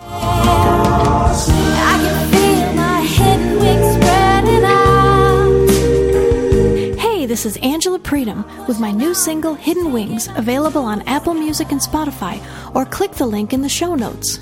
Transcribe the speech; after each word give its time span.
I 0.00 1.98
can 2.02 2.30
feel 2.30 2.72
my 2.74 3.00
hidden 3.02 3.58
wings 3.58 3.94
spreading 3.94 4.64
out. 4.64 5.68
Hey, 6.98 7.26
this 7.26 7.44
is 7.44 7.56
Angela 7.58 7.98
Predum 7.98 8.44
with 8.68 8.80
my 8.80 8.90
new 8.90 9.14
single 9.14 9.54
Hidden 9.54 9.92
Wings, 9.92 10.28
available 10.36 10.82
on 10.82 11.02
Apple 11.02 11.34
Music 11.34 11.72
and 11.72 11.80
Spotify, 11.80 12.40
or 12.74 12.84
click 12.84 13.12
the 13.12 13.26
link 13.26 13.52
in 13.52 13.62
the 13.62 13.68
show 13.68 13.94
notes. 13.94 14.40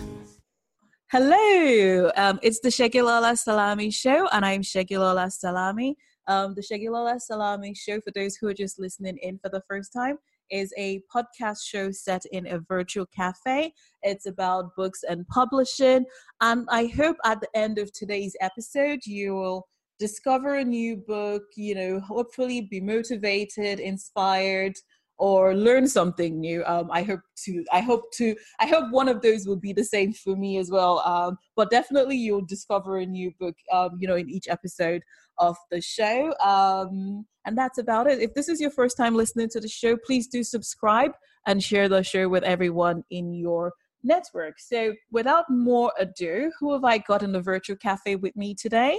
Hello, 1.11 2.11
um, 2.17 2.39
it's 2.43 2.61
the 2.61 2.69
Segilola 2.69 3.39
Salami 3.39 3.91
Show, 3.91 4.29
and 4.33 4.45
I'm 4.45 4.63
Segilola 4.63 5.31
Salami. 5.33 5.97
Um, 6.27 6.55
the 6.55 6.63
Segilola 6.63 7.21
Salami 7.21 7.73
Show, 7.75 8.01
for 8.01 8.11
those 8.11 8.35
who 8.37 8.49
are 8.49 8.55
just 8.55 8.81
listening 8.81 9.17
in 9.19 9.39
for 9.39 9.49
the 9.49 9.63
first 9.69 9.93
time, 9.93 10.19
is 10.51 10.73
a 10.77 11.01
podcast 11.15 11.59
show 11.65 11.91
set 11.91 12.25
in 12.33 12.47
a 12.47 12.59
virtual 12.59 13.07
cafe. 13.07 13.73
It's 14.03 14.27
about 14.27 14.75
books 14.77 15.03
and 15.09 15.27
publishing, 15.29 16.05
and 16.41 16.67
I 16.71 16.87
hope 16.87 17.17
at 17.25 17.41
the 17.41 17.49
end 17.55 17.79
of 17.79 17.93
today's 17.93 18.37
episode 18.41 19.01
you 19.05 19.35
will 19.35 19.67
discover 19.99 20.57
a 20.57 20.65
new 20.65 20.97
book. 20.97 21.45
You 21.57 21.75
know, 21.75 22.01
hopefully 22.01 22.63
be 22.63 22.81
motivated, 22.81 23.81
inspired, 23.81 24.77
or 25.19 25.55
learn 25.55 25.89
something 25.89 26.39
new. 26.41 26.63
Um, 26.67 26.91
I 26.91 27.03
hope 27.03 27.21
to. 27.45 27.65
I 27.73 27.81
hope 27.81 28.13
to. 28.15 28.37
I 28.61 28.67
hope 28.67 28.91
one 28.91 29.09
of 29.09 29.23
those 29.23 29.47
will 29.47 29.57
be 29.57 29.73
the 29.73 29.85
same 29.85 30.13
for 30.13 30.37
me 30.37 30.59
as 30.59 30.71
well. 30.71 31.01
Um, 31.01 31.39
but 31.55 31.71
definitely, 31.71 32.17
you'll 32.17 32.45
discover 32.45 32.99
a 32.99 33.07
new 33.07 33.33
book. 33.41 33.55
Um, 33.73 33.97
you 33.99 34.09
know, 34.09 34.17
in 34.17 34.29
each 34.29 34.49
episode 34.49 35.03
of 35.39 35.57
the 35.71 35.81
show. 35.81 36.35
Um, 36.39 37.27
and 37.45 37.57
that's 37.57 37.79
about 37.79 38.07
it. 38.07 38.21
If 38.21 38.35
this 38.35 38.49
is 38.49 38.61
your 38.61 38.71
first 38.71 38.97
time 38.97 39.15
listening 39.15 39.49
to 39.51 39.61
the 39.61 39.69
show, 39.69 39.97
please 39.97 40.27
do 40.27 40.43
subscribe 40.43 41.13
and 41.47 41.63
share 41.63 41.89
the 41.89 42.03
show 42.03 42.29
with 42.29 42.43
everyone 42.43 43.05
in 43.11 43.33
your 43.33 43.73
network. 44.03 44.59
So, 44.59 44.95
without 45.11 45.49
more 45.49 45.93
ado, 45.99 46.51
who 46.59 46.73
have 46.73 46.85
I 46.85 46.99
got 46.99 47.23
in 47.23 47.33
the 47.33 47.41
virtual 47.41 47.77
cafe 47.77 48.17
with 48.17 48.37
me 48.37 48.55
today? 48.55 48.99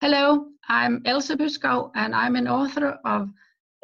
Hello, 0.00 0.46
I'm 0.68 1.00
Else 1.04 1.30
Byskov, 1.30 1.92
and 1.94 2.14
I'm 2.14 2.36
an 2.36 2.48
author 2.48 2.98
of 3.04 3.30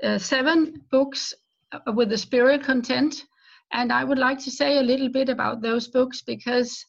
uh, 0.02 0.18
seven 0.18 0.82
books 0.90 1.32
uh, 1.72 1.92
with 1.92 2.08
the 2.08 2.18
spirit 2.18 2.62
content. 2.64 3.24
And 3.72 3.92
I 3.92 4.02
would 4.04 4.18
like 4.18 4.38
to 4.40 4.50
say 4.50 4.78
a 4.78 4.82
little 4.82 5.08
bit 5.08 5.28
about 5.28 5.60
those 5.60 5.88
books 5.88 6.22
because 6.22 6.84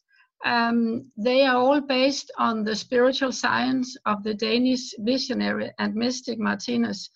um, 0.45 1.12
they 1.18 1.45
are 1.45 1.58
all 1.58 1.82
based 1.82 2.32
on 2.38 2.64
the 2.64 2.76
spiritual 2.76 3.32
science 3.32 3.98
of 4.06 4.23
the 4.23 4.34
Danish 4.34 4.94
visionary 5.00 5.72
and 5.80 5.96
mystic 5.96 6.40
Martinus. 6.40 7.09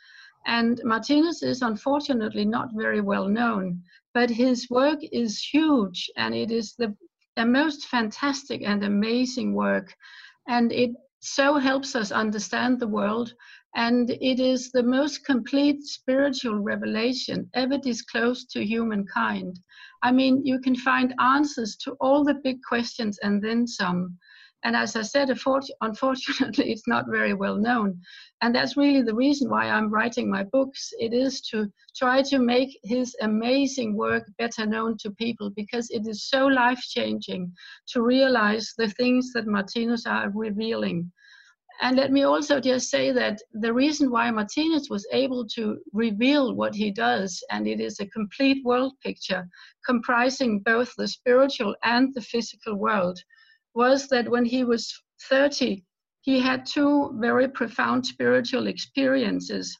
And 0.46 0.82
Martinus 0.84 1.42
is 1.42 1.62
unfortunately 1.62 2.46
not 2.46 2.70
very 2.76 3.02
well 3.02 3.30
known, 3.30 3.82
but 4.14 4.30
his 4.30 4.70
work 4.70 5.00
is 5.12 5.42
huge 5.42 6.10
and 6.18 6.36
it 6.36 6.52
is 6.52 6.76
the, 6.76 6.96
the 7.36 7.46
most 7.46 7.86
fantastic 7.86 8.62
and 8.64 8.84
amazing 8.84 9.54
work. 9.54 9.96
And 10.48 10.72
it 10.72 10.92
so 11.22 11.58
helps 11.58 11.96
us 11.96 12.12
understand 12.12 12.80
the 12.80 12.88
world. 12.88 13.34
And 13.76 14.12
it 14.12 14.40
is 14.40 14.72
the 14.72 14.84
most 14.84 15.26
complete 15.26 15.84
spiritual 15.84 16.60
revelation 16.60 17.50
ever 17.56 17.78
disclosed 17.78 18.52
to 18.52 18.64
humankind. 18.64 19.60
I 20.04 20.12
mean, 20.12 20.46
you 20.46 20.60
can 20.60 20.76
find 20.76 21.16
answers 21.20 21.76
to 21.78 21.94
all 22.00 22.24
the 22.24 22.36
big 22.44 22.58
questions 22.68 23.18
and 23.24 23.42
then 23.42 23.66
some. 23.66 24.18
And 24.64 24.76
as 24.76 24.96
I 24.96 25.02
said, 25.02 25.30
unfortunately, 25.82 26.72
it's 26.72 26.88
not 26.88 27.06
very 27.10 27.34
well 27.34 27.58
known. 27.58 28.00
And 28.42 28.54
that's 28.54 28.78
really 28.78 29.02
the 29.02 29.16
reason 29.16 29.50
why 29.50 29.70
I'm 29.70 29.90
writing 29.90 30.30
my 30.30 30.44
books. 30.44 30.92
It 31.00 31.14
is 31.14 31.42
to 31.52 31.72
try 31.96 32.22
to 32.24 32.40
make 32.40 32.78
his 32.84 33.16
amazing 33.22 33.96
work 33.96 34.24
better 34.38 34.66
known 34.66 34.98
to 35.00 35.12
people 35.12 35.50
because 35.56 35.90
it 35.90 36.08
is 36.08 36.30
so 36.30 36.46
life 36.46 36.80
changing 36.80 37.52
to 37.88 38.02
realize 38.02 38.74
the 38.78 38.90
things 38.90 39.32
that 39.34 39.48
Martinus 39.48 40.06
are 40.06 40.30
revealing. 40.30 41.12
And 41.82 41.98
let 41.98 42.12
me 42.12 42.24
also 42.24 42.60
just 42.60 42.90
say 42.90 43.12
that 43.12 43.42
the 43.54 43.74
reason 43.74 44.12
why 44.12 44.30
Martinus 44.32 44.90
was 44.90 45.08
able 45.12 45.46
to 45.48 45.80
reveal 45.92 46.54
what 46.54 46.76
he 46.76 46.92
does, 46.92 47.44
and 47.50 47.68
it 47.68 47.80
is 47.80 48.00
a 48.00 48.06
complete 48.08 48.64
world 48.64 48.94
picture 49.02 49.48
comprising 49.86 50.60
both 50.60 50.94
the 50.96 51.08
spiritual 51.08 51.76
and 51.84 52.14
the 52.14 52.22
physical 52.22 52.76
world, 52.76 53.20
was 53.74 54.08
that 54.10 54.30
when 54.30 54.46
he 54.46 54.64
was 54.64 54.94
30, 55.30 55.84
he 56.22 56.40
had 56.40 56.66
two 56.66 57.12
very 57.20 57.50
profound 57.50 58.06
spiritual 58.06 58.68
experiences, 58.68 59.78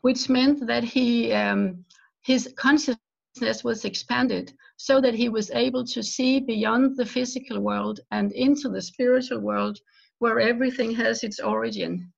which 0.00 0.28
meant 0.28 0.66
that 0.66 0.84
he, 0.84 1.32
um, 1.32 1.84
his 2.22 2.52
consciousness 2.56 3.62
was 3.62 3.84
expanded 3.84 4.52
so 4.76 5.00
that 5.00 5.14
he 5.14 5.28
was 5.28 5.50
able 5.50 5.84
to 5.84 6.02
see 6.02 6.40
beyond 6.40 6.96
the 6.96 7.04
physical 7.04 7.60
world 7.60 8.00
and 8.10 8.32
into 8.32 8.68
the 8.68 8.80
spiritual 8.80 9.40
world 9.40 9.78
where 10.20 10.38
everything 10.38 10.94
has 10.94 11.24
its 11.24 11.40
origin. 11.40 12.10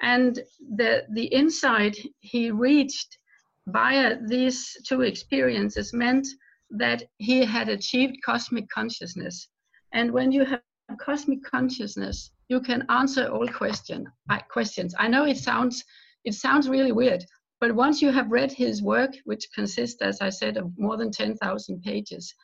And 0.00 0.40
the, 0.76 1.04
the 1.10 1.24
insight 1.24 1.96
he 2.20 2.50
reached 2.50 3.18
via 3.66 4.18
these 4.26 4.76
two 4.86 5.00
experiences 5.00 5.92
meant 5.92 6.26
that 6.70 7.02
he 7.18 7.44
had 7.44 7.68
achieved 7.68 8.22
cosmic 8.24 8.68
consciousness. 8.68 9.48
And 9.92 10.12
when 10.12 10.30
you 10.32 10.44
have 10.44 10.60
cosmic 11.00 11.42
consciousness, 11.44 12.30
you 12.48 12.60
can 12.60 12.84
answer 12.88 13.26
all 13.28 13.48
question, 13.48 14.06
uh, 14.30 14.38
questions. 14.50 14.94
I 14.98 15.08
know 15.08 15.24
it 15.24 15.38
sounds 15.38 15.82
it 16.24 16.34
sounds 16.34 16.68
really 16.68 16.92
weird, 16.92 17.24
but 17.60 17.74
once 17.74 18.02
you 18.02 18.10
have 18.10 18.32
read 18.32 18.50
his 18.50 18.82
work, 18.82 19.12
which 19.24 19.46
consists, 19.54 20.02
as 20.02 20.20
I 20.20 20.28
said, 20.28 20.56
of 20.56 20.76
more 20.76 20.96
than 20.96 21.12
10,000 21.12 21.82
pages, 21.82 22.34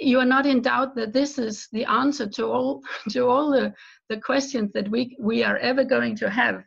you 0.00 0.18
are 0.18 0.24
not 0.24 0.46
in 0.46 0.62
doubt 0.62 0.94
that 0.94 1.12
this 1.12 1.38
is 1.38 1.68
the 1.72 1.84
answer 1.84 2.26
to 2.26 2.46
all 2.46 2.82
to 3.10 3.26
all 3.26 3.50
the, 3.50 3.72
the 4.08 4.20
questions 4.20 4.70
that 4.72 4.88
we 4.90 5.16
we 5.20 5.44
are 5.44 5.58
ever 5.58 5.84
going 5.84 6.16
to 6.16 6.30
have. 6.30 6.62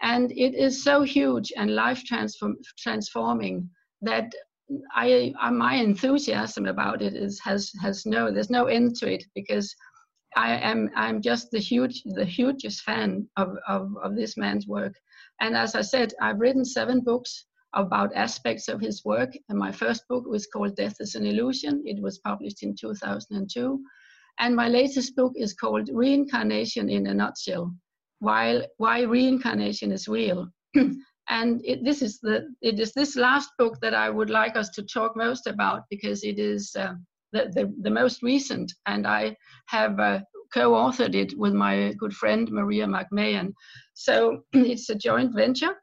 And 0.00 0.30
it 0.30 0.54
is 0.54 0.84
so 0.84 1.02
huge 1.02 1.52
and 1.56 1.74
life 1.74 2.04
transform, 2.04 2.56
transforming 2.78 3.68
that 4.02 4.32
I, 4.94 5.32
I, 5.40 5.50
my 5.50 5.74
enthusiasm 5.74 6.66
about 6.66 7.02
it 7.02 7.14
is 7.14 7.40
has 7.40 7.72
has 7.82 8.06
no 8.06 8.30
there's 8.30 8.50
no 8.50 8.66
end 8.66 8.96
to 8.96 9.12
it 9.12 9.24
because 9.34 9.74
I 10.36 10.56
am 10.56 10.90
I'm 10.94 11.20
just 11.20 11.50
the 11.50 11.58
huge 11.58 12.02
the 12.04 12.24
hugest 12.24 12.82
fan 12.82 13.26
of, 13.36 13.56
of, 13.66 13.90
of 14.02 14.14
this 14.14 14.36
man's 14.36 14.66
work. 14.68 14.94
And 15.40 15.56
as 15.56 15.74
I 15.74 15.80
said 15.80 16.12
I've 16.20 16.38
written 16.38 16.64
seven 16.64 17.00
books 17.00 17.46
about 17.74 18.14
aspects 18.14 18.68
of 18.68 18.80
his 18.80 19.04
work. 19.04 19.36
And 19.48 19.58
my 19.58 19.72
first 19.72 20.06
book 20.08 20.26
was 20.26 20.46
called 20.46 20.76
Death 20.76 20.96
is 21.00 21.14
an 21.14 21.26
Illusion. 21.26 21.82
It 21.86 22.00
was 22.00 22.18
published 22.18 22.62
in 22.62 22.74
2002. 22.74 23.80
And 24.40 24.54
my 24.54 24.68
latest 24.68 25.16
book 25.16 25.32
is 25.36 25.54
called 25.54 25.90
Reincarnation 25.92 26.88
in 26.88 27.06
a 27.08 27.14
Nutshell. 27.14 27.74
Why, 28.20 28.66
why 28.76 29.02
reincarnation 29.02 29.92
is 29.92 30.08
real. 30.08 30.48
and 31.28 31.60
it, 31.64 31.84
this 31.84 32.02
is 32.02 32.18
the 32.20 32.48
it 32.62 32.80
is 32.80 32.92
this 32.92 33.16
last 33.16 33.50
book 33.58 33.78
that 33.80 33.94
I 33.94 34.10
would 34.10 34.30
like 34.30 34.56
us 34.56 34.70
to 34.70 34.82
talk 34.82 35.16
most 35.16 35.46
about 35.46 35.82
because 35.90 36.24
it 36.24 36.38
is 36.38 36.74
uh, 36.76 36.94
the, 37.32 37.50
the, 37.54 37.72
the 37.82 37.90
most 37.90 38.22
recent, 38.22 38.72
and 38.86 39.06
I 39.06 39.36
have 39.66 40.00
uh, 40.00 40.20
co-authored 40.52 41.14
it 41.14 41.38
with 41.38 41.52
my 41.52 41.92
good 41.98 42.14
friend 42.14 42.50
Maria 42.50 42.86
McMahon. 42.86 43.52
So 43.94 44.44
it's 44.52 44.88
a 44.88 44.94
joint 44.94 45.34
venture, 45.34 45.74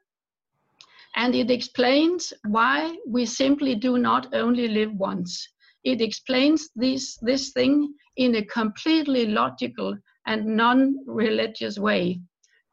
and 1.16 1.34
it 1.34 1.50
explains 1.50 2.32
why 2.46 2.94
we 3.06 3.24
simply 3.24 3.74
do 3.74 3.98
not 3.98 4.34
only 4.34 4.68
live 4.68 4.92
once. 4.94 5.48
It 5.82 6.02
explains 6.02 6.68
this, 6.76 7.16
this 7.22 7.52
thing 7.52 7.94
in 8.16 8.34
a 8.34 8.44
completely 8.44 9.26
logical 9.26 9.96
and 10.26 10.44
non-religious 10.44 11.78
way. 11.78 12.20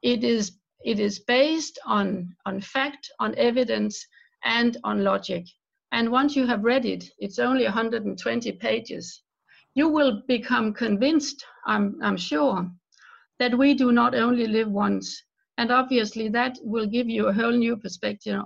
It 0.02 0.24
is, 0.26 0.58
it 0.84 1.00
is 1.00 1.20
based 1.20 1.80
on, 1.86 2.36
on 2.46 2.60
fact, 2.60 3.10
on 3.20 3.34
evidence, 3.36 4.06
and 4.44 4.78
on 4.84 5.04
logic. 5.04 5.46
And 5.94 6.12
once 6.12 6.36
you 6.36 6.46
have 6.48 6.64
read 6.64 6.86
it, 6.86 7.06
it's 7.20 7.40
only 7.40 7.64
120 7.64 8.52
pages, 8.54 9.24
you 9.76 9.88
will 9.88 10.22
become 10.28 10.74
convinced, 10.74 11.46
I'm, 11.66 11.98
I'm 12.04 12.18
sure, 12.18 12.70
that 13.40 13.58
we 13.58 13.74
do 13.74 13.92
not 13.92 14.16
only 14.16 14.48
live 14.48 14.70
once, 14.70 15.24
and 15.58 15.72
obviously 15.72 16.30
that 16.30 16.58
will 16.64 16.88
give 16.88 17.10
you 17.10 17.28
a 17.28 17.34
whole 17.34 17.52
new 17.52 17.78
perspective 17.78 18.42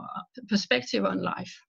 perspective 0.48 1.06
on 1.06 1.22
life. 1.22 1.62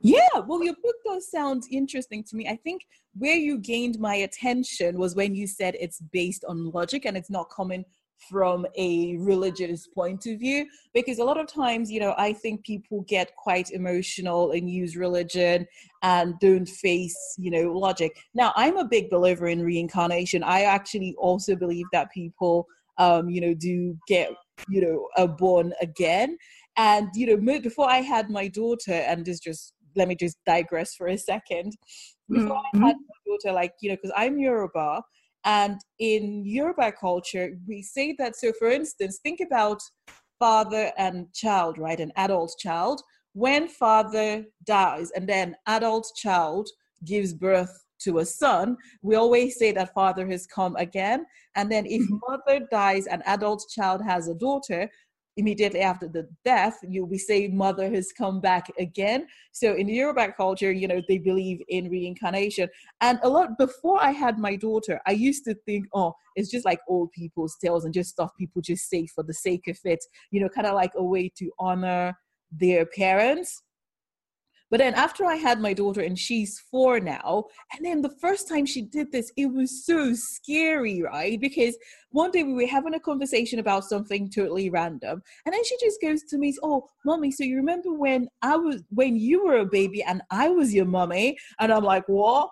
Yeah, 0.00 0.40
well, 0.46 0.62
your 0.62 0.74
book 0.82 0.96
does 1.04 1.30
sound 1.30 1.64
interesting 1.70 2.22
to 2.24 2.36
me. 2.36 2.46
I 2.48 2.56
think 2.56 2.82
where 3.16 3.36
you 3.36 3.58
gained 3.58 3.98
my 3.98 4.16
attention 4.16 4.98
was 4.98 5.14
when 5.14 5.34
you 5.34 5.46
said 5.46 5.74
it's 5.80 6.00
based 6.12 6.44
on 6.46 6.70
logic 6.70 7.06
and 7.06 7.16
it's 7.16 7.30
not 7.30 7.50
coming 7.50 7.84
from 8.30 8.66
a 8.76 9.16
religious 9.18 9.86
point 9.86 10.26
of 10.26 10.38
view. 10.38 10.66
Because 10.94 11.18
a 11.18 11.24
lot 11.24 11.38
of 11.38 11.46
times 11.46 11.90
you 11.90 12.00
know 12.00 12.14
i 12.16 12.32
think 12.32 12.64
people 12.64 13.04
get 13.08 13.34
quite 13.36 13.70
emotional 13.70 14.52
and 14.52 14.70
use 14.70 14.96
religion 14.96 15.66
and 16.02 16.38
don't 16.40 16.68
face 16.68 17.34
you 17.38 17.50
know 17.50 17.72
logic. 17.72 18.16
Now 18.34 18.52
i'm 18.56 18.76
a 18.78 18.84
big 18.84 19.10
believer 19.10 19.48
in 19.48 19.62
reincarnation. 19.62 20.42
I 20.42 20.62
actually 20.62 21.14
also 21.18 21.56
believe 21.56 21.86
that 21.92 22.10
people 22.12 22.66
um 22.98 23.28
you 23.28 23.40
know 23.40 23.54
do 23.54 23.98
get 24.08 24.30
you 24.68 24.80
know 24.80 25.08
uh, 25.16 25.26
born 25.26 25.72
again 25.80 26.36
and 26.76 27.08
you 27.14 27.26
know 27.26 27.60
before 27.60 27.90
i 27.90 27.98
had 27.98 28.30
my 28.30 28.48
daughter 28.48 28.92
and 28.92 29.24
this 29.24 29.38
just 29.38 29.74
let 29.94 30.08
me 30.08 30.14
just 30.14 30.36
digress 30.46 30.94
for 30.94 31.08
a 31.08 31.16
second 31.16 31.72
before 32.28 32.56
mm-hmm. 32.56 32.84
i 32.84 32.88
had 32.88 32.96
my 32.96 33.32
daughter 33.32 33.54
like 33.54 33.72
you 33.80 33.88
know 33.88 33.96
because 33.96 34.12
i'm 34.16 34.38
yoruba 34.38 35.02
and 35.46 35.80
in 36.00 36.44
Yoruba 36.44 36.92
culture, 36.92 37.56
we 37.68 37.80
say 37.80 38.14
that. 38.18 38.34
So, 38.36 38.52
for 38.58 38.68
instance, 38.68 39.20
think 39.22 39.40
about 39.40 39.80
father 40.40 40.92
and 40.98 41.32
child, 41.32 41.78
right? 41.78 42.00
An 42.00 42.12
adult 42.16 42.52
child. 42.58 43.00
When 43.32 43.68
father 43.68 44.44
dies 44.64 45.12
and 45.12 45.28
then 45.28 45.54
adult 45.68 46.10
child 46.16 46.68
gives 47.04 47.32
birth 47.32 47.85
to 48.00 48.18
a 48.18 48.24
son, 48.24 48.76
we 49.02 49.14
always 49.14 49.58
say 49.58 49.72
that 49.72 49.94
father 49.94 50.26
has 50.28 50.46
come 50.46 50.76
again. 50.76 51.26
And 51.54 51.70
then 51.70 51.86
if 51.86 52.02
mm-hmm. 52.02 52.18
mother 52.28 52.66
dies 52.70 53.06
and 53.06 53.22
adult 53.26 53.64
child 53.70 54.02
has 54.02 54.28
a 54.28 54.34
daughter, 54.34 54.90
immediately 55.36 55.80
after 55.80 56.08
the 56.08 56.26
death, 56.44 56.78
you 56.88 57.04
we 57.04 57.18
say 57.18 57.48
mother 57.48 57.90
has 57.90 58.10
come 58.12 58.40
back 58.40 58.70
again. 58.78 59.26
So 59.52 59.74
in 59.74 59.86
the 59.86 59.92
Yoruba 59.92 60.32
culture, 60.32 60.72
you 60.72 60.88
know, 60.88 61.02
they 61.08 61.18
believe 61.18 61.60
in 61.68 61.90
reincarnation. 61.90 62.68
And 63.00 63.18
a 63.22 63.28
lot 63.28 63.58
before 63.58 64.02
I 64.02 64.12
had 64.12 64.38
my 64.38 64.56
daughter, 64.56 65.00
I 65.06 65.12
used 65.12 65.44
to 65.44 65.54
think, 65.66 65.86
oh, 65.94 66.14
it's 66.36 66.50
just 66.50 66.64
like 66.64 66.80
old 66.88 67.12
people's 67.12 67.56
tales 67.62 67.84
and 67.84 67.92
just 67.92 68.10
stuff 68.10 68.30
people 68.38 68.62
just 68.62 68.88
say 68.88 69.06
for 69.14 69.22
the 69.22 69.34
sake 69.34 69.68
of 69.68 69.78
it, 69.84 70.04
you 70.30 70.40
know, 70.40 70.48
kind 70.48 70.66
of 70.66 70.74
like 70.74 70.92
a 70.96 71.04
way 71.04 71.30
to 71.38 71.50
honor 71.58 72.14
their 72.50 72.86
parents. 72.86 73.62
But 74.70 74.78
then 74.78 74.94
after 74.94 75.24
I 75.24 75.36
had 75.36 75.60
my 75.60 75.72
daughter 75.72 76.00
and 76.00 76.18
she's 76.18 76.58
four 76.70 76.98
now, 76.98 77.44
and 77.72 77.84
then 77.84 78.02
the 78.02 78.16
first 78.20 78.48
time 78.48 78.66
she 78.66 78.82
did 78.82 79.12
this, 79.12 79.32
it 79.36 79.46
was 79.46 79.84
so 79.84 80.12
scary, 80.14 81.02
right? 81.02 81.40
Because 81.40 81.76
one 82.10 82.30
day 82.32 82.42
we 82.42 82.52
were 82.52 82.66
having 82.66 82.94
a 82.94 83.00
conversation 83.00 83.58
about 83.58 83.84
something 83.84 84.28
totally 84.28 84.70
random, 84.70 85.22
and 85.44 85.52
then 85.54 85.64
she 85.64 85.76
just 85.78 86.00
goes 86.00 86.22
to 86.24 86.38
me, 86.38 86.54
"Oh, 86.62 86.88
mommy, 87.04 87.30
so 87.30 87.44
you 87.44 87.56
remember 87.56 87.92
when 87.92 88.28
I 88.42 88.56
was 88.56 88.82
when 88.90 89.16
you 89.16 89.44
were 89.44 89.58
a 89.58 89.66
baby 89.66 90.02
and 90.02 90.22
I 90.30 90.48
was 90.48 90.74
your 90.74 90.86
mommy?" 90.86 91.38
And 91.60 91.72
I'm 91.72 91.84
like, 91.84 92.08
"What?" 92.08 92.50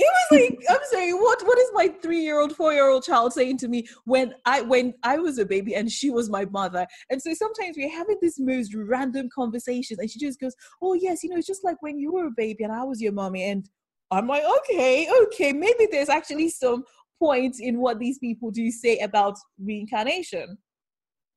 It 0.00 0.30
was 0.30 0.40
like 0.40 0.58
I'm 0.68 0.80
saying, 0.90 1.14
what 1.14 1.42
what 1.42 1.58
is 1.58 1.70
my 1.74 1.88
three 1.88 2.20
year 2.20 2.40
old, 2.40 2.54
four 2.56 2.72
year 2.72 2.88
old 2.88 3.04
child 3.04 3.32
saying 3.32 3.58
to 3.58 3.68
me 3.68 3.86
when 4.04 4.34
I 4.44 4.62
when 4.62 4.94
I 5.02 5.18
was 5.18 5.38
a 5.38 5.44
baby 5.44 5.74
and 5.74 5.90
she 5.90 6.10
was 6.10 6.30
my 6.30 6.44
mother? 6.46 6.86
And 7.10 7.20
so 7.20 7.34
sometimes 7.34 7.76
we're 7.76 7.90
having 7.90 8.18
this 8.20 8.38
most 8.38 8.74
random 8.74 9.28
conversations, 9.34 9.98
and 9.98 10.10
she 10.10 10.18
just 10.18 10.40
goes, 10.40 10.54
"Oh 10.82 10.94
yes, 10.94 11.22
you 11.22 11.30
know, 11.30 11.36
it's 11.36 11.46
just 11.46 11.64
like 11.64 11.80
when 11.82 11.98
you 11.98 12.12
were 12.12 12.26
a 12.26 12.32
baby 12.36 12.64
and 12.64 12.72
I 12.72 12.84
was 12.84 13.00
your 13.00 13.12
mommy." 13.12 13.44
And 13.44 13.68
I'm 14.10 14.26
like, 14.26 14.42
okay, 14.58 15.08
okay, 15.24 15.52
maybe 15.52 15.86
there's 15.90 16.08
actually 16.08 16.48
some 16.48 16.84
point 17.18 17.56
in 17.60 17.80
what 17.80 17.98
these 17.98 18.18
people 18.18 18.50
do 18.50 18.70
say 18.70 18.98
about 18.98 19.36
reincarnation. 19.58 20.58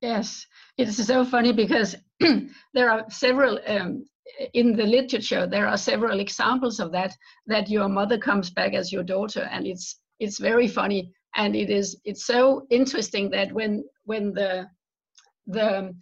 Yes, 0.00 0.46
it's 0.76 0.96
so 0.96 1.24
funny 1.24 1.52
because 1.52 1.96
there 2.74 2.90
are 2.90 3.04
several 3.08 3.58
um, 3.66 4.04
in 4.54 4.74
the 4.74 4.84
literature 4.84 5.46
there 5.46 5.66
are 5.68 5.76
several 5.76 6.20
examples 6.20 6.80
of 6.80 6.90
that 6.92 7.14
that 7.46 7.68
your 7.68 7.88
mother 7.88 8.18
comes 8.18 8.50
back 8.50 8.72
as 8.74 8.92
your 8.92 9.02
daughter 9.02 9.48
and 9.50 9.66
it's 9.66 10.00
it's 10.20 10.38
very 10.38 10.68
funny. 10.68 11.12
And 11.36 11.56
it 11.56 11.70
is 11.70 12.00
it's 12.04 12.26
so 12.26 12.66
interesting 12.70 13.30
that 13.30 13.52
when 13.52 13.84
when 14.04 14.32
the 14.32 14.68
the 15.46 15.94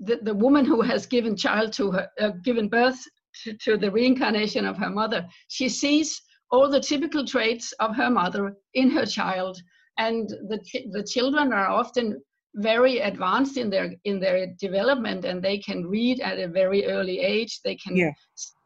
the, 0.00 0.18
the 0.22 0.34
woman 0.34 0.64
who 0.64 0.80
has 0.82 1.06
given 1.06 1.36
child 1.36 1.72
to 1.74 1.92
her 1.92 2.08
uh, 2.20 2.32
given 2.42 2.68
birth 2.68 3.00
to, 3.44 3.54
to 3.54 3.76
the 3.76 3.90
reincarnation 3.90 4.64
of 4.66 4.76
her 4.76 4.90
mother 4.90 5.26
she 5.48 5.68
sees 5.68 6.20
all 6.50 6.68
the 6.68 6.80
typical 6.80 7.24
traits 7.24 7.72
of 7.80 7.96
her 7.96 8.10
mother 8.10 8.56
in 8.74 8.90
her 8.90 9.06
child. 9.06 9.56
And 9.98 10.28
the 10.28 10.58
the 10.90 11.04
children 11.04 11.52
are 11.52 11.68
often 11.68 12.20
very 12.56 12.98
advanced 12.98 13.56
in 13.56 13.70
their 13.70 13.94
in 14.04 14.20
their 14.20 14.46
development 14.58 15.24
and 15.24 15.42
they 15.42 15.58
can 15.58 15.86
read 15.86 16.20
at 16.20 16.38
a 16.38 16.48
very 16.48 16.86
early 16.86 17.18
age. 17.18 17.60
They 17.64 17.76
can 17.76 17.96
yeah. 17.96 18.12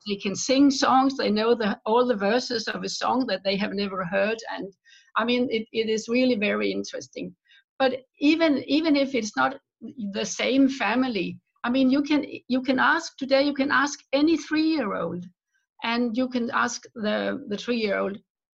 they 0.06 0.16
can 0.16 0.34
sing 0.34 0.70
songs. 0.70 1.16
They 1.16 1.30
know 1.30 1.54
the 1.54 1.78
all 1.86 2.06
the 2.06 2.16
verses 2.16 2.68
of 2.68 2.82
a 2.82 2.88
song 2.88 3.26
that 3.28 3.42
they 3.44 3.56
have 3.56 3.72
never 3.72 4.04
heard. 4.04 4.38
And 4.54 4.72
i 5.16 5.24
mean 5.24 5.48
it, 5.50 5.66
it 5.72 5.88
is 5.88 6.08
really 6.08 6.36
very 6.36 6.70
interesting. 6.70 7.34
But 7.78 8.00
even 8.20 8.62
even 8.66 8.96
if 8.96 9.14
it's 9.14 9.36
not 9.36 9.58
the 10.12 10.24
same 10.24 10.68
family 10.68 11.38
i 11.64 11.70
mean 11.70 11.90
you 11.90 12.02
can 12.02 12.24
you 12.48 12.62
can 12.62 12.78
ask 12.78 13.16
today 13.16 13.42
you 13.42 13.54
can 13.54 13.70
ask 13.70 14.00
any 14.12 14.36
three 14.36 14.68
year 14.74 14.94
old 14.94 15.24
and 15.84 16.16
you 16.16 16.28
can 16.28 16.50
ask 16.50 16.82
the 16.94 17.44
the 17.48 17.56
three 17.56 17.76
year 17.76 17.98
old 17.98 18.18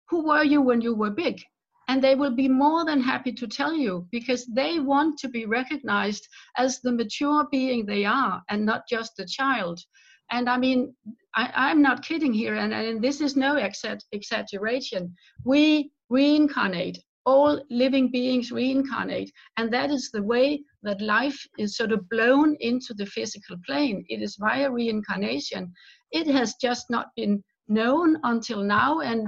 who 0.09 0.25
were 0.25 0.43
you 0.43 0.61
when 0.61 0.81
you 0.81 0.95
were 0.95 1.09
big 1.09 1.41
and 1.89 2.03
they 2.03 2.13
will 2.13 2.35
be 2.35 2.47
more 2.47 2.85
than 2.85 3.01
happy 3.01 3.31
to 3.33 3.47
tell 3.47 3.73
you 3.73 4.07
because 4.11 4.45
they 4.45 4.79
want 4.79 5.17
to 5.17 5.27
be 5.27 5.47
recognized 5.47 6.27
as 6.55 6.79
the 6.79 6.91
mature 6.91 7.47
being 7.51 7.83
they 7.83 8.05
are 8.05 8.43
and 8.49 8.63
not 8.63 8.83
just 8.87 9.19
a 9.19 9.25
child. 9.25 9.79
And 10.31 10.47
i 10.47 10.57
mean 10.57 10.93
I, 11.33 11.71
am 11.71 11.81
not 11.81 12.05
kidding 12.05 12.33
here 12.33 12.55
and, 12.55 12.73
and 12.73 13.01
this 13.01 13.21
is 13.21 13.35
no 13.35 13.55
exa- 13.55 14.03
exaggeration. 14.11 15.15
We 15.43 15.91
reincarnate. 16.09 16.99
All 17.25 17.63
living 17.69 18.11
beings 18.11 18.51
reincarnate. 18.51 19.31
And 19.57 19.73
that 19.73 19.89
is 19.89 20.11
the 20.11 20.23
way 20.23 20.63
that 20.83 21.01
life 21.01 21.39
is 21.57 21.75
sort 21.75 21.91
of 21.91 22.07
blown 22.09 22.55
into 22.59 22.93
the 22.93 23.05
physical 23.05 23.55
plane. 23.65 24.05
It 24.09 24.21
is 24.21 24.37
via 24.39 24.69
reincarnation. 24.69 25.73
It 26.11 26.27
has 26.27 26.55
just 26.61 26.85
not 26.89 27.07
been 27.15 27.43
known 27.67 28.17
until 28.23 28.61
now. 28.63 28.99
And 28.99 29.27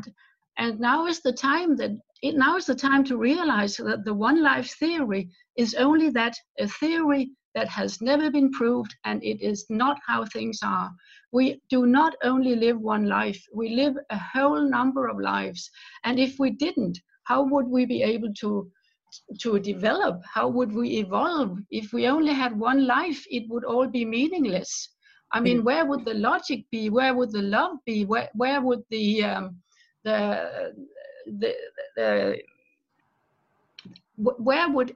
and 0.57 0.79
now 0.79 1.07
is 1.07 1.21
the 1.21 1.33
time 1.33 1.75
that 1.77 1.91
it, 2.21 2.35
now 2.35 2.57
is 2.57 2.65
the 2.65 2.75
time 2.75 3.03
to 3.05 3.17
realize 3.17 3.77
that 3.77 4.05
the 4.05 4.13
one 4.13 4.41
life 4.43 4.71
theory 4.77 5.29
is 5.57 5.73
only 5.75 6.09
that 6.11 6.35
a 6.59 6.67
theory 6.67 7.31
that 7.55 7.67
has 7.67 8.01
never 8.01 8.31
been 8.31 8.51
proved 8.51 8.95
and 9.05 9.23
it 9.23 9.41
is 9.41 9.65
not 9.69 9.97
how 10.07 10.25
things 10.25 10.59
are. 10.63 10.91
We 11.31 11.61
do 11.69 11.85
not 11.85 12.15
only 12.23 12.55
live 12.55 12.79
one 12.79 13.07
life, 13.07 13.41
we 13.53 13.75
live 13.75 13.95
a 14.09 14.17
whole 14.17 14.61
number 14.61 15.07
of 15.07 15.19
lives. 15.19 15.69
And 16.03 16.19
if 16.19 16.39
we 16.39 16.51
didn't, 16.51 16.99
how 17.23 17.43
would 17.43 17.67
we 17.67 17.85
be 17.85 18.03
able 18.03 18.33
to 18.41 18.71
to 19.41 19.59
develop? 19.59 20.21
How 20.23 20.47
would 20.47 20.71
we 20.71 20.99
evolve? 20.99 21.59
If 21.69 21.91
we 21.91 22.07
only 22.07 22.33
had 22.33 22.57
one 22.57 22.87
life, 22.87 23.21
it 23.29 23.43
would 23.49 23.65
all 23.65 23.87
be 23.87 24.05
meaningless. 24.05 24.89
I 25.33 25.41
mean, 25.41 25.61
mm. 25.61 25.63
where 25.63 25.85
would 25.85 26.05
the 26.05 26.13
logic 26.13 26.63
be? 26.71 26.89
Where 26.89 27.13
would 27.13 27.31
the 27.31 27.41
love 27.41 27.77
be? 27.85 28.05
Where 28.05 28.29
where 28.33 28.61
would 28.61 28.83
the 28.89 29.23
um, 29.23 29.57
the 30.03 30.73
the, 31.25 31.53
the 31.95 32.37
where 34.17 34.69
would 34.69 34.95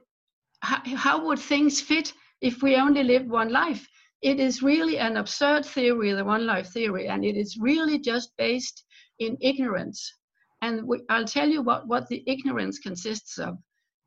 how, 0.60 0.80
how 0.96 1.26
would 1.26 1.38
things 1.38 1.80
fit 1.80 2.12
if 2.40 2.62
we 2.62 2.76
only 2.76 3.02
lived 3.02 3.28
one 3.28 3.50
life? 3.50 3.86
It 4.22 4.40
is 4.40 4.62
really 4.62 4.98
an 4.98 5.16
absurd 5.16 5.64
theory 5.64 6.12
the 6.12 6.24
one 6.24 6.46
life 6.46 6.68
theory 6.68 7.08
and 7.08 7.24
it 7.24 7.36
is 7.36 7.58
really 7.58 7.98
just 7.98 8.36
based 8.36 8.84
in 9.18 9.36
ignorance. 9.40 10.12
And 10.62 10.84
we, 10.84 11.00
i'll 11.10 11.26
tell 11.26 11.48
you 11.48 11.62
what, 11.62 11.86
what 11.86 12.08
the 12.08 12.22
ignorance 12.26 12.78
consists 12.78 13.38
of. 13.38 13.58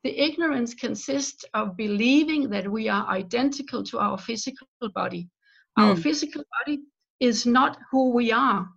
The 0.04 0.18
ignorance 0.18 0.74
consists 0.74 1.46
of 1.54 1.76
believing 1.76 2.50
that 2.50 2.68
we 2.70 2.90
are 2.90 3.08
identical 3.08 3.84
to 3.84 4.00
our 4.00 4.18
physical 4.18 4.68
body. 4.96 5.30
Our 5.78 5.96
hmm. 5.96 6.02
physical 6.02 6.44
body 6.60 6.80
is 7.20 7.46
not 7.46 7.78
who 7.92 8.12
we 8.12 8.32
are. 8.32 8.68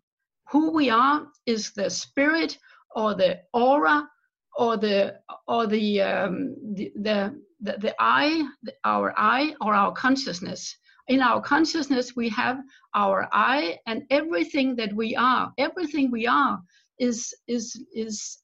Who 0.50 0.72
we 0.72 0.90
are 0.90 1.26
is 1.46 1.72
the 1.72 1.88
spirit 1.88 2.58
or 2.94 3.14
the 3.14 3.40
aura 3.52 4.08
or 4.56 4.76
the 4.76 5.18
or 5.46 5.66
the 5.66 6.00
um, 6.00 6.54
the, 6.74 6.92
the, 6.96 7.40
the 7.60 7.78
the 7.78 7.94
I, 7.98 8.46
our 8.84 9.14
I 9.16 9.54
or 9.60 9.74
our 9.74 9.92
consciousness. 9.92 10.76
In 11.08 11.20
our 11.20 11.40
consciousness, 11.40 12.14
we 12.14 12.28
have 12.28 12.60
our 12.94 13.28
I, 13.32 13.78
and 13.86 14.04
everything 14.10 14.76
that 14.76 14.92
we 14.94 15.16
are, 15.16 15.52
everything 15.58 16.10
we 16.10 16.26
are, 16.26 16.60
is 16.98 17.34
is 17.48 17.82
is 17.92 18.38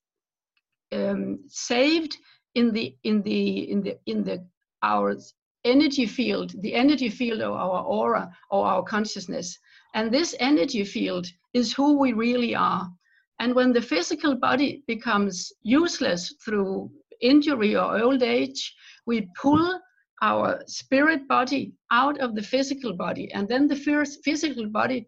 um, 0.92 1.38
saved 1.46 2.16
in 2.54 2.72
the 2.72 2.96
in 3.04 3.22
the 3.22 3.70
in 3.70 3.82
the 3.82 3.98
in 4.06 4.24
the 4.24 4.44
our 4.82 5.16
energy 5.64 6.06
field, 6.06 6.52
the 6.62 6.74
energy 6.74 7.08
field 7.08 7.40
of 7.40 7.52
our 7.52 7.82
aura 7.84 8.30
or 8.50 8.66
our 8.66 8.82
consciousness. 8.82 9.58
And 9.94 10.12
this 10.12 10.34
energy 10.40 10.84
field 10.84 11.26
is 11.54 11.72
who 11.72 11.98
we 11.98 12.12
really 12.12 12.54
are. 12.54 12.88
And 13.40 13.54
when 13.54 13.73
the 13.73 13.83
physical 13.83 14.35
body 14.35 14.83
becomes 14.87 15.52
useless 15.62 16.35
through 16.45 16.90
injury 17.21 17.76
or 17.76 18.00
old 18.00 18.23
age, 18.23 18.75
we 19.07 19.28
pull 19.40 19.80
our 20.23 20.61
spirit 20.66 21.28
body 21.28 21.73
out 21.92 22.18
of 22.18 22.35
the 22.35 22.42
physical 22.42 22.97
body. 22.97 23.30
And 23.33 23.49
then 23.49 23.68
the 23.68 23.76
physical 24.25 24.68
body 24.68 25.07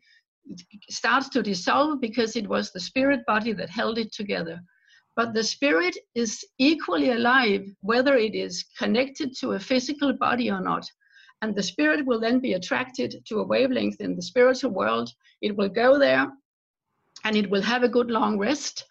starts 0.89 1.29
to 1.31 1.43
dissolve 1.43 2.01
because 2.01 2.37
it 2.37 2.49
was 2.49 2.71
the 2.71 2.81
spirit 2.81 3.21
body 3.27 3.53
that 3.53 3.69
held 3.69 3.99
it 3.99 4.13
together. 4.13 4.61
But 5.17 5.35
the 5.35 5.45
spirit 5.45 5.97
is 6.15 6.45
equally 6.59 7.11
alive, 7.11 7.67
whether 7.81 8.17
it 8.17 8.35
is 8.35 8.65
connected 8.79 9.37
to 9.41 9.53
a 9.53 9.61
physical 9.61 10.13
body 10.13 10.51
or 10.51 10.61
not. 10.61 10.87
And 11.43 11.55
the 11.55 11.63
spirit 11.63 12.07
will 12.07 12.21
then 12.21 12.39
be 12.39 12.53
attracted 12.53 13.25
to 13.27 13.41
a 13.41 13.47
wavelength 13.47 14.01
in 14.01 14.15
the 14.15 14.23
spiritual 14.23 14.71
world. 14.71 15.11
It 15.43 15.57
will 15.57 15.69
go 15.69 15.99
there 15.99 16.31
and 17.25 17.37
it 17.37 17.49
will 17.51 17.63
have 17.63 17.83
a 17.83 17.89
good 17.89 18.11
long 18.11 18.39
rest 18.39 18.85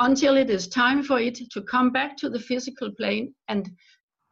until 0.00 0.36
it 0.36 0.50
is 0.50 0.68
time 0.68 1.02
for 1.02 1.20
it 1.20 1.38
to 1.50 1.62
come 1.62 1.90
back 1.90 2.16
to 2.16 2.28
the 2.28 2.40
physical 2.40 2.90
plane 2.92 3.34
and 3.48 3.70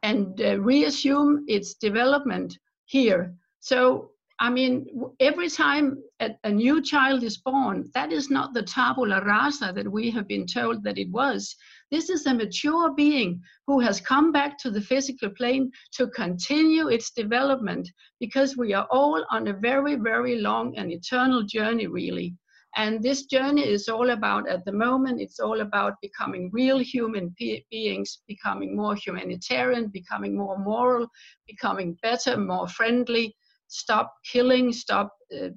and 0.01 0.41
uh, 0.41 0.59
reassume 0.59 1.45
its 1.47 1.75
development 1.75 2.57
here. 2.85 3.33
So 3.61 4.11
I 4.39 4.49
mean, 4.49 4.87
every 5.19 5.47
time 5.47 6.03
a, 6.19 6.31
a, 6.43 6.49
new 6.49 6.81
child 6.81 7.23
is 7.23 7.37
born, 7.37 7.89
that 7.93 8.11
is 8.11 8.29
not 8.29 8.53
the 8.53 8.63
tabula 8.63 9.23
rasa 9.23 9.71
that 9.73 9.89
we 9.89 10.09
have 10.09 10.27
been 10.27 10.45
told 10.47 10.83
that 10.83 10.97
it 10.97 11.09
was. 11.11 11.55
This 11.91 12.09
is 12.09 12.25
a 12.25 12.33
mature 12.33 12.91
being 12.93 13.41
who 13.67 13.79
has 13.79 14.01
come 14.01 14.31
back 14.31 14.57
to 14.57 14.71
the 14.71 14.81
physical 14.81 15.29
plane 15.29 15.71
to 15.93 16.07
continue 16.07 16.87
its 16.89 17.11
development 17.11 17.87
because 18.19 18.57
we 18.57 18.73
are 18.73 18.87
all 18.89 19.23
on 19.29 19.47
a 19.47 19.53
very, 19.53 19.95
very 19.95 20.39
long 20.39 20.75
and 20.75 20.91
eternal 20.91 21.43
journey, 21.43 21.87
really. 21.87 22.35
And 22.75 23.03
this 23.03 23.25
journey 23.25 23.67
is 23.67 23.87
all 23.87 24.09
about, 24.09 24.49
at 24.49 24.65
the 24.65 24.71
moment, 24.71 25.21
it's 25.21 25.39
all 25.39 25.61
about 25.61 25.93
becoming 26.01 26.49
real 26.51 26.79
human 26.79 27.35
be- 27.37 27.65
beings, 27.69 28.21
becoming 28.27 28.75
more 28.75 28.95
humanitarian, 28.95 29.87
becoming 29.89 30.35
more 30.35 30.57
moral, 30.57 31.07
becoming 31.47 31.97
better, 32.01 32.35
more 32.37 32.67
friendly, 32.67 33.35
stop 33.67 34.13
killing, 34.31 34.73
stop 34.73 35.11
uh, 35.33 35.49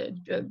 uh, 0.00 0.34
uh 0.34 0.42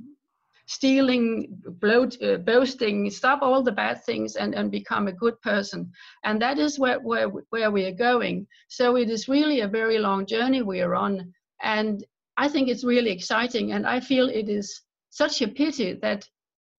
stealing, 0.68 1.48
bloat, 1.82 2.16
uh, 2.24 2.38
boasting, 2.38 3.10
stop 3.10 3.42
all 3.42 3.62
the 3.62 3.72
bad 3.72 4.02
things 4.06 4.38
and, 4.38 4.56
and 4.56 4.72
become 4.72 5.08
a 5.08 5.12
good 5.12 5.40
person. 5.42 5.92
And 6.24 6.42
that 6.42 6.60
is 6.60 6.80
where, 6.80 6.98
where, 7.02 7.28
where 7.50 7.72
we 7.72 7.84
are 7.86 7.92
going. 7.92 8.48
So 8.70 8.96
it 8.96 9.10
is 9.10 9.28
really 9.28 9.60
a 9.62 9.68
very 9.68 10.00
long 10.00 10.26
journey 10.26 10.62
we 10.62 10.80
are 10.80 10.96
on. 10.96 11.34
And 11.62 12.06
I 12.38 12.48
think 12.48 12.70
it's 12.70 12.86
really 12.86 13.12
exciting. 13.12 13.74
And 13.74 13.86
I 13.86 14.00
feel 14.00 14.30
it 14.30 14.48
is 14.48 14.82
such 15.12 15.42
a 15.42 15.48
pity 15.48 15.94
that, 16.02 16.28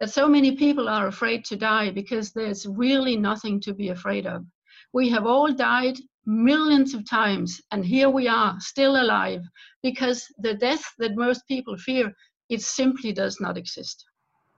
that 0.00 0.10
so 0.10 0.28
many 0.28 0.56
people 0.56 0.88
are 0.88 1.06
afraid 1.06 1.44
to 1.44 1.56
die 1.56 1.90
because 1.90 2.32
there's 2.32 2.66
really 2.66 3.16
nothing 3.16 3.60
to 3.60 3.72
be 3.72 3.90
afraid 3.90 4.26
of. 4.26 4.44
We 4.92 5.08
have 5.10 5.26
all 5.26 5.52
died 5.52 5.96
millions 6.26 6.94
of 6.94 7.08
times 7.08 7.60
and 7.70 7.84
here 7.84 8.10
we 8.10 8.26
are 8.28 8.56
still 8.58 9.00
alive 9.00 9.42
because 9.82 10.26
the 10.38 10.54
death 10.54 10.84
that 10.98 11.16
most 11.16 11.46
people 11.48 11.76
fear 11.76 12.12
it 12.48 12.62
simply 12.62 13.12
does 13.12 13.40
not 13.40 13.56
exist. 13.56 14.04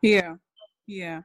Yeah 0.02 0.34
yeah. 0.86 1.22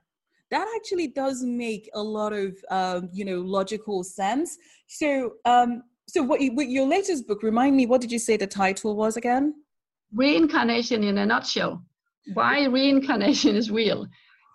That 0.51 0.68
actually 0.75 1.08
does 1.08 1.44
make 1.44 1.89
a 1.94 2.01
lot 2.01 2.34
of 2.34 2.56
um, 2.72 3.10
you 3.13 3.25
know 3.25 3.39
logical 3.41 4.03
sense. 4.03 4.58
So 4.88 5.34
um 5.46 5.84
so 6.08 6.24
what, 6.24 6.41
what 6.53 6.70
your 6.70 6.88
latest 6.88 7.27
book 7.27 7.44
remind 7.44 7.75
me 7.75 7.86
what 7.86 8.01
did 8.01 8.12
you 8.12 8.20
say 8.20 8.36
the 8.36 8.48
title 8.48 8.96
was 8.96 9.15
again? 9.15 9.53
Reincarnation 10.13 11.03
in 11.03 11.20
a 11.20 11.25
nutshell 11.25 11.84
why 12.33 12.65
reincarnation 12.65 13.55
is 13.55 13.71
real 13.71 14.07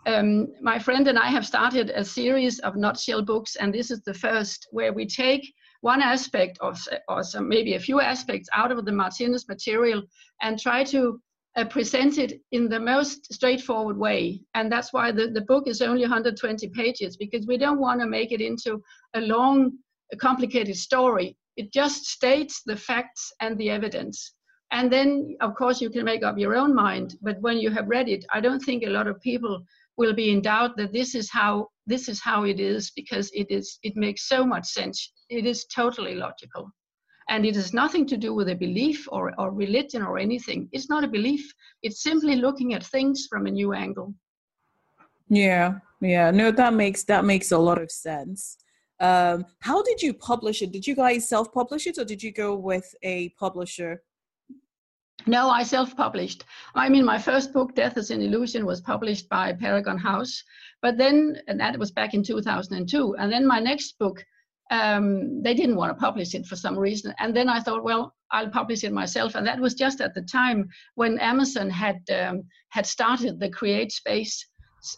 um, 0.07 0.49
my 0.61 0.79
friend 0.79 1.09
and 1.09 1.19
I 1.19 1.29
have 1.29 1.47
started 1.47 1.91
a 1.91 2.05
series 2.05 2.59
of 2.61 2.77
nutshell 2.77 3.23
books, 3.23 3.57
and 3.57 3.73
this 3.73 3.91
is 3.91 4.03
the 4.03 4.15
first 4.15 4.67
where 4.71 4.93
we 4.93 5.07
take 5.07 5.53
one 5.81 6.03
aspect 6.03 6.59
of, 6.61 6.79
or 7.09 7.23
some, 7.23 7.49
maybe 7.49 7.75
a 7.75 7.81
few 7.81 8.01
aspects 8.01 8.49
out 8.55 8.73
of 8.73 8.85
the 8.85 8.93
Martinus 8.93 9.49
material 9.49 10.03
and 10.43 10.59
try 10.59 10.85
to 10.85 11.21
uh, 11.57 11.65
present 11.65 12.19
it 12.19 12.41
in 12.53 12.69
the 12.69 12.81
most 12.81 13.33
straightforward 13.33 13.97
way. 13.97 14.41
And 14.55 14.71
that's 14.71 14.93
why 14.93 15.13
the, 15.13 15.29
the 15.29 15.43
book 15.43 15.69
is 15.69 15.81
only 15.81 16.03
120 16.03 16.69
pages 16.71 17.17
because 17.17 17.47
we 17.47 17.57
don't 17.57 17.81
want 17.81 18.01
to 18.01 18.07
make 18.07 18.33
it 18.33 18.41
into 18.41 18.83
a 19.15 19.21
long, 19.21 19.73
complicated 20.19 20.77
story. 20.77 21.37
It 21.57 21.73
just 21.73 22.07
states 22.07 22.63
the 22.67 22.77
facts 22.77 23.33
and 23.41 23.57
the 23.57 23.71
evidence. 23.71 24.34
And 24.75 24.93
then, 24.93 25.37
of 25.41 25.55
course, 25.55 25.81
you 25.81 25.89
can 25.89 26.05
make 26.05 26.25
up 26.25 26.37
your 26.37 26.57
own 26.57 26.75
mind. 26.75 27.17
But 27.23 27.41
when 27.41 27.59
you 27.59 27.71
have 27.71 27.89
read 27.89 28.09
it, 28.09 28.25
I 28.33 28.41
don't 28.41 28.59
think 28.59 28.83
a 28.83 28.91
lot 28.91 29.07
of 29.07 29.21
people 29.21 29.65
will 29.97 30.13
be 30.13 30.33
in 30.33 30.43
doubt 30.43 30.77
that 30.77 30.93
this 30.93 31.15
is 31.15 31.31
how 31.31 31.69
this 31.87 32.09
is 32.09 32.21
how 32.21 32.43
it 32.43 32.59
is 32.59 32.91
because 32.91 33.31
it 33.33 33.47
is 33.51 33.79
it 33.85 33.95
makes 33.95 34.27
so 34.27 34.45
much 34.45 34.67
sense. 34.67 35.13
It 35.31 35.47
is 35.47 35.67
totally 35.67 36.17
logical. 36.17 36.73
And 37.29 37.47
it 37.47 37.55
has 37.55 37.73
nothing 37.73 38.05
to 38.07 38.17
do 38.17 38.35
with 38.35 38.49
a 38.49 38.57
belief 38.57 39.07
or, 39.11 39.33
or 39.41 39.53
religion 39.53 40.03
or 40.03 40.19
anything. 40.19 40.69
It's 40.73 40.91
not 40.91 41.05
a 41.05 41.09
belief. 41.09 41.45
It's 41.85 42.03
simply 42.03 42.35
looking 42.37 42.75
at 42.75 42.85
things 42.85 43.29
from 43.31 43.47
a 43.47 43.53
new 43.53 43.73
angle. 43.75 44.13
Yeah. 45.29 45.79
Yeah. 46.01 46.33
No 46.33 46.51
that 46.51 46.75
makes 46.75 47.05
that 47.05 47.25
makes 47.25 47.53
a 47.53 47.59
lot 47.59 47.81
of 47.81 47.93
sense. 47.93 48.57
Um 48.99 49.47
how 49.61 49.83
did 49.85 50.03
you 50.03 50.13
publish 50.15 50.63
it? 50.63 50.73
Did 50.73 50.85
you 50.85 50.97
guys 50.97 51.29
self-publish 51.29 51.87
it 51.87 51.99
or 51.99 52.05
did 52.05 52.25
you 52.25 52.33
go 52.33 52.57
with 52.57 52.93
a 53.05 53.29
publisher 53.39 54.03
no, 55.27 55.49
I 55.49 55.63
self-published. 55.63 56.45
I 56.75 56.89
mean, 56.89 57.05
my 57.05 57.19
first 57.19 57.53
book, 57.53 57.75
Death 57.75 57.97
is 57.97 58.11
an 58.11 58.21
Illusion, 58.21 58.67
was 58.67 58.81
published 58.81 59.29
by 59.29 59.53
Paragon 59.53 59.99
House. 59.99 60.43
But 60.83 60.99
then, 60.99 61.39
and 61.49 61.59
that 61.61 61.79
was 61.79 61.91
back 61.91 62.15
in 62.15 62.23
2002. 62.23 63.17
And 63.17 63.33
then 63.33 63.47
my 63.47 63.59
next 63.59 63.99
book, 63.99 64.25
um, 64.71 65.43
they 65.43 65.55
didn't 65.55 65.77
want 65.77 65.97
to 65.97 66.03
publish 66.03 66.35
it 66.35 66.47
for 66.47 66.57
some 66.57 66.79
reason. 66.79 67.15
And 67.19 67.35
then 67.35 67.49
I 67.49 67.61
thought, 67.61 67.85
well, 67.85 68.15
I'll 68.31 68.51
publish 68.51 68.85
it 68.85 68.93
myself. 68.93 69.35
And 69.35 69.47
that 69.47 69.61
was 69.61 69.75
just 69.75 70.01
at 70.01 70.15
the 70.15 70.23
time 70.23 70.69
when 70.95 71.19
Amazon 71.21 71.71
had 71.71 72.01
um, 72.11 72.43
had 72.71 72.87
started 72.87 73.39
the 73.39 73.49
Create 73.49 73.93
Space. 73.93 74.47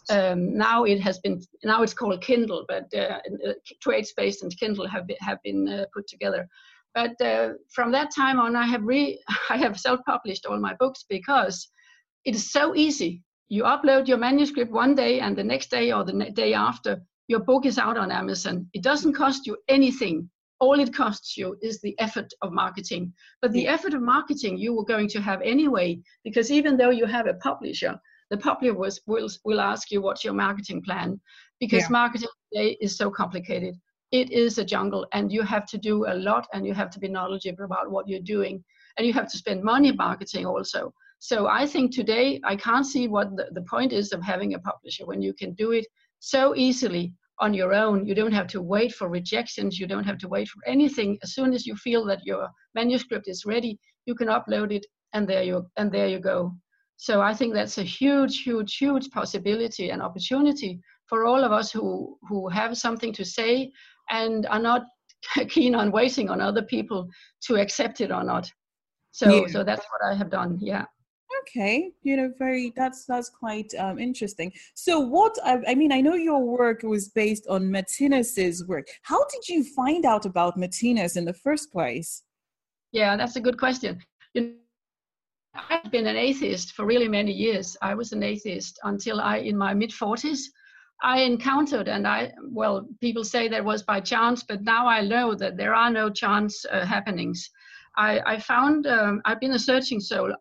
Um, 0.09 0.57
now 0.57 0.83
it 0.83 0.99
has 0.99 1.19
been 1.19 1.41
now 1.63 1.83
it's 1.83 1.93
called 1.93 2.21
Kindle, 2.21 2.65
but 2.67 2.93
uh, 2.93 3.19
Create 3.81 4.07
Space 4.07 4.41
and 4.41 4.57
Kindle 4.59 4.87
have 4.87 5.07
been, 5.07 5.17
have 5.21 5.41
been 5.43 5.67
uh, 5.67 5.85
put 5.93 6.07
together. 6.07 6.47
But 6.97 7.21
uh, 7.21 7.49
from 7.71 7.91
that 7.91 8.09
time 8.09 8.39
on, 8.39 8.55
I 8.55 8.65
have 8.65 8.81
re 8.81 9.21
I 9.51 9.57
have 9.57 9.79
self-published 9.79 10.47
all 10.47 10.59
my 10.59 10.73
books 10.79 11.05
because 11.07 11.69
it 12.25 12.33
is 12.33 12.51
so 12.51 12.75
easy. 12.75 13.21
You 13.49 13.63
upload 13.65 14.07
your 14.07 14.17
manuscript 14.17 14.71
one 14.71 14.95
day, 14.95 15.19
and 15.19 15.37
the 15.37 15.43
next 15.43 15.69
day 15.69 15.91
or 15.91 16.03
the 16.03 16.31
day 16.33 16.55
after, 16.55 16.99
your 17.27 17.41
book 17.41 17.67
is 17.67 17.77
out 17.77 17.97
on 17.99 18.11
Amazon. 18.11 18.67
It 18.73 18.81
doesn't 18.81 19.13
cost 19.13 19.45
you 19.45 19.57
anything. 19.67 20.27
All 20.59 20.79
it 20.79 20.91
costs 20.91 21.37
you 21.37 21.55
is 21.61 21.79
the 21.81 21.95
effort 21.99 22.33
of 22.41 22.51
marketing. 22.51 23.13
But 23.43 23.51
the 23.51 23.67
effort 23.67 23.93
of 23.93 24.01
marketing 24.01 24.57
you 24.57 24.73
were 24.73 24.91
going 24.93 25.09
to 25.09 25.21
have 25.21 25.43
anyway, 25.43 25.99
because 26.23 26.49
even 26.51 26.77
though 26.77 26.89
you 26.99 27.05
have 27.05 27.27
a 27.27 27.35
publisher, 27.35 27.93
the 28.31 28.37
publisher 28.37 28.73
was, 28.73 28.99
will, 29.05 29.29
will 29.45 29.61
ask 29.61 29.91
you 29.91 30.01
what's 30.01 30.23
your 30.23 30.33
marketing 30.33 30.81
plan, 30.81 31.21
because 31.59 31.83
yeah. 31.83 31.99
marketing 32.01 32.29
today 32.51 32.75
is 32.81 32.97
so 32.97 33.11
complicated 33.11 33.75
it 34.11 34.31
is 34.31 34.57
a 34.57 34.65
jungle 34.65 35.05
and 35.13 35.31
you 35.31 35.41
have 35.41 35.65
to 35.67 35.77
do 35.77 36.05
a 36.07 36.13
lot 36.13 36.47
and 36.53 36.65
you 36.65 36.73
have 36.73 36.89
to 36.91 36.99
be 36.99 37.07
knowledgeable 37.07 37.65
about 37.65 37.91
what 37.91 38.07
you're 38.07 38.19
doing 38.21 38.63
and 38.97 39.05
you 39.05 39.13
have 39.13 39.29
to 39.29 39.37
spend 39.37 39.63
money 39.63 39.91
marketing 39.91 40.45
also. 40.45 40.93
So 41.19 41.47
i 41.47 41.65
think 41.65 41.91
today 41.91 42.39
i 42.43 42.55
can't 42.55 42.85
see 42.85 43.07
what 43.07 43.35
the, 43.35 43.47
the 43.51 43.63
point 43.63 43.91
is 43.91 44.13
of 44.13 44.21
having 44.21 44.53
a 44.53 44.59
publisher 44.59 45.05
when 45.05 45.21
you 45.21 45.33
can 45.33 45.53
do 45.53 45.71
it 45.71 45.85
so 46.19 46.55
easily 46.55 47.13
on 47.39 47.53
your 47.53 47.73
own. 47.73 48.05
You 48.07 48.15
don't 48.15 48.33
have 48.33 48.47
to 48.47 48.63
wait 48.63 48.93
for 48.93 49.07
rejections. 49.09 49.79
You 49.79 49.85
don't 49.85 50.05
have 50.05 50.17
to 50.19 50.27
wait 50.27 50.47
for 50.47 50.59
anything. 50.65 51.19
As 51.21 51.35
soon 51.35 51.53
as 51.53 51.67
you 51.67 51.75
feel 51.75 52.03
that 52.05 52.25
your 52.25 52.49
manuscript 52.73 53.27
is 53.27 53.45
ready 53.45 53.79
you 54.07 54.15
can 54.15 54.29
upload 54.29 54.71
it 54.71 54.85
and 55.13 55.27
there 55.27 55.43
you 55.43 55.67
and 55.77 55.91
there 55.91 56.07
you 56.07 56.19
go. 56.19 56.53
So 56.95 57.21
i 57.21 57.33
think 57.33 57.53
that's 57.53 57.77
a 57.77 57.83
huge 57.83 58.41
huge 58.41 58.77
huge 58.77 59.11
possibility 59.11 59.91
and 59.91 60.01
opportunity 60.01 60.79
for 61.09 61.25
all 61.25 61.43
of 61.43 61.51
us 61.51 61.71
who 61.71 62.17
who 62.27 62.49
have 62.49 62.75
something 62.77 63.13
to 63.13 63.25
say 63.25 63.71
and 64.09 64.45
are 64.47 64.59
not 64.59 64.83
keen 65.49 65.75
on 65.75 65.91
waiting 65.91 66.29
on 66.29 66.41
other 66.41 66.61
people 66.61 67.07
to 67.43 67.55
accept 67.55 68.01
it 68.01 68.11
or 68.11 68.23
not. 68.23 68.51
So, 69.11 69.41
yeah. 69.41 69.47
so 69.51 69.63
that's 69.63 69.85
what 69.89 70.01
I 70.11 70.15
have 70.15 70.29
done. 70.29 70.57
Yeah. 70.61 70.85
Okay, 71.41 71.91
you 72.03 72.17
know, 72.17 72.31
very 72.37 72.73
that's 72.75 73.05
that's 73.05 73.29
quite 73.29 73.71
um, 73.77 73.99
interesting. 73.99 74.51
So, 74.75 74.99
what 74.99 75.37
I, 75.43 75.59
I 75.67 75.75
mean, 75.75 75.91
I 75.91 76.01
know 76.01 76.15
your 76.15 76.43
work 76.43 76.83
was 76.83 77.09
based 77.09 77.45
on 77.47 77.71
Martinus's 77.71 78.65
work. 78.67 78.87
How 79.03 79.23
did 79.25 79.47
you 79.47 79.63
find 79.63 80.05
out 80.05 80.25
about 80.25 80.57
Martinus 80.57 81.15
in 81.15 81.25
the 81.25 81.33
first 81.33 81.71
place? 81.71 82.23
Yeah, 82.91 83.17
that's 83.17 83.35
a 83.35 83.41
good 83.41 83.57
question. 83.57 83.99
You 84.33 84.41
know, 84.41 84.53
I've 85.69 85.91
been 85.91 86.07
an 86.07 86.15
atheist 86.15 86.73
for 86.73 86.85
really 86.85 87.07
many 87.07 87.31
years. 87.31 87.77
I 87.81 87.93
was 87.93 88.11
an 88.11 88.23
atheist 88.23 88.79
until 88.83 89.19
I, 89.19 89.37
in 89.37 89.57
my 89.57 89.73
mid 89.73 89.91
40s, 89.91 90.41
I 91.03 91.21
encountered, 91.21 91.87
and 91.87 92.07
I, 92.07 92.31
well, 92.49 92.87
people 93.01 93.23
say 93.23 93.47
that 93.49 93.63
was 93.63 93.83
by 93.83 93.99
chance, 93.99 94.43
but 94.43 94.63
now 94.63 94.87
I 94.87 95.01
know 95.01 95.35
that 95.35 95.55
there 95.55 95.75
are 95.75 95.91
no 95.91 96.09
chance 96.09 96.65
uh, 96.71 96.85
happenings. 96.85 97.49
I, 97.97 98.19
I 98.25 98.39
found, 98.39 98.87
um, 98.87 99.21
I've 99.25 99.39
been 99.39 99.53
a 99.53 99.59
searching 99.59 99.99
soul, 99.99 100.33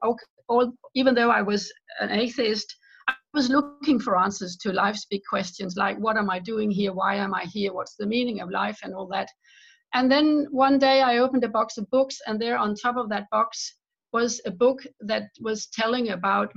all, 0.49 0.73
even 0.95 1.15
though 1.15 1.31
I 1.31 1.43
was 1.43 1.73
an 2.01 2.11
atheist, 2.11 2.75
I 3.09 3.15
was 3.35 3.51
looking 3.51 4.01
for 4.01 4.19
answers 4.19 4.57
to 4.59 4.73
life's 4.73 5.07
big 5.07 5.23
questions 5.29 5.77
like, 5.77 5.99
what 5.99 6.17
am 6.17 6.31
I 6.31 6.39
doing 6.39 6.71
here? 6.71 6.93
Why 6.93 7.17
am 7.17 7.35
I 7.35 7.45
here? 7.45 7.73
What's 7.73 7.97
the 7.97 8.07
meaning 8.07 8.41
of 8.41 8.51
life? 8.51 8.79
And 8.83 8.95
all 8.95 9.07
that. 9.09 9.29
And 9.95 10.11
then 10.11 10.47
one 10.51 10.79
day 10.79 11.03
I 11.03 11.19
opened 11.19 11.45
a 11.45 11.49
box 11.49 11.79
of 11.79 11.89
books, 11.91 12.19
and 12.27 12.41
there 12.41 12.59
on 12.59 12.75
top 12.75 12.97
of 12.97 13.09
that 13.11 13.29
box 13.31 13.77
was 14.13 14.41
a 14.47 14.51
book 14.51 14.81
that 15.01 15.29
was 15.41 15.67
telling 15.67 16.11
about 16.11 16.55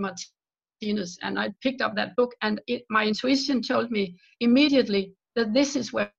Martinus, 0.81 1.17
and 1.21 1.39
I 1.39 1.53
picked 1.61 1.81
up 1.81 1.95
that 1.95 2.15
book, 2.15 2.33
and 2.41 2.61
it, 2.67 2.83
my 2.89 3.05
intuition 3.05 3.61
told 3.61 3.91
me 3.91 4.17
immediately 4.39 5.13
that 5.35 5.53
this 5.53 5.75
is 5.75 5.91
where 5.91 6.11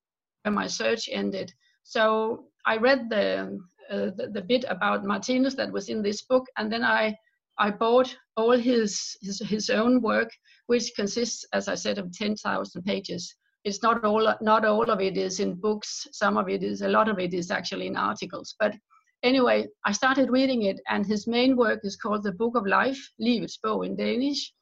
my 0.47 0.67
search 0.67 1.09
ended. 1.11 1.53
So 1.85 2.47
I 2.67 2.77
read 2.77 3.09
the, 3.09 3.59
uh, 3.91 4.11
the, 4.17 4.31
the 4.33 4.43
bit 4.43 4.65
about 4.69 5.05
Martinus 5.05 5.55
that 5.55 5.73
was 5.73 5.89
in 5.89 6.03
this 6.03 6.23
book, 6.23 6.47
and 6.57 6.73
then 6.73 6.85
I 6.85 7.17
I 7.59 7.71
bought 7.71 8.17
all 8.39 8.57
his, 8.57 9.17
his 9.21 9.41
his 9.41 9.69
own 9.69 10.01
work, 10.01 10.31
which 10.67 10.93
consists, 10.97 11.45
as 11.53 11.69
I 11.69 11.75
said, 11.75 11.99
of 11.99 12.11
ten 12.13 12.35
thousand 12.37 12.83
pages. 12.85 13.35
It's 13.65 13.83
not 13.83 14.05
all 14.05 14.35
not 14.41 14.65
all 14.65 14.91
of 14.91 15.01
it 15.01 15.17
is 15.17 15.41
in 15.41 15.55
books. 15.55 16.07
Some 16.13 16.39
of 16.39 16.49
it 16.49 16.63
is 16.63 16.81
a 16.83 16.89
lot 16.89 17.09
of 17.09 17.19
it 17.19 17.35
is 17.35 17.51
actually 17.51 17.87
in 17.87 17.97
articles. 17.97 18.55
But 18.59 18.75
anyway, 19.23 19.69
I 19.85 19.93
started 19.93 20.31
reading 20.31 20.63
it, 20.63 20.81
and 20.89 21.07
his 21.07 21.27
main 21.27 21.57
work 21.57 21.81
is 21.85 21.97
called 21.97 22.23
the 22.23 22.33
Book 22.33 22.57
of 22.57 22.67
Life, 22.67 23.01
Livets 23.21 23.59
bog 23.63 23.85
in 23.85 23.97
Danish, 23.97 24.53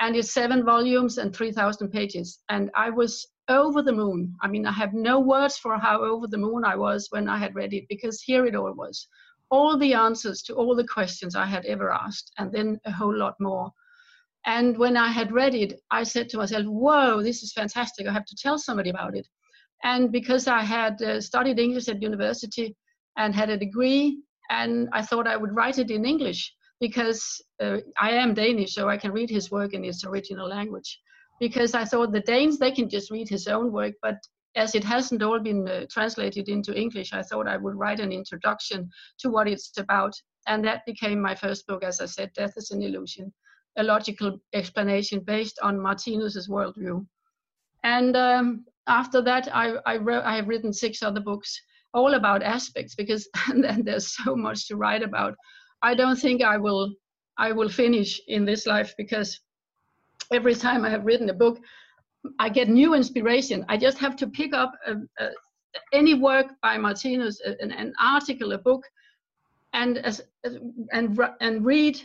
and 0.00 0.14
it's 0.14 0.30
seven 0.30 0.64
volumes 0.64 1.18
and 1.18 1.34
three 1.34 1.52
thousand 1.52 1.90
pages. 1.90 2.40
And 2.48 2.70
I 2.74 2.90
was 2.90 3.26
over 3.48 3.82
the 3.82 3.92
moon. 3.92 4.34
I 4.42 4.48
mean, 4.48 4.66
I 4.66 4.72
have 4.72 4.92
no 4.92 5.18
words 5.20 5.58
for 5.58 5.76
how 5.78 6.02
over 6.02 6.26
the 6.26 6.38
moon 6.38 6.64
I 6.64 6.76
was 6.76 7.08
when 7.10 7.28
I 7.28 7.38
had 7.38 7.54
read 7.54 7.72
it 7.72 7.84
because 7.88 8.22
here 8.22 8.46
it 8.46 8.54
all 8.54 8.72
was. 8.74 9.08
All 9.50 9.78
the 9.78 9.94
answers 9.94 10.42
to 10.42 10.54
all 10.54 10.76
the 10.76 10.86
questions 10.86 11.34
I 11.34 11.46
had 11.46 11.64
ever 11.64 11.92
asked, 11.92 12.32
and 12.38 12.52
then 12.52 12.78
a 12.84 12.92
whole 12.92 13.16
lot 13.16 13.34
more. 13.40 13.72
And 14.46 14.78
when 14.78 14.96
I 14.96 15.08
had 15.08 15.32
read 15.32 15.54
it, 15.54 15.80
I 15.90 16.02
said 16.04 16.28
to 16.30 16.38
myself, 16.38 16.66
Whoa, 16.66 17.22
this 17.22 17.42
is 17.42 17.52
fantastic. 17.52 18.06
I 18.06 18.12
have 18.12 18.26
to 18.26 18.36
tell 18.36 18.58
somebody 18.58 18.90
about 18.90 19.16
it. 19.16 19.26
And 19.84 20.12
because 20.12 20.46
I 20.48 20.62
had 20.62 21.00
uh, 21.02 21.20
studied 21.20 21.58
English 21.58 21.88
at 21.88 22.02
university 22.02 22.76
and 23.18 23.34
had 23.34 23.50
a 23.50 23.56
degree, 23.56 24.18
and 24.50 24.88
I 24.92 25.02
thought 25.02 25.26
I 25.26 25.36
would 25.36 25.54
write 25.54 25.78
it 25.78 25.90
in 25.90 26.06
English 26.06 26.54
because 26.80 27.22
uh, 27.62 27.78
I 28.00 28.12
am 28.12 28.34
Danish, 28.34 28.74
so 28.74 28.88
I 28.88 28.96
can 28.96 29.12
read 29.12 29.28
his 29.28 29.50
work 29.50 29.74
in 29.74 29.84
its 29.84 30.04
original 30.04 30.48
language 30.48 30.98
because 31.40 31.74
I 31.74 31.84
thought 31.84 32.12
the 32.12 32.20
Danes 32.20 32.58
they 32.58 32.72
can 32.72 32.88
just 32.88 33.10
read 33.10 33.28
his 33.28 33.46
own 33.46 33.72
work, 33.72 33.94
but 34.02 34.16
as 34.56 34.74
it 34.74 34.84
hasn't 34.84 35.22
all 35.22 35.38
been 35.38 35.68
uh, 35.68 35.84
translated 35.90 36.48
into 36.48 36.74
English, 36.74 37.12
I 37.12 37.22
thought 37.22 37.46
I 37.46 37.56
would 37.56 37.76
write 37.76 38.00
an 38.00 38.12
introduction 38.12 38.90
to 39.20 39.30
what 39.30 39.46
it's 39.46 39.76
about, 39.78 40.12
and 40.46 40.64
that 40.64 40.86
became 40.86 41.20
my 41.20 41.34
first 41.34 41.66
book. 41.66 41.84
As 41.84 42.00
I 42.00 42.06
said, 42.06 42.32
Death 42.34 42.54
is 42.56 42.70
an 42.70 42.82
Illusion, 42.82 43.32
a 43.76 43.82
logical 43.82 44.38
explanation 44.54 45.20
based 45.20 45.58
on 45.62 45.80
Martinus's 45.80 46.48
worldview. 46.48 47.06
And 47.84 48.16
um, 48.16 48.64
after 48.88 49.22
that, 49.22 49.54
I, 49.54 49.76
I, 49.86 49.96
wrote, 49.98 50.24
I 50.24 50.36
have 50.36 50.48
written 50.48 50.72
six 50.72 51.02
other 51.02 51.20
books, 51.20 51.60
all 51.94 52.14
about 52.14 52.42
aspects, 52.42 52.94
because 52.94 53.28
and 53.48 53.84
there's 53.84 54.14
so 54.16 54.36
much 54.36 54.68
to 54.68 54.76
write 54.76 55.02
about. 55.02 55.34
I 55.82 55.94
don't 55.94 56.16
think 56.16 56.42
I 56.42 56.56
will 56.56 56.92
I 57.38 57.52
will 57.52 57.68
finish 57.68 58.20
in 58.26 58.44
this 58.44 58.66
life 58.66 58.94
because 58.98 59.40
every 60.32 60.54
time 60.54 60.84
I 60.84 60.90
have 60.90 61.06
written 61.06 61.30
a 61.30 61.34
book, 61.34 61.58
I 62.38 62.48
get 62.48 62.68
new 62.68 62.94
inspiration. 62.94 63.64
I 63.68 63.76
just 63.76 63.98
have 63.98 64.16
to 64.16 64.26
pick 64.26 64.52
up 64.52 64.72
a, 64.86 64.94
a, 65.24 65.30
any 65.92 66.14
work 66.14 66.46
by 66.62 66.76
Martinus, 66.78 67.40
uh, 67.46 67.52
an, 67.60 67.70
an, 67.72 67.92
article, 68.00 68.52
a 68.52 68.58
book, 68.58 68.82
and 69.72 69.98
as, 69.98 70.20
and 70.92 71.18
and 71.40 71.64
read 71.64 72.00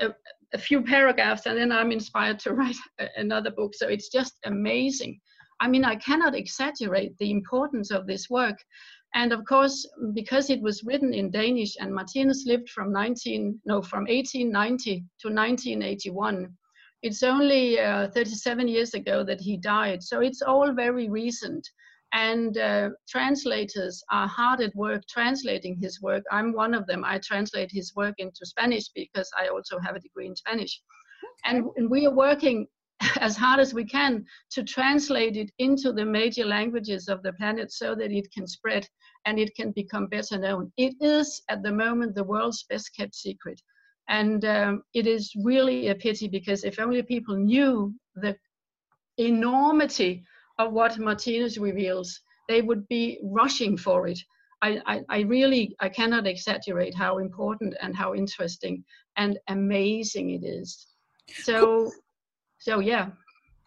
a, 0.00 0.10
a, 0.52 0.58
few 0.58 0.82
paragraphs, 0.82 1.46
and 1.46 1.56
then 1.56 1.72
I'm 1.72 1.92
inspired 1.92 2.38
to 2.40 2.52
write 2.58 2.76
another 3.16 3.50
book. 3.50 3.74
So 3.74 3.88
it's 3.88 4.10
just 4.10 4.34
amazing. 4.44 5.20
I 5.60 5.68
mean, 5.68 5.84
I 5.84 5.96
cannot 5.96 6.34
exaggerate 6.34 7.16
the 7.18 7.30
importance 7.30 7.90
of 7.90 8.06
this 8.06 8.28
work. 8.28 8.58
And 9.14 9.32
of 9.32 9.44
course, 9.44 9.88
because 10.12 10.50
it 10.50 10.60
was 10.60 10.82
written 10.84 11.14
in 11.14 11.30
Danish, 11.30 11.76
and 11.78 11.94
Martinus 11.94 12.44
lived 12.46 12.68
from 12.68 12.92
19 12.92 13.60
no 13.64 13.80
from 13.80 14.04
1890 14.06 15.04
to 15.20 15.28
1981 15.28 16.54
it's 17.04 17.22
only 17.22 17.78
uh, 17.78 18.08
37 18.12 18.66
years 18.66 18.94
ago 18.94 19.22
that 19.24 19.38
he 19.38 19.58
died, 19.58 20.02
so 20.02 20.20
it's 20.20 20.40
all 20.40 20.72
very 20.72 21.10
recent. 21.10 21.68
And 22.14 22.56
uh, 22.56 22.90
translators 23.06 24.02
are 24.10 24.26
hard 24.26 24.62
at 24.62 24.74
work 24.74 25.02
translating 25.06 25.76
his 25.78 26.00
work. 26.00 26.24
I'm 26.30 26.54
one 26.54 26.72
of 26.72 26.86
them. 26.86 27.04
I 27.04 27.18
translate 27.18 27.70
his 27.70 27.94
work 27.94 28.14
into 28.16 28.46
Spanish 28.46 28.88
because 28.94 29.30
I 29.38 29.48
also 29.48 29.78
have 29.80 29.96
a 29.96 30.00
degree 30.00 30.28
in 30.28 30.34
Spanish. 30.34 30.80
And, 31.44 31.66
and 31.76 31.90
we 31.90 32.06
are 32.06 32.14
working 32.14 32.68
as 33.20 33.36
hard 33.36 33.60
as 33.60 33.74
we 33.74 33.84
can 33.84 34.24
to 34.52 34.62
translate 34.62 35.36
it 35.36 35.50
into 35.58 35.92
the 35.92 36.06
major 36.06 36.46
languages 36.46 37.08
of 37.08 37.22
the 37.22 37.34
planet 37.34 37.70
so 37.70 37.94
that 37.96 38.12
it 38.12 38.32
can 38.32 38.46
spread 38.46 38.88
and 39.26 39.38
it 39.38 39.54
can 39.54 39.72
become 39.72 40.06
better 40.06 40.38
known. 40.38 40.72
It 40.76 40.94
is 41.00 41.42
at 41.48 41.62
the 41.62 41.72
moment 41.72 42.14
the 42.14 42.24
world's 42.24 42.64
best 42.68 42.94
kept 42.96 43.14
secret. 43.14 43.60
And 44.08 44.44
um, 44.44 44.82
it 44.92 45.06
is 45.06 45.32
really 45.42 45.88
a 45.88 45.94
pity 45.94 46.28
because 46.28 46.64
if 46.64 46.78
only 46.78 47.02
people 47.02 47.36
knew 47.36 47.94
the 48.16 48.36
enormity 49.18 50.24
of 50.58 50.72
what 50.72 50.98
Martinus 50.98 51.56
reveals, 51.58 52.20
they 52.48 52.60
would 52.60 52.86
be 52.88 53.18
rushing 53.22 53.76
for 53.76 54.06
it. 54.06 54.18
I, 54.62 54.80
I, 54.86 55.00
I, 55.08 55.20
really 55.20 55.74
I 55.80 55.88
cannot 55.88 56.26
exaggerate 56.26 56.94
how 56.94 57.18
important 57.18 57.74
and 57.80 57.96
how 57.96 58.14
interesting 58.14 58.84
and 59.16 59.38
amazing 59.48 60.30
it 60.30 60.44
is. 60.44 60.86
So 61.42 61.90
so 62.58 62.80
yeah. 62.80 63.08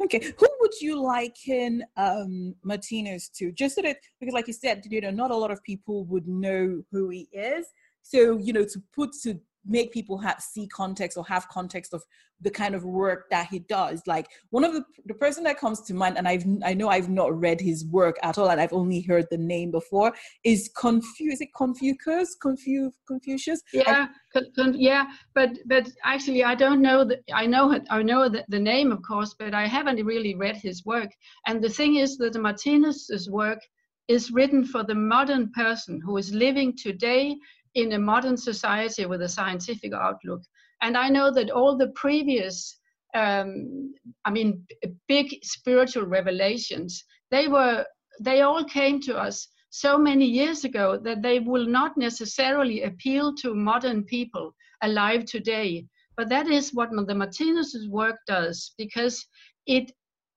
Okay, 0.04 0.34
who 0.40 0.47
would 0.68 0.82
you 0.82 1.02
liken 1.02 1.84
um, 1.96 2.54
Martinus 2.64 3.30
to? 3.30 3.52
Just 3.52 3.76
so 3.76 3.82
that 3.84 3.98
because, 4.20 4.34
like 4.34 4.48
you 4.48 4.54
said, 4.54 4.84
you 4.90 5.02
know, 5.02 5.12
not 5.12 5.32
a 5.32 5.36
lot 5.36 5.52
of 5.52 5.64
people 5.64 6.04
would 6.06 6.28
know 6.28 6.84
who 6.92 7.10
he 7.10 7.30
is. 7.32 7.68
So 8.02 8.38
you 8.38 8.52
know, 8.54 8.66
to 8.66 8.82
put 8.94 9.12
to 9.24 9.40
make 9.68 9.92
people 9.92 10.18
have 10.18 10.42
see 10.42 10.68
context 10.68 11.18
or 11.18 11.26
have 11.26 11.48
context 11.50 11.94
of 11.94 12.04
the 12.42 12.52
kind 12.52 12.76
of 12.76 12.84
work 12.84 13.30
that 13.32 13.48
he 13.48 13.60
does. 13.60 14.02
Like 14.06 14.28
one 14.52 14.64
of 14.64 14.74
the 14.74 14.84
the 15.06 15.14
person 15.14 15.44
that 15.46 15.60
comes 15.60 15.82
to 15.82 15.94
mind 15.94 16.18
and 16.18 16.28
i've 16.28 16.46
i 16.64 16.74
know 16.74 16.90
i've 16.90 17.10
not 17.10 17.38
read 17.38 17.60
his 17.60 17.86
work 17.86 18.18
at 18.22 18.38
all 18.38 18.50
and 18.50 18.60
i've 18.62 18.74
only 18.74 19.02
heard 19.02 19.26
the 19.32 19.38
name 19.38 19.72
before 19.72 20.14
is 20.44 20.70
confuse 20.78 21.42
it 21.42 21.50
confucius? 21.56 22.36
Confuse 22.42 22.94
confucius? 23.08 23.62
Yeah 23.74 24.08
con, 24.56 24.76
yeah 24.78 25.06
but 25.34 25.50
but 25.66 25.90
actually 26.04 26.44
i 26.44 26.54
don't 26.54 26.82
know 26.82 27.04
that 27.04 27.20
i 27.34 27.46
know 27.46 27.80
i 27.90 28.04
know 28.04 28.30
the, 28.30 28.44
the 28.50 28.60
name 28.60 28.92
of 28.92 29.02
course 29.02 29.34
but 29.34 29.54
i 29.54 29.66
haven't 29.66 30.06
really 30.06 30.36
read 30.36 30.58
his 30.58 30.86
work. 30.86 31.12
And 31.48 31.64
the 31.64 31.70
thing 31.70 31.96
is 31.96 32.18
that 32.18 32.40
Martinus's 32.40 33.30
work 33.30 33.60
is 34.08 34.32
written 34.32 34.66
for 34.66 34.84
the 34.84 34.96
modern 34.96 35.52
person 35.52 36.02
who 36.04 36.18
is 36.18 36.34
living 36.34 36.76
today 36.78 37.36
in 37.76 37.94
a 37.94 38.00
modern 38.00 38.38
society 38.38 39.06
with 39.06 39.22
a 39.22 39.30
scientific 39.30 39.94
outlook. 39.94 40.42
And 40.82 40.98
I 40.98 41.10
know 41.10 41.32
that 41.32 41.50
all 41.50 41.78
the 41.78 41.90
previous, 41.90 42.80
um, 43.16 43.94
I 44.26 44.32
mean, 44.32 44.66
big 45.08 45.28
spiritual 45.44 46.06
revelations, 46.06 47.04
they 47.32 47.48
were, 47.48 47.86
they 48.22 48.42
all 48.42 48.64
came 48.64 49.00
to 49.02 49.18
us 49.18 49.48
so 49.70 49.98
many 49.98 50.26
years 50.26 50.64
ago 50.64 50.98
that 51.04 51.22
they 51.22 51.40
will 51.40 51.66
not 51.66 51.98
necessarily 51.98 52.84
appeal 52.84 53.34
to 53.36 53.54
modern 53.54 54.04
people 54.04 54.54
alive 54.82 55.26
today. 55.26 55.86
But 56.16 56.30
that 56.30 56.48
is 56.48 56.74
what 56.74 56.90
the 56.92 57.16
Martinus's 57.16 57.88
work 57.88 58.18
does, 58.28 58.74
because 58.78 59.26
it 59.68 59.92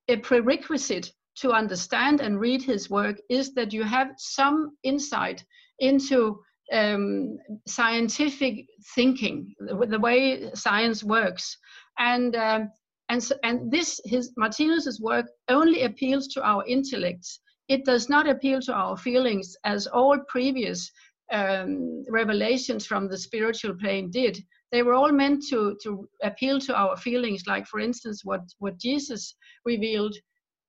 a 0.08 0.16
prerequisite 0.16 1.12
to 1.36 1.52
understand 1.52 2.20
and 2.20 2.40
read 2.40 2.62
his 2.62 2.90
work 2.90 3.16
is 3.30 3.54
that 3.54 3.72
you 3.72 3.84
have 3.84 4.08
some 4.18 4.76
insight 4.82 5.44
into 5.78 6.42
um, 6.72 7.38
scientific 7.66 8.66
thinking, 8.94 9.54
the, 9.59 9.87
the, 9.87 9.98
way 9.98 10.50
science 10.54 11.02
works, 11.02 11.56
and 11.98 12.37
um, 12.37 12.70
and 13.09 13.22
so, 13.22 13.35
and 13.42 13.70
this 13.70 14.00
his 14.04 14.33
Martinus's 14.37 15.00
work 15.00 15.26
only 15.48 15.83
appeals 15.83 16.28
to 16.28 16.42
our 16.42 16.64
intellects. 16.66 17.40
It 17.68 17.85
does 17.85 18.09
not 18.09 18.28
appeal 18.28 18.61
to 18.62 18.72
our 18.72 18.96
feelings, 18.96 19.56
as 19.64 19.87
all 19.87 20.18
previous 20.28 20.90
um, 21.33 22.04
revelations 22.09 22.87
from 22.87 23.09
the 23.09 23.18
spiritual 23.18 23.74
plane 23.74 24.11
did. 24.11 24.38
They 24.72 24.83
were 24.83 24.94
all 24.94 25.12
meant 25.12 25.44
to 25.50 25.76
to 25.83 26.09
appeal 26.22 26.61
to 26.61 26.74
our 26.74 26.96
feelings, 26.96 27.42
like 27.46 27.66
for 27.66 27.80
instance, 27.80 28.24
what 28.24 28.42
what 28.59 28.78
Jesus 28.78 29.35
revealed 29.64 30.16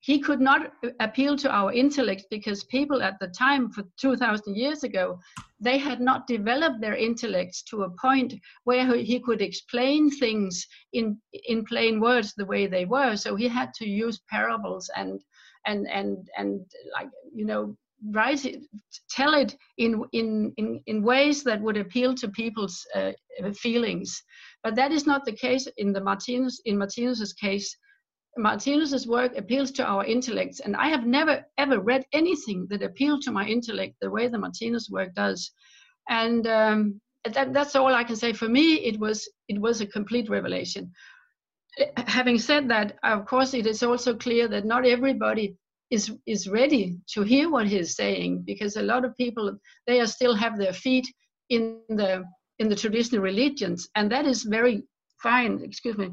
he 0.01 0.19
could 0.19 0.41
not 0.41 0.73
appeal 0.99 1.37
to 1.37 1.49
our 1.49 1.71
intellect 1.71 2.25
because 2.31 2.63
people 2.65 3.01
at 3.01 3.19
the 3.19 3.27
time 3.27 3.69
for 3.71 3.83
2000 3.97 4.55
years 4.55 4.83
ago 4.83 5.19
they 5.59 5.77
had 5.77 6.01
not 6.01 6.25
developed 6.27 6.81
their 6.81 6.95
intellects 6.95 7.61
to 7.61 7.83
a 7.83 7.89
point 8.01 8.33
where 8.63 8.95
he 8.95 9.19
could 9.19 9.41
explain 9.41 10.09
things 10.09 10.67
in 10.93 11.17
in 11.31 11.63
plain 11.63 11.99
words 11.99 12.33
the 12.33 12.45
way 12.45 12.65
they 12.65 12.85
were. 12.85 13.15
So 13.15 13.35
he 13.35 13.47
had 13.47 13.73
to 13.75 13.87
use 13.87 14.19
parables 14.29 14.89
and 14.95 15.21
and 15.67 15.87
and 15.87 16.27
and 16.35 16.61
like 16.93 17.09
you 17.33 17.45
know 17.45 17.77
write 18.09 18.45
it 18.45 18.63
tell 19.11 19.35
it 19.35 19.55
in 19.77 20.03
in 20.13 20.51
in, 20.57 20.81
in 20.87 21.03
ways 21.03 21.43
that 21.43 21.61
would 21.61 21.77
appeal 21.77 22.15
to 22.15 22.27
people's 22.29 22.83
uh, 22.95 23.11
feelings. 23.53 24.23
But 24.63 24.75
that 24.75 24.91
is 24.91 25.05
not 25.05 25.25
the 25.25 25.37
case 25.47 25.67
in 25.77 25.93
the 25.93 26.01
martinus 26.01 26.59
in 26.65 26.79
martinus's 26.79 27.33
case 27.33 27.77
Martinus's 28.37 29.07
work 29.07 29.37
appeals 29.37 29.71
to 29.71 29.83
our 29.83 30.05
intellects, 30.05 30.61
and 30.61 30.75
I 30.75 30.87
have 30.87 31.05
never 31.05 31.45
ever 31.57 31.79
read 31.79 32.05
anything 32.13 32.67
that 32.69 32.83
appealed 32.83 33.21
to 33.23 33.31
my 33.31 33.45
intellect 33.45 33.95
the 34.01 34.09
way 34.09 34.27
the 34.27 34.37
Martinus 34.37 34.89
work 34.89 35.13
does. 35.15 35.51
And 36.09 36.47
um, 36.47 37.01
that, 37.25 37.53
that's 37.53 37.75
all 37.75 37.93
I 37.93 38.03
can 38.03 38.15
say. 38.15 38.33
For 38.33 38.47
me, 38.47 38.75
it 38.75 38.99
was 38.99 39.29
it 39.47 39.59
was 39.59 39.81
a 39.81 39.85
complete 39.85 40.29
revelation. 40.29 40.91
having 42.07 42.37
said 42.37 42.69
that, 42.69 42.97
of 43.03 43.25
course, 43.25 43.53
it 43.53 43.65
is 43.65 43.83
also 43.83 44.15
clear 44.15 44.47
that 44.47 44.65
not 44.65 44.85
everybody 44.85 45.55
is 45.89 46.11
is 46.25 46.47
ready 46.47 46.97
to 47.13 47.21
hear 47.23 47.49
what 47.49 47.67
he's 47.67 47.95
saying 47.95 48.43
because 48.45 48.77
a 48.77 48.81
lot 48.93 49.05
of 49.05 49.15
people 49.17 49.57
they 49.87 49.99
are 49.99 50.07
still 50.07 50.35
have 50.35 50.57
their 50.57 50.73
feet 50.73 51.07
in 51.49 51.81
the 51.89 52.23
in 52.59 52.69
the 52.69 52.75
traditional 52.75 53.21
religions, 53.21 53.89
and 53.95 54.11
that 54.11 54.25
is 54.25 54.43
very 54.43 54.83
fine. 55.21 55.59
Excuse 55.63 55.97
me. 55.97 56.11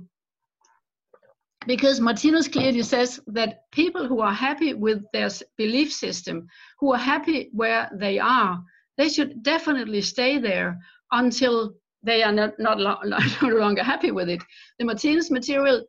Because 1.68 2.00
Martinus 2.00 2.48
clearly 2.48 2.83
says 2.83 3.20
that 3.26 3.70
people 3.72 4.09
who 4.09 4.20
are 4.20 4.33
happy 4.33 4.72
with 4.72 5.04
their 5.12 5.28
belief 5.59 5.92
system, 5.92 6.48
who 6.78 6.94
are 6.94 7.04
happy 7.14 7.50
where 7.52 7.90
they 7.92 8.18
are, 8.18 8.64
they 8.96 9.11
should 9.11 9.42
definitely 9.42 10.00
stay 10.00 10.38
there 10.38 10.78
until 11.12 11.74
they 12.02 12.22
are 12.22 12.33
not, 12.33 12.59
not, 12.59 12.78
no 13.42 13.48
longer 13.48 13.83
happy 13.83 14.11
with 14.11 14.31
it. 14.31 14.42
The 14.78 14.87
Martinus 14.87 15.31
material 15.31 15.85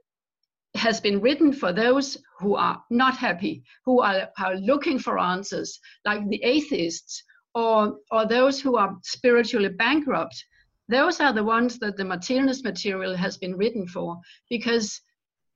has 0.75 0.99
been 0.99 1.21
written 1.21 1.53
for 1.53 1.71
those 1.71 2.17
who 2.39 2.55
are 2.55 2.83
not 2.89 3.15
happy, 3.15 3.63
who 3.85 4.01
are, 4.01 4.27
are 4.37 4.55
looking 4.57 4.99
for 4.99 5.17
answers, 5.17 5.79
like 6.03 6.27
the 6.27 6.43
atheists 6.43 7.23
or, 7.55 7.95
or 8.11 8.27
those 8.27 8.59
who 8.59 8.75
are 8.75 8.97
spiritually 9.03 9.69
bankrupt. 9.69 10.43
Those 10.89 11.21
are 11.21 11.31
the 11.31 11.45
ones 11.45 11.79
that 11.79 11.95
the 11.95 12.03
Martinus 12.03 12.65
material 12.65 13.15
has 13.15 13.37
been 13.37 13.55
written 13.55 13.87
for 13.87 14.19
because 14.49 14.99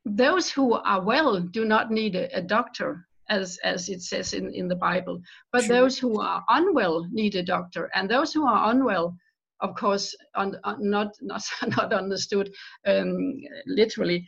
those 0.06 0.52
who 0.52 0.74
are 0.74 1.02
well 1.02 1.40
do 1.40 1.66
not 1.66 1.92
need 1.92 2.16
a, 2.16 2.38
a 2.38 2.42
doctor 2.42 3.08
as 3.30 3.58
as 3.64 3.88
it 3.90 4.02
says 4.02 4.34
in, 4.34 4.54
in 4.54 4.68
the 4.68 4.76
Bible. 4.76 5.22
But 5.52 5.68
those 5.68 5.98
who 5.98 6.20
are 6.20 6.44
unwell 6.50 7.08
need 7.12 7.36
a 7.36 7.44
doctor, 7.44 7.90
and 7.96 8.10
those 8.10 8.34
who 8.34 8.46
are 8.46 8.72
unwell 8.72 9.16
of 9.64 9.76
course, 9.76 10.16
un, 10.36 10.58
un, 10.66 10.78
not, 10.80 11.16
not, 11.22 11.44
not 11.78 11.94
understood 11.94 12.54
um, 12.86 13.42
literally, 13.66 14.28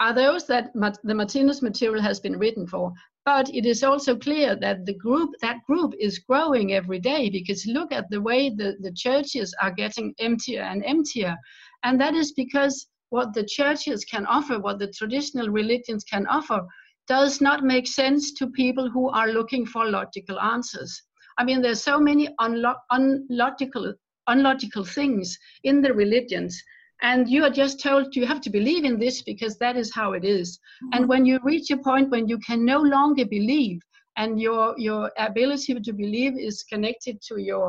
are 0.00 0.14
those 0.14 0.46
that 0.48 0.72
the 1.04 1.14
Martinus 1.14 1.62
material 1.62 2.02
has 2.02 2.18
been 2.18 2.38
written 2.38 2.66
for. 2.66 2.92
But 3.24 3.54
it 3.54 3.66
is 3.66 3.84
also 3.84 4.16
clear 4.16 4.56
that 4.56 4.84
the 4.84 4.94
group, 4.94 5.30
that 5.42 5.62
group 5.68 5.94
is 6.00 6.18
growing 6.18 6.72
every 6.72 6.98
day 6.98 7.30
because 7.30 7.64
look 7.66 7.92
at 7.92 8.10
the 8.10 8.20
way 8.20 8.50
the, 8.50 8.76
the 8.80 8.92
churches 8.92 9.54
are 9.62 9.70
getting 9.70 10.12
emptier 10.18 10.62
and 10.62 10.84
emptier. 10.84 11.36
And 11.84 12.00
that 12.00 12.14
is 12.14 12.32
because 12.32 12.88
what 13.12 13.34
the 13.34 13.44
churches 13.44 14.06
can 14.06 14.24
offer, 14.26 14.58
what 14.58 14.78
the 14.78 14.90
traditional 14.98 15.48
religions 15.50 16.02
can 16.02 16.26
offer, 16.28 16.66
does 17.06 17.42
not 17.42 17.62
make 17.62 17.86
sense 17.86 18.32
to 18.32 18.46
people 18.62 18.88
who 18.88 19.10
are 19.10 19.28
looking 19.28 19.66
for 19.66 19.90
logical 19.90 20.40
answers. 20.40 21.02
I 21.36 21.44
mean, 21.44 21.60
there's 21.60 21.82
so 21.82 22.00
many 22.00 22.28
unlo- 22.40 22.82
unlogical 22.90 23.94
unlogical 24.28 24.84
things 24.84 25.36
in 25.64 25.82
the 25.82 25.92
religions 25.92 26.62
and 27.02 27.28
you 27.28 27.42
are 27.42 27.50
just 27.50 27.80
told 27.80 28.14
you 28.14 28.24
have 28.24 28.40
to 28.40 28.50
believe 28.50 28.84
in 28.84 28.98
this 28.98 29.20
because 29.22 29.58
that 29.58 29.76
is 29.76 29.92
how 29.92 30.12
it 30.12 30.24
is. 30.24 30.58
Mm-hmm. 30.58 30.90
and 30.94 31.08
when 31.08 31.26
you 31.26 31.40
reach 31.42 31.70
a 31.72 31.76
point 31.76 32.10
when 32.10 32.28
you 32.28 32.38
can 32.38 32.64
no 32.64 32.78
longer 32.80 33.26
believe 33.26 33.80
and 34.16 34.40
your 34.40 34.78
your 34.78 35.10
ability 35.18 35.74
to 35.88 35.92
believe 35.92 36.38
is 36.38 36.62
connected 36.62 37.20
to 37.28 37.40
your 37.48 37.66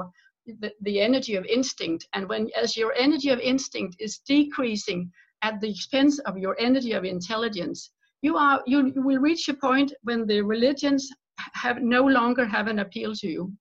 the, 0.61 0.71
the 0.81 1.01
energy 1.01 1.35
of 1.35 1.45
instinct 1.45 2.07
and 2.13 2.29
when 2.29 2.49
as 2.63 2.77
your 2.77 2.93
energy 3.05 3.29
of 3.29 3.39
instinct 3.39 3.95
is 3.99 4.19
decreasing 4.19 5.11
at 5.43 5.59
the 5.61 5.69
expense 5.69 6.19
of 6.19 6.37
your 6.37 6.55
energy 6.59 6.93
of 6.93 7.03
intelligence 7.05 7.91
you 8.21 8.37
are 8.37 8.63
you, 8.65 8.91
you 8.95 9.01
will 9.01 9.19
reach 9.19 9.47
a 9.49 9.53
point 9.53 9.93
when 10.03 10.25
the 10.25 10.41
religions 10.41 11.09
have 11.53 11.81
no 11.81 12.03
longer 12.03 12.45
have 12.45 12.67
an 12.67 12.79
appeal 12.79 13.13
to 13.13 13.27
you 13.27 13.53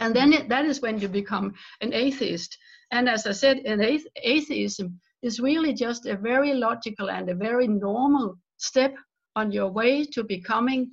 and 0.00 0.14
then 0.14 0.32
it, 0.32 0.48
that 0.48 0.64
is 0.64 0.80
when 0.80 0.98
you 0.98 1.08
become 1.08 1.54
an 1.80 1.92
atheist. 1.92 2.56
And 2.90 3.08
as 3.08 3.26
I 3.26 3.32
said, 3.32 3.58
an 3.58 3.80
athe- 3.80 4.06
atheism 4.16 5.00
is 5.22 5.40
really 5.40 5.72
just 5.72 6.06
a 6.06 6.16
very 6.16 6.54
logical 6.54 7.10
and 7.10 7.28
a 7.28 7.34
very 7.34 7.68
normal 7.68 8.36
step 8.56 8.94
on 9.36 9.52
your 9.52 9.70
way 9.70 10.04
to 10.04 10.24
becoming 10.24 10.90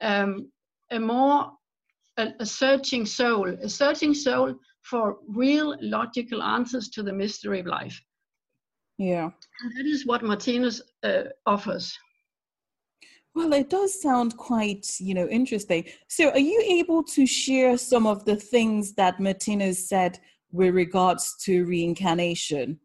um, 0.00 0.50
a 0.90 0.98
more 0.98 1.52
a, 2.16 2.32
a, 2.40 2.46
searching 2.46 3.06
soul, 3.06 3.48
a 3.48 3.68
searching 3.68 4.14
soul 4.14 4.54
for 4.82 5.18
real 5.28 5.76
logical 5.80 6.42
answers 6.42 6.88
to 6.90 7.02
the 7.02 7.12
mystery 7.12 7.60
of 7.60 7.66
life. 7.66 8.00
Yeah, 9.00 9.30
and 9.62 9.72
that 9.78 9.86
is 9.86 10.04
what 10.04 10.22
Martinus 10.22 10.82
uh, 11.02 11.22
offers. 11.46 11.98
Well, 13.34 13.54
it 13.54 13.70
does 13.70 13.98
sound 14.02 14.36
quite, 14.36 14.86
you 14.98 15.14
know, 15.14 15.26
interesting. 15.26 15.86
So, 16.08 16.28
are 16.28 16.38
you 16.38 16.62
able 16.68 17.02
to 17.04 17.24
share 17.24 17.78
some 17.78 18.06
of 18.06 18.26
the 18.26 18.36
things 18.36 18.92
that 18.96 19.18
Martinus 19.18 19.88
said 19.88 20.18
with 20.52 20.74
regards 20.74 21.34
to 21.44 21.64
reincarnation? 21.64 22.78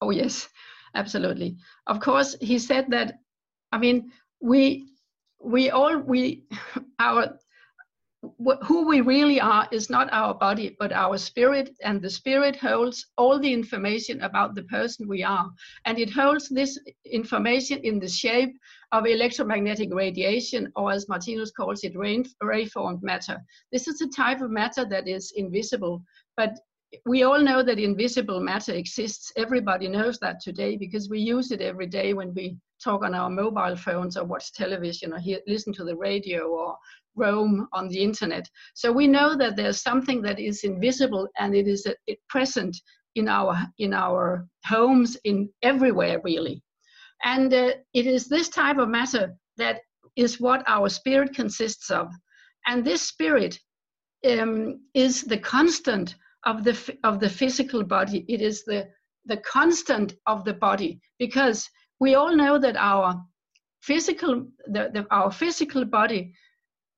Oh, 0.00 0.10
yes, 0.10 0.48
absolutely. 0.94 1.56
Of 1.88 1.98
course, 1.98 2.36
he 2.40 2.60
said 2.60 2.86
that. 2.90 3.18
I 3.72 3.78
mean, 3.78 4.12
we 4.40 4.86
we 5.42 5.70
all 5.70 5.98
we 5.98 6.44
our 7.00 7.36
who 8.64 8.86
we 8.86 9.00
really 9.00 9.40
are 9.40 9.68
is 9.72 9.90
not 9.90 10.12
our 10.12 10.34
body 10.34 10.76
but 10.78 10.92
our 10.92 11.16
spirit 11.18 11.70
and 11.82 12.00
the 12.00 12.10
spirit 12.10 12.56
holds 12.56 13.06
all 13.16 13.38
the 13.38 13.52
information 13.52 14.20
about 14.22 14.54
the 14.54 14.62
person 14.64 15.08
we 15.08 15.22
are 15.22 15.50
and 15.84 15.98
it 15.98 16.10
holds 16.10 16.48
this 16.48 16.78
information 17.04 17.78
in 17.84 17.98
the 17.98 18.08
shape 18.08 18.54
of 18.92 19.06
electromagnetic 19.06 19.92
radiation, 19.92 20.72
or 20.74 20.90
as 20.90 21.08
Martinus 21.08 21.50
calls 21.50 21.84
it, 21.84 21.94
ray-formed 22.40 23.02
matter. 23.02 23.36
This 23.70 23.86
is 23.86 24.00
a 24.00 24.08
type 24.08 24.40
of 24.40 24.50
matter 24.50 24.86
that 24.86 25.06
is 25.06 25.32
invisible, 25.36 26.02
but 26.36 26.58
we 27.04 27.22
all 27.22 27.40
know 27.40 27.62
that 27.62 27.78
invisible 27.78 28.40
matter 28.40 28.72
exists. 28.72 29.32
Everybody 29.36 29.88
knows 29.88 30.18
that 30.20 30.40
today 30.40 30.76
because 30.76 31.08
we 31.08 31.20
use 31.20 31.50
it 31.50 31.60
every 31.60 31.86
day 31.86 32.14
when 32.14 32.32
we 32.34 32.56
talk 32.82 33.04
on 33.04 33.14
our 33.14 33.28
mobile 33.28 33.76
phones 33.76 34.16
or 34.16 34.24
watch 34.24 34.52
television 34.52 35.12
or 35.12 35.18
hear, 35.18 35.40
listen 35.46 35.72
to 35.74 35.84
the 35.84 35.96
radio 35.96 36.48
or 36.48 36.76
roam 37.14 37.68
on 37.72 37.88
the 37.88 38.02
internet. 38.02 38.48
So 38.74 38.90
we 38.92 39.06
know 39.06 39.36
that 39.36 39.56
there's 39.56 39.82
something 39.82 40.22
that 40.22 40.38
is 40.38 40.64
invisible 40.64 41.28
and 41.38 41.54
it 41.54 41.66
is 41.66 41.86
it 42.06 42.18
present 42.28 42.76
in 43.14 43.28
our 43.28 43.56
in 43.78 43.92
our 43.92 44.46
homes 44.64 45.16
in 45.24 45.50
everywhere 45.62 46.20
really. 46.22 46.62
And 47.24 47.52
uh, 47.52 47.72
it 47.92 48.06
is 48.06 48.28
this 48.28 48.48
type 48.48 48.78
of 48.78 48.88
matter 48.88 49.36
that 49.56 49.80
is 50.16 50.40
what 50.40 50.62
our 50.66 50.88
spirit 50.88 51.34
consists 51.34 51.90
of. 51.90 52.12
And 52.66 52.84
this 52.84 53.02
spirit 53.02 53.58
um, 54.28 54.80
is 54.94 55.22
the 55.22 55.38
constant 55.38 56.14
of 56.44 56.64
the, 56.64 56.98
of 57.04 57.20
the 57.20 57.28
physical 57.28 57.82
body. 57.82 58.24
It 58.28 58.40
is 58.40 58.64
the, 58.64 58.88
the 59.26 59.38
constant 59.38 60.14
of 60.26 60.44
the 60.44 60.54
body 60.54 61.00
because 61.18 61.68
we 62.00 62.14
all 62.14 62.34
know 62.34 62.58
that 62.58 62.76
our 62.76 63.20
physical, 63.80 64.46
the, 64.66 64.90
the, 64.92 65.06
our 65.10 65.30
physical 65.30 65.84
body, 65.84 66.32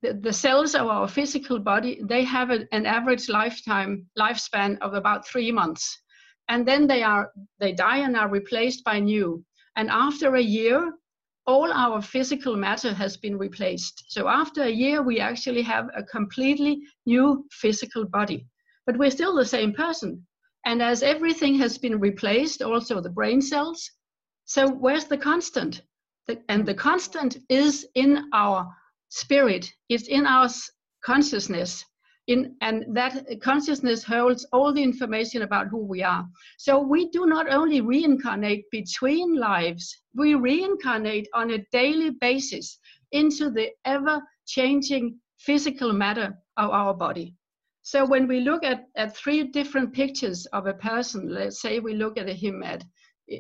the, 0.03 0.15
the 0.15 0.33
cells 0.33 0.75
of 0.75 0.87
our 0.87 1.09
physical 1.09 1.59
body, 1.59 2.01
they 2.05 2.25
have 2.25 2.51
a, 2.51 2.67
an 2.73 2.87
average 2.87 3.29
lifetime, 3.29 4.07
lifespan 4.19 4.79
of 4.81 4.95
about 4.95 5.27
three 5.27 5.53
months. 5.53 6.01
And 6.49 6.67
then 6.67 6.87
they 6.87 7.03
are, 7.03 7.31
they 7.59 7.73
die 7.73 7.99
and 7.99 8.17
are 8.17 8.29
replaced 8.29 8.85
by 8.85 8.99
new. 8.99 9.45
And 9.77 9.89
after 9.89 10.35
a 10.35 10.43
year, 10.43 10.93
all 11.47 11.73
our 11.73 12.03
physical 12.03 12.57
matter 12.57 12.93
has 12.93 13.17
been 13.17 13.39
replaced. 13.39 14.05
So 14.09 14.29
after 14.29 14.63
a 14.65 14.71
year, 14.71 15.03
we 15.03 15.21
actually 15.21 15.63
have 15.63 15.89
a 15.97 16.03
completely 16.03 16.83
new 17.07 17.47
physical 17.51 18.05
body. 18.05 18.47
But 18.87 18.99
we're 18.99 19.11
still 19.11 19.35
the 19.35 19.45
same 19.45 19.73
person. 19.73 20.27
And 20.65 20.83
as 20.83 21.03
everything 21.03 21.55
has 21.57 21.79
been 21.79 21.99
replaced, 21.99 22.63
also 22.63 23.01
the 23.01 23.11
brain 23.11 23.41
cells, 23.41 23.91
so 24.45 24.69
where's 24.69 25.05
the 25.05 25.19
constant? 25.19 25.83
The, 26.27 26.43
and 26.49 26.67
the 26.67 26.75
constant 26.75 27.39
is 27.49 27.87
in 27.95 28.29
our 28.33 28.69
spirit, 29.09 29.73
it's 29.89 30.09
in 30.09 30.27
our 30.27 30.49
consciousness 31.03 31.85
in, 32.31 32.55
and 32.61 32.85
that 32.95 33.41
consciousness 33.43 34.05
holds 34.05 34.47
all 34.53 34.73
the 34.73 34.83
information 34.83 35.43
about 35.43 35.67
who 35.69 35.79
we 35.79 36.03
are. 36.03 36.27
So 36.59 36.79
we 36.81 37.11
do 37.11 37.27
not 37.27 37.51
only 37.51 37.81
reincarnate 37.81 38.65
between 38.71 39.35
lives, 39.35 39.97
we 40.15 40.35
reincarnate 40.35 41.29
on 41.35 41.51
a 41.51 41.65
daily 41.73 42.11
basis 42.21 42.79
into 43.13 43.51
the 43.51 43.71
ever 43.85 44.23
changing 44.47 45.19
physical 45.39 45.93
matter 45.93 46.39
of 46.57 46.71
our 46.71 46.95
body. 46.95 47.35
So 47.83 48.05
when 48.05 48.29
we 48.29 48.41
look 48.41 48.63
at, 48.65 48.87
at 48.97 49.17
three 49.17 49.45
different 49.45 49.93
pictures 49.93 50.47
of 50.47 50.67
a 50.67 50.75
person, 50.75 51.33
let's 51.33 51.61
say 51.61 51.81
we 51.81 51.95
look 51.95 52.19
at 52.19 52.29
him 52.29 52.63
at 52.63 52.85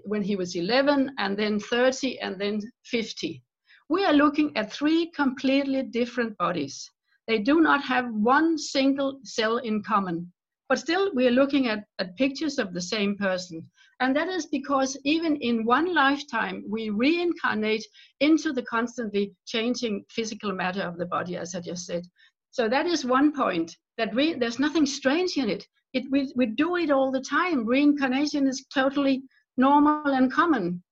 when 0.05 0.22
he 0.22 0.37
was 0.37 0.57
11 0.57 1.14
and 1.18 1.37
then 1.37 1.61
30 1.61 2.20
and 2.20 2.40
then 2.40 2.61
50, 2.85 3.42
we 3.88 4.05
are 4.05 4.12
looking 4.12 4.57
at 4.57 4.72
three 4.72 5.11
completely 5.14 5.83
different 5.83 6.37
bodies. 6.38 6.90
They 7.26 7.38
do 7.38 7.61
not 7.61 7.83
have 7.85 8.07
one 8.12 8.57
single 8.57 9.20
cell 9.24 9.59
in 9.59 9.83
common. 9.83 10.33
But 10.68 10.79
still, 10.79 11.12
we 11.14 11.26
are 11.26 11.33
looking 11.33 11.66
at, 11.66 11.85
at 11.98 12.16
pictures 12.16 12.59
of 12.59 12.72
the 12.72 12.81
same 12.81 13.16
person. 13.16 13.68
And 13.98 14.14
that 14.14 14.29
is 14.29 14.46
because 14.46 14.96
even 15.05 15.37
in 15.37 15.64
one 15.64 15.92
lifetime, 15.92 16.64
we 16.68 16.90
reincarnate 16.90 17.85
into 18.20 18.53
the 18.53 18.62
constantly 18.62 19.35
changing 19.46 20.05
physical 20.09 20.53
matter 20.53 20.83
of 20.83 20.96
the 20.96 21.07
body, 21.07 21.37
as 21.37 21.57
I 21.57 21.61
just 21.61 21.87
said. 21.87 22.05
So 22.50 22.68
that 22.68 22.86
is 22.86 23.04
one 23.04 23.32
point 23.32 23.76
that 23.98 24.14
re- 24.14 24.34
there's 24.34 24.58
nothing 24.58 24.86
strange 24.86 25.36
in 25.36 25.48
it. 25.48 25.66
it 25.92 26.04
we, 26.10 26.32
we 26.36 26.46
do 26.46 26.76
it 26.76 26.90
all 26.90 27.10
the 27.12 27.20
time. 27.20 27.66
Reincarnation 27.66 28.46
is 28.46 28.66
totally 28.74 29.22
normal 29.56 30.14
and 30.14 30.32
common. 30.32 30.82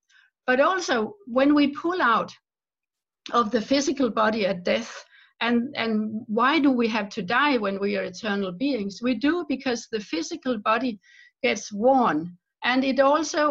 but 0.48 0.60
also 0.60 1.14
when 1.26 1.54
we 1.54 1.68
pull 1.68 2.00
out 2.00 2.32
of 3.32 3.50
the 3.50 3.60
physical 3.60 4.10
body 4.10 4.46
at 4.46 4.64
death 4.64 5.04
and 5.40 5.74
and 5.76 6.22
why 6.26 6.58
do 6.58 6.70
we 6.70 6.88
have 6.88 7.08
to 7.10 7.22
die 7.22 7.56
when 7.58 7.78
we 7.78 7.96
are 7.96 8.04
eternal 8.04 8.50
beings 8.50 9.00
we 9.02 9.14
do 9.14 9.44
because 9.48 9.86
the 9.92 10.00
physical 10.00 10.58
body 10.58 10.98
gets 11.42 11.70
worn 11.72 12.18
and 12.64 12.82
it 12.84 12.98
also 12.98 13.42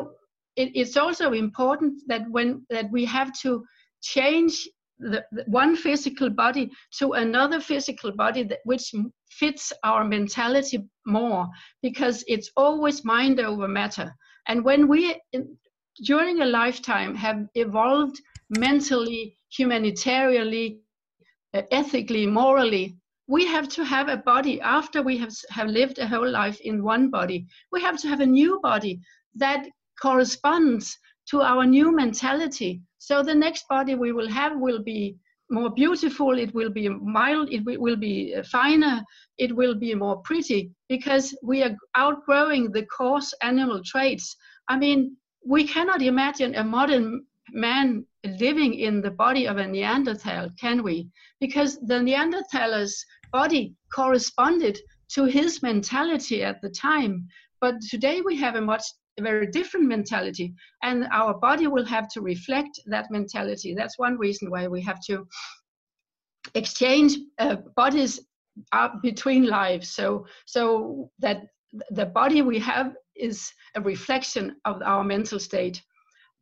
it, 0.56 0.70
it's 0.74 0.98
also 0.98 1.32
important 1.34 1.94
that 2.08 2.24
when 2.32 2.66
that 2.70 2.90
we 2.92 3.06
have 3.06 3.32
to 3.44 3.64
change 4.02 4.68
the, 5.00 5.24
the 5.32 5.44
one 5.48 5.76
physical 5.76 6.30
body 6.30 6.70
to 7.00 7.14
another 7.14 7.60
physical 7.60 8.12
body 8.12 8.44
that, 8.44 8.60
which 8.64 8.94
fits 9.30 9.74
our 9.84 10.04
mentality 10.04 10.80
more 11.06 11.48
because 11.82 12.24
it's 12.28 12.52
always 12.58 13.06
mind 13.06 13.40
over 13.40 13.68
matter. 13.68 14.14
And 14.48 14.64
when 14.64 14.88
we 14.88 15.20
in, 15.34 15.58
during 16.04 16.42
a 16.42 16.46
lifetime 16.46 17.16
have 17.16 17.48
evolved 17.56 18.20
mentally 18.50 19.38
humanitarianly 19.58 20.80
uh, 21.54 21.62
ethically 21.72 22.26
morally 22.26 22.98
we 23.28 23.46
have 23.46 23.68
to 23.68 23.84
have 23.84 24.08
a 24.08 24.18
body 24.18 24.60
after 24.62 25.02
we 25.02 25.18
have, 25.18 25.34
have 25.50 25.68
lived 25.68 26.00
a 26.00 26.08
whole 26.08 26.30
life 26.30 26.60
in 26.62 26.84
one 26.84 27.10
body. 27.10 27.46
We 27.72 27.82
have 27.82 28.00
to 28.02 28.08
have 28.08 28.22
a 28.22 28.26
new 28.26 28.60
body 28.64 29.02
that 29.36 29.68
corresponds 30.02 30.98
to 31.30 31.42
our 31.42 31.66
new 31.66 31.96
mentality. 31.96 32.82
So 33.00 33.24
the 33.24 33.36
next 33.36 33.68
body 33.68 33.96
we 33.96 34.12
will 34.12 34.30
have 34.30 34.54
will 34.58 34.82
be 34.82 35.18
more 35.50 35.70
beautiful, 35.70 36.38
it 36.38 36.54
will 36.54 36.70
be 36.70 36.90
mild, 36.90 37.50
it 37.52 37.64
will 37.64 37.96
be 37.96 38.36
uh, 38.36 38.44
finer, 38.44 39.02
it 39.38 39.56
will 39.56 39.76
be 39.76 39.96
more 39.96 40.18
pretty 40.24 40.72
because 40.90 41.38
we 41.42 41.64
are 41.64 41.76
outgrowing 41.96 42.72
the 42.72 42.86
coarse 42.86 43.34
animal 43.42 43.82
traits. 43.86 44.36
I 44.68 44.78
mean, 44.78 45.16
we 45.46 45.66
cannot 45.66 46.02
imagine 46.02 46.56
a 46.56 46.64
modern 46.64 47.26
man 47.52 48.06
living 48.26 48.74
in 48.74 49.02
the 49.02 49.12
body 49.12 49.48
of 49.48 49.58
a 49.58 49.66
Neanderthal, 49.66 50.50
can 50.60 50.84
we? 50.84 51.08
Because 51.40 51.80
the 51.80 52.02
Neanderthaler's 52.02 53.06
body 53.32 53.74
corresponded 53.94 54.78
to 55.10 55.24
his 55.24 55.64
mentality 55.64 56.44
at 56.44 56.62
the 56.62 56.70
time. 56.70 57.28
But 57.62 57.76
today 57.90 58.22
we 58.22 58.36
have 58.38 58.56
a 58.56 58.62
much 58.62 58.84
a 59.18 59.22
very 59.22 59.48
different 59.48 59.88
mentality 59.88 60.54
and 60.84 61.08
our 61.12 61.34
body 61.34 61.68
will 61.68 61.86
have 61.86 62.08
to 62.10 62.22
reflect 62.22 62.80
that 62.86 63.10
mentality. 63.10 63.74
That's 63.74 63.98
one 63.98 64.18
reason 64.18 64.50
why 64.50 64.68
we 64.68 64.82
have 64.82 65.00
to 65.08 65.28
exchange 66.54 67.18
uh, 67.40 67.58
bodies 67.76 68.20
between 69.02 69.46
lives. 69.46 69.90
So 69.90 70.26
so 70.46 71.12
that 71.20 71.48
the 71.92 72.06
body 72.06 72.42
we 72.42 72.60
have 72.60 72.96
is 73.16 73.52
a 73.76 73.82
reflection 73.82 74.56
of 74.66 74.82
our 74.84 75.04
mental 75.04 75.40
state. 75.40 75.82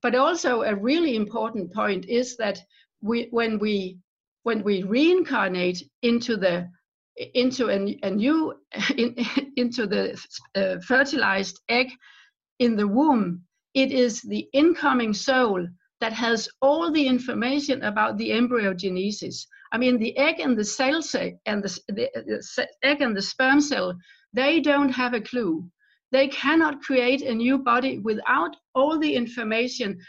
But 0.02 0.16
also 0.16 0.62
a 0.62 0.76
really 0.76 1.16
important 1.16 1.74
point 1.74 2.06
is 2.06 2.38
that 2.38 2.62
we 3.02 3.28
when 3.32 3.60
we 3.60 4.00
when 4.44 4.64
we 4.64 4.84
reincarnate 4.84 5.82
into 6.04 6.38
the 6.38 6.70
into 7.34 7.70
a, 7.70 7.98
a 8.04 8.12
new 8.12 8.54
in, 8.98 9.16
into 9.56 9.88
the 9.88 10.20
uh, 10.56 10.80
fertilized 10.82 11.60
egg 11.70 11.88
in 12.60 12.76
the 12.76 12.88
womb, 12.88 13.44
it 13.74 13.92
is 13.92 14.22
the 14.22 14.48
incoming 14.54 15.14
soul 15.14 15.68
that 16.02 16.14
has 16.14 16.50
all 16.62 16.92
the 16.92 17.08
information 17.08 17.82
about 17.84 18.18
the 18.18 18.30
embryogenesis. 18.30 19.46
I 19.72 19.78
mean, 19.78 19.98
the 19.98 20.16
egg 20.18 20.40
and 20.40 20.58
the 20.58 20.64
cell 20.64 21.02
and 21.46 21.64
the, 21.64 21.80
the, 21.88 22.10
the 22.14 22.68
egg 22.84 23.02
and 23.02 23.16
the 23.16 23.22
sperm 23.22 23.60
cell, 23.62 23.94
they 24.34 24.60
don't 24.60 24.90
have 24.90 25.14
a 25.14 25.22
clue. 25.22 25.70
They 26.12 26.28
cannot 26.28 26.82
create 26.82 27.22
a 27.22 27.34
new 27.34 27.58
body 27.58 28.00
without 28.00 28.56
all 28.74 29.00
the 29.00 29.16
information 29.16 30.00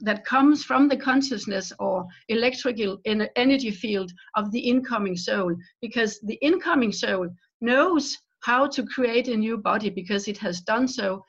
that 0.00 0.24
comes 0.24 0.64
from 0.64 0.88
the 0.88 0.96
consciousness 0.96 1.72
or 1.78 2.06
electrical 2.28 2.98
energy 3.04 3.70
field 3.70 4.12
of 4.34 4.50
the 4.50 4.58
incoming 4.58 5.16
soul, 5.16 5.54
because 5.80 6.18
the 6.20 6.38
incoming 6.42 6.92
soul 6.92 7.28
knows 7.60 8.18
how 8.42 8.66
to 8.66 8.84
create 8.84 9.28
a 9.28 9.36
new 9.36 9.56
body 9.56 9.88
because 9.88 10.28
it 10.28 10.36
has 10.38 10.60
done 10.60 10.86
so 10.86 11.22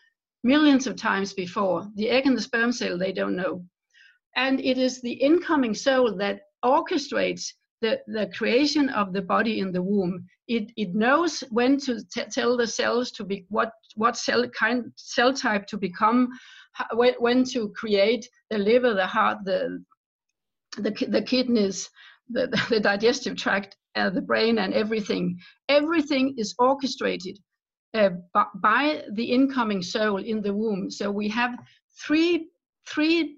millions 0.46 0.86
of 0.86 0.96
times 0.96 1.34
before. 1.34 1.88
The 1.96 2.10
egg 2.10 2.28
and 2.28 2.38
the 2.38 2.42
sperm 2.42 2.72
cell, 2.72 2.98
they 2.98 3.12
don't 3.12 3.36
know. 3.36 3.66
And 4.36 4.60
it 4.62 4.78
is 4.78 5.02
the 5.02 5.14
incoming 5.14 5.74
soul 5.74 6.16
that 6.18 6.42
orchestrates 6.64 7.52
the, 7.82 8.00
the 8.08 8.30
creation 8.38 8.90
of 8.90 9.12
the 9.12 9.24
body 9.24 9.60
in 9.60 9.72
the 9.72 9.82
womb. 9.82 10.26
It, 10.48 10.72
it 10.78 10.94
knows 10.94 11.44
when 11.50 11.80
to 11.80 12.00
t- 12.14 12.32
tell 12.32 12.56
the 12.56 12.68
cells 12.68 13.12
to 13.14 13.24
be 13.24 13.46
what, 13.50 13.72
what 13.96 14.18
cell 14.18 14.48
kind 14.50 14.92
cell 14.98 15.34
type 15.34 15.66
to 15.68 15.78
become, 15.78 16.30
when, 16.94 17.16
when 17.18 17.44
to 17.46 17.70
create 17.70 18.30
the 18.52 18.60
liver, 18.60 18.94
the 18.94 19.08
heart, 19.08 19.40
the, 19.46 19.84
the, 20.78 20.92
the 21.10 21.24
kidneys, 21.24 21.90
the, 22.30 22.48
the 22.70 22.80
digestive 22.80 23.36
tract, 23.36 23.78
uh, 23.96 24.12
the 24.12 24.22
brain, 24.22 24.60
and 24.60 24.76
everything. 24.76 25.40
Everything 25.70 26.36
is 26.38 26.54
orchestrated 26.60 27.40
uh, 27.96 28.10
by 28.56 29.04
the 29.14 29.24
incoming 29.24 29.82
soul 29.82 30.18
in 30.18 30.42
the 30.42 30.54
womb. 30.54 30.92
So 30.92 31.10
we 31.10 31.30
have 31.30 31.58
three, 32.06 32.50
three, 32.88 33.38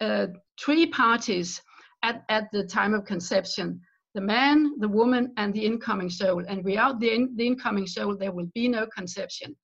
uh, 0.00 0.28
three 0.58 0.86
parties 0.86 1.60
at, 2.02 2.24
at 2.28 2.50
the 2.52 2.64
time 2.64 2.94
of 2.94 3.04
conception 3.04 3.80
the 4.14 4.20
man, 4.20 4.78
the 4.78 4.88
woman, 4.88 5.32
and 5.36 5.54
the 5.54 5.64
incoming 5.64 6.10
soul. 6.10 6.44
And 6.46 6.64
without 6.64 7.00
the, 7.00 7.14
in, 7.14 7.34
the 7.36 7.46
incoming 7.46 7.86
soul, 7.86 8.16
there 8.16 8.32
will 8.32 8.48
be 8.54 8.68
no 8.68 8.86
conception. 8.86 9.56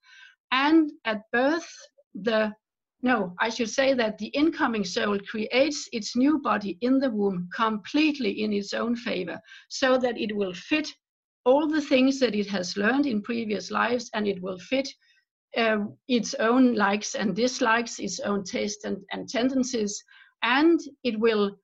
And 0.51 0.91
at 1.05 1.21
birth, 1.31 1.71
the 2.15 2.53
no, 3.01 3.33
I 3.39 3.47
should 3.49 3.69
say 3.69 3.93
that 3.93 4.17
the 4.17 4.27
incoming 4.27 4.83
soul 4.83 5.17
creates 5.19 5.87
its 5.93 6.17
new 6.17 6.39
body 6.39 6.77
in 6.81 6.99
the 6.99 7.09
womb 7.09 7.47
completely 7.55 8.43
in 8.43 8.51
its 8.51 8.73
own 8.73 8.93
favor, 8.93 9.39
so 9.69 9.97
that 9.97 10.17
it 10.17 10.35
will 10.35 10.53
fit 10.53 10.93
all 11.45 11.67
the 11.67 11.81
things 11.81 12.19
that 12.19 12.35
it 12.35 12.47
has 12.47 12.77
learned 12.77 13.05
in 13.05 13.21
previous 13.21 13.71
lives 13.71 14.09
and 14.13 14.27
it 14.27 14.41
will 14.41 14.59
fit 14.59 14.89
uh, 15.57 15.77
its 16.07 16.33
own 16.35 16.75
likes 16.75 17.15
and 17.15 17.35
dislikes, 17.35 17.99
its 17.99 18.19
own 18.19 18.43
tastes 18.43 18.85
and, 18.85 18.97
and 19.11 19.27
tendencies, 19.27 20.03
and 20.43 20.79
it 21.03 21.19
will 21.19 21.57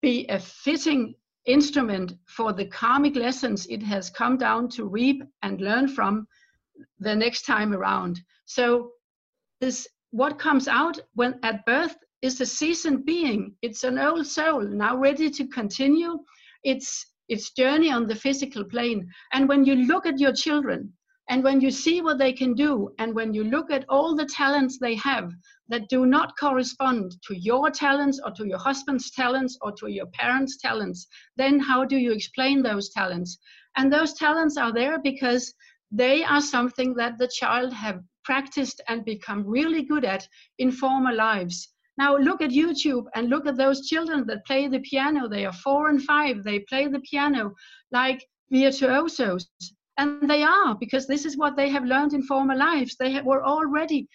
be 0.00 0.26
a 0.28 0.38
fitting 0.38 1.14
instrument 1.46 2.12
for 2.28 2.52
the 2.52 2.66
karmic 2.66 3.16
lessons 3.16 3.66
it 3.66 3.82
has 3.82 4.08
come 4.10 4.36
down 4.36 4.68
to 4.68 4.84
reap 4.84 5.22
and 5.42 5.60
learn 5.60 5.88
from 5.88 6.26
the 7.00 7.14
next 7.14 7.44
time 7.44 7.74
around. 7.74 8.20
So 8.46 8.92
this 9.60 9.88
what 10.10 10.38
comes 10.38 10.68
out 10.68 11.00
when 11.14 11.38
at 11.42 11.64
birth 11.66 11.96
is 12.20 12.40
a 12.40 12.46
seasoned 12.46 13.04
being. 13.04 13.54
It's 13.62 13.82
an 13.82 13.98
old 13.98 14.26
soul 14.26 14.60
now 14.60 14.96
ready 14.96 15.30
to 15.30 15.46
continue. 15.48 16.18
It's 16.62 17.11
its 17.28 17.50
journey 17.52 17.90
on 17.90 18.06
the 18.06 18.14
physical 18.14 18.64
plane. 18.64 19.08
And 19.32 19.48
when 19.48 19.64
you 19.64 19.74
look 19.74 20.06
at 20.06 20.18
your 20.18 20.32
children, 20.32 20.92
and 21.28 21.44
when 21.44 21.60
you 21.60 21.70
see 21.70 22.02
what 22.02 22.18
they 22.18 22.32
can 22.32 22.52
do, 22.54 22.92
and 22.98 23.14
when 23.14 23.32
you 23.32 23.44
look 23.44 23.70
at 23.70 23.84
all 23.88 24.14
the 24.14 24.26
talents 24.26 24.78
they 24.78 24.96
have 24.96 25.32
that 25.68 25.88
do 25.88 26.04
not 26.04 26.36
correspond 26.38 27.16
to 27.26 27.34
your 27.34 27.70
talents 27.70 28.20
or 28.24 28.32
to 28.32 28.46
your 28.46 28.58
husband's 28.58 29.10
talents 29.10 29.56
or 29.62 29.72
to 29.72 29.88
your 29.88 30.06
parents' 30.06 30.58
talents, 30.58 31.06
then 31.36 31.60
how 31.60 31.84
do 31.84 31.96
you 31.96 32.12
explain 32.12 32.62
those 32.62 32.90
talents? 32.90 33.38
And 33.76 33.90
those 33.90 34.14
talents 34.14 34.56
are 34.56 34.72
there 34.72 34.98
because 34.98 35.54
they 35.90 36.24
are 36.24 36.40
something 36.40 36.94
that 36.94 37.18
the 37.18 37.28
child 37.28 37.72
have 37.72 38.02
practiced 38.24 38.80
and 38.88 39.04
become 39.04 39.46
really 39.46 39.82
good 39.82 40.04
at 40.04 40.26
in 40.58 40.70
former 40.72 41.12
lives. 41.12 41.68
Now 41.98 42.16
look 42.16 42.40
at 42.40 42.50
YouTube 42.50 43.06
and 43.14 43.28
look 43.28 43.46
at 43.46 43.56
those 43.56 43.86
children 43.86 44.26
that 44.26 44.46
play 44.46 44.68
the 44.68 44.80
piano. 44.80 45.28
They 45.28 45.44
are 45.44 45.52
four 45.52 45.88
and 45.88 46.02
five. 46.02 46.42
They 46.42 46.60
play 46.60 46.86
the 46.88 47.00
piano 47.00 47.52
like 47.90 48.24
virtuosos. 48.50 49.48
And 49.98 50.28
they 50.28 50.42
are, 50.42 50.74
because 50.74 51.06
this 51.06 51.26
is 51.26 51.36
what 51.36 51.54
they 51.54 51.68
have 51.68 51.84
learned 51.84 52.14
in 52.14 52.22
former 52.22 52.56
lives. 52.56 52.96
They 52.98 53.20
were 53.20 53.44
already 53.44 54.08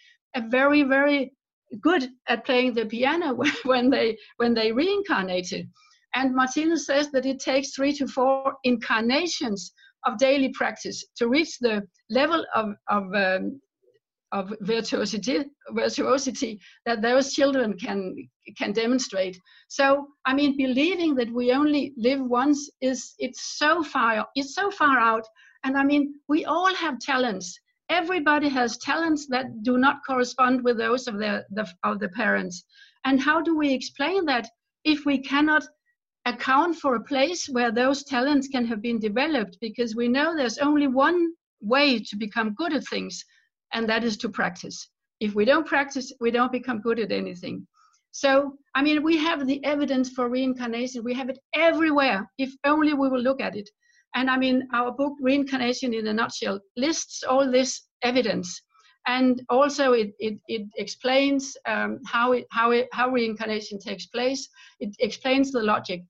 very, 0.49 0.83
very 0.83 1.33
good 1.81 2.09
at 2.27 2.45
playing 2.45 2.73
the 2.73 2.85
piano 2.85 3.37
when 3.63 3.89
they 3.89 4.17
when 4.37 4.53
they 4.53 4.71
reincarnated. 4.71 5.69
And 6.15 6.33
Martinus 6.33 6.85
says 6.85 7.11
that 7.11 7.25
it 7.25 7.39
takes 7.39 7.71
three 7.71 7.93
to 7.93 8.07
four 8.07 8.55
incarnations 8.63 9.71
of 10.05 10.17
daily 10.17 10.49
practice 10.49 11.05
to 11.17 11.27
reach 11.27 11.59
the 11.59 11.83
level 12.09 12.45
of, 12.55 12.73
of 12.89 13.03
um, 13.13 13.61
of 14.31 14.53
virtuosity, 14.61 15.45
virtuosity 15.71 16.59
that 16.85 17.01
those 17.01 17.33
children 17.33 17.77
can 17.77 18.15
can 18.57 18.73
demonstrate. 18.73 19.39
So 19.67 20.07
I 20.25 20.33
mean, 20.33 20.57
believing 20.57 21.15
that 21.15 21.31
we 21.31 21.51
only 21.51 21.93
live 21.97 22.21
once 22.21 22.69
is 22.81 23.13
it's 23.19 23.57
so 23.57 23.83
far 23.83 24.27
it's 24.35 24.53
so 24.53 24.69
far 24.71 24.99
out. 24.99 25.25
And 25.63 25.77
I 25.77 25.83
mean, 25.83 26.15
we 26.27 26.45
all 26.45 26.73
have 26.75 26.99
talents. 26.99 27.59
Everybody 27.89 28.49
has 28.49 28.77
talents 28.77 29.27
that 29.27 29.63
do 29.63 29.77
not 29.77 30.01
correspond 30.05 30.63
with 30.63 30.77
those 30.77 31.07
of 31.07 31.17
the, 31.17 31.45
of 31.83 31.99
the 31.99 32.09
parents. 32.09 32.65
And 33.05 33.19
how 33.19 33.41
do 33.41 33.57
we 33.57 33.73
explain 33.73 34.25
that 34.25 34.47
if 34.83 35.05
we 35.05 35.19
cannot 35.19 35.65
account 36.25 36.75
for 36.75 36.95
a 36.95 37.03
place 37.03 37.47
where 37.47 37.71
those 37.71 38.03
talents 38.03 38.49
can 38.49 38.65
have 38.65 38.81
been 38.81 38.99
developed? 38.99 39.57
Because 39.61 39.95
we 39.95 40.09
know 40.09 40.35
there's 40.35 40.57
only 40.57 40.87
one 40.87 41.31
way 41.61 41.99
to 41.99 42.15
become 42.17 42.53
good 42.55 42.73
at 42.73 42.85
things 42.85 43.23
and 43.73 43.87
that 43.89 44.03
is 44.03 44.17
to 44.17 44.29
practice. 44.29 44.89
If 45.19 45.35
we 45.35 45.45
don't 45.45 45.67
practice, 45.67 46.13
we 46.19 46.31
don't 46.31 46.51
become 46.51 46.81
good 46.81 46.99
at 46.99 47.11
anything. 47.11 47.67
So, 48.11 48.53
I 48.73 48.81
mean, 48.81 49.03
we 49.03 49.17
have 49.17 49.45
the 49.45 49.63
evidence 49.63 50.09
for 50.09 50.29
reincarnation. 50.29 51.03
We 51.03 51.13
have 51.13 51.29
it 51.29 51.39
everywhere, 51.53 52.29
if 52.37 52.51
only 52.63 52.93
we 52.93 53.09
will 53.09 53.21
look 53.21 53.41
at 53.41 53.55
it. 53.55 53.69
And 54.15 54.29
I 54.29 54.37
mean, 54.37 54.67
our 54.73 54.91
book, 54.91 55.13
Reincarnation 55.21 55.93
in 55.93 56.07
a 56.07 56.13
Nutshell, 56.13 56.59
lists 56.75 57.23
all 57.23 57.51
this 57.51 57.83
evidence. 58.01 58.61
And 59.05 59.41
also, 59.49 59.93
it, 59.93 60.13
it, 60.19 60.39
it 60.47 60.67
explains 60.77 61.55
um, 61.65 61.99
how, 62.05 62.31
it, 62.33 62.45
how, 62.51 62.71
it, 62.71 62.87
how 62.91 63.09
reincarnation 63.09 63.79
takes 63.79 64.07
place. 64.07 64.49
It 64.79 64.95
explains 64.99 65.51
the 65.51 65.61
logic. 65.61 66.01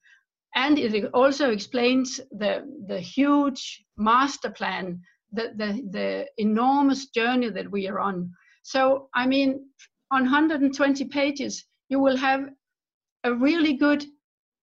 And 0.55 0.79
it 0.79 1.09
also 1.13 1.51
explains 1.51 2.19
the, 2.31 2.63
the 2.87 2.99
huge 2.99 3.83
master 3.97 4.49
plan, 4.49 5.01
the, 5.31 5.53
the, 5.55 5.81
the 5.91 6.27
enormous 6.37 7.07
journey 7.07 7.49
that 7.49 7.69
we 7.69 7.87
are 7.87 7.99
on. 7.99 8.31
So, 8.63 9.09
I 9.13 9.27
mean, 9.27 9.65
on 10.11 10.23
120 10.23 11.05
pages, 11.05 11.65
you 11.89 11.99
will 11.99 12.17
have 12.17 12.49
a 13.23 13.33
really 13.33 13.73
good 13.73 14.05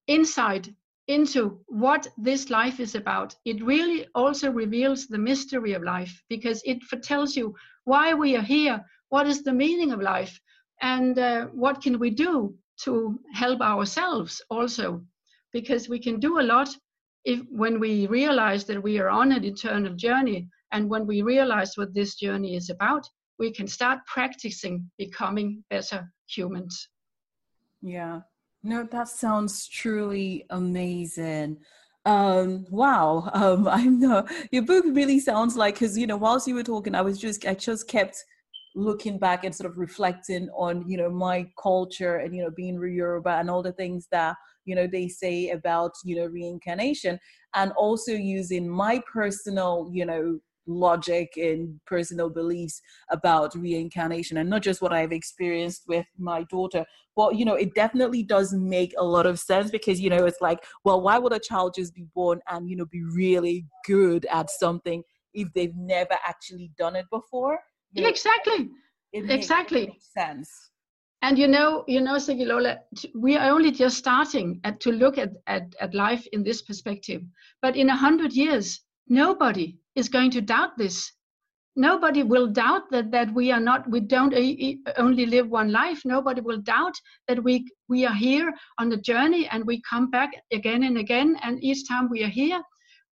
insight 0.06 0.68
into 1.08 1.60
what 1.66 2.08
this 2.16 2.48
life 2.48 2.80
is 2.80 2.94
about. 2.94 3.36
It 3.44 3.62
really 3.62 4.06
also 4.14 4.50
reveals 4.50 5.06
the 5.06 5.18
mystery 5.18 5.74
of 5.74 5.82
life 5.82 6.22
because 6.28 6.62
it 6.64 6.78
tells 7.02 7.36
you 7.36 7.54
why 7.84 8.14
we 8.14 8.36
are 8.36 8.42
here, 8.42 8.84
what 9.10 9.26
is 9.26 9.42
the 9.42 9.52
meaning 9.52 9.92
of 9.92 10.00
life, 10.00 10.40
and 10.80 11.18
uh, 11.18 11.46
what 11.46 11.82
can 11.82 11.98
we 11.98 12.10
do 12.10 12.54
to 12.84 13.18
help 13.32 13.60
ourselves 13.60 14.42
also. 14.50 15.04
Because 15.52 15.88
we 15.88 15.98
can 15.98 16.18
do 16.18 16.40
a 16.40 16.42
lot 16.42 16.68
if 17.24 17.40
when 17.50 17.78
we 17.80 18.06
realize 18.06 18.64
that 18.64 18.82
we 18.82 18.98
are 18.98 19.08
on 19.08 19.32
an 19.32 19.44
eternal 19.44 19.94
journey 19.94 20.48
and 20.74 20.90
when 20.90 21.06
we 21.06 21.22
realize 21.22 21.76
what 21.76 21.94
this 21.94 22.16
journey 22.16 22.56
is 22.56 22.68
about, 22.68 23.08
we 23.38 23.52
can 23.52 23.68
start 23.68 24.00
practicing 24.06 24.90
becoming 24.98 25.62
better 25.70 26.12
humans. 26.26 26.88
Yeah, 27.80 28.20
no, 28.64 28.82
that 28.90 29.08
sounds 29.08 29.68
truly 29.68 30.44
amazing. 30.50 31.58
Um, 32.04 32.66
wow. 32.70 33.30
Um, 33.32 33.68
I'm 33.78 34.00
the 34.00 34.28
your 34.50 34.62
book 34.62 34.84
really 34.88 35.20
sounds 35.20 35.56
like 35.56 35.76
because 35.76 35.96
you 35.96 36.08
know, 36.08 36.16
whilst 36.16 36.48
you 36.48 36.56
were 36.56 36.64
talking, 36.64 36.96
I 36.96 37.02
was 37.02 37.18
just 37.18 37.46
I 37.46 37.54
just 37.54 37.86
kept 37.86 38.16
looking 38.74 39.16
back 39.16 39.44
and 39.44 39.54
sort 39.54 39.70
of 39.70 39.78
reflecting 39.78 40.48
on 40.56 40.84
you 40.88 40.96
know 40.96 41.08
my 41.08 41.46
culture 41.62 42.16
and 42.16 42.34
you 42.34 42.42
know 42.42 42.50
being 42.50 42.74
Yoruba 42.74 43.36
and 43.36 43.48
all 43.48 43.62
the 43.62 43.72
things 43.72 44.08
that 44.10 44.34
you 44.64 44.74
know 44.74 44.88
they 44.88 45.06
say 45.06 45.50
about 45.50 45.92
you 46.04 46.16
know 46.16 46.26
reincarnation 46.26 47.20
and 47.54 47.70
also 47.72 48.10
using 48.10 48.68
my 48.68 49.00
personal 49.12 49.88
you 49.92 50.04
know 50.04 50.40
logic 50.66 51.32
and 51.36 51.80
personal 51.86 52.30
beliefs 52.30 52.80
about 53.10 53.54
reincarnation 53.54 54.38
and 54.38 54.48
not 54.48 54.62
just 54.62 54.82
what 54.82 54.92
I've 54.92 55.12
experienced 55.12 55.82
with 55.86 56.06
my 56.18 56.44
daughter. 56.44 56.84
But, 57.16 57.36
you 57.36 57.44
know, 57.44 57.54
it 57.54 57.74
definitely 57.74 58.22
does 58.22 58.52
make 58.52 58.94
a 58.98 59.04
lot 59.04 59.26
of 59.26 59.38
sense 59.38 59.70
because, 59.70 60.00
you 60.00 60.10
know, 60.10 60.26
it's 60.26 60.40
like, 60.40 60.64
well, 60.84 61.00
why 61.00 61.18
would 61.18 61.32
a 61.32 61.38
child 61.38 61.74
just 61.76 61.94
be 61.94 62.06
born 62.14 62.40
and, 62.48 62.68
you 62.68 62.76
know, 62.76 62.86
be 62.86 63.02
really 63.02 63.66
good 63.86 64.26
at 64.32 64.50
something 64.50 65.02
if 65.32 65.52
they've 65.52 65.76
never 65.76 66.16
actually 66.26 66.70
done 66.76 66.96
it 66.96 67.06
before? 67.10 67.58
Know, 67.94 68.08
exactly. 68.08 68.70
It 69.12 69.30
exactly. 69.30 69.86
Makes 69.86 70.12
sense. 70.12 70.70
And 71.22 71.38
you 71.38 71.48
know, 71.48 71.84
you 71.88 72.02
know, 72.02 72.16
Segilola, 72.16 72.80
we 73.14 73.36
are 73.36 73.50
only 73.50 73.70
just 73.70 73.96
starting 73.96 74.60
at, 74.64 74.78
to 74.80 74.92
look 74.92 75.16
at, 75.16 75.30
at, 75.46 75.74
at 75.80 75.94
life 75.94 76.26
in 76.32 76.42
this 76.42 76.60
perspective. 76.60 77.22
But 77.62 77.76
in 77.76 77.88
a 77.88 77.96
hundred 77.96 78.34
years, 78.34 78.80
nobody 79.08 79.78
is 79.94 80.08
going 80.08 80.30
to 80.32 80.40
doubt 80.40 80.76
this. 80.76 81.12
Nobody 81.76 82.22
will 82.22 82.46
doubt 82.46 82.82
that 82.92 83.10
that 83.10 83.34
we 83.34 83.50
are 83.50 83.60
not 83.60 83.90
we 83.90 84.00
don't 84.00 84.34
only 84.96 85.26
live 85.26 85.48
one 85.48 85.72
life. 85.72 86.02
Nobody 86.04 86.40
will 86.40 86.58
doubt 86.58 86.94
that 87.26 87.42
we 87.42 87.66
we 87.88 88.06
are 88.06 88.14
here 88.14 88.52
on 88.78 88.88
the 88.88 88.96
journey 88.96 89.48
and 89.48 89.66
we 89.66 89.82
come 89.88 90.08
back 90.10 90.30
again 90.52 90.84
and 90.84 90.98
again. 90.98 91.36
And 91.42 91.62
each 91.64 91.88
time 91.88 92.08
we 92.08 92.22
are 92.22 92.34
here 92.42 92.62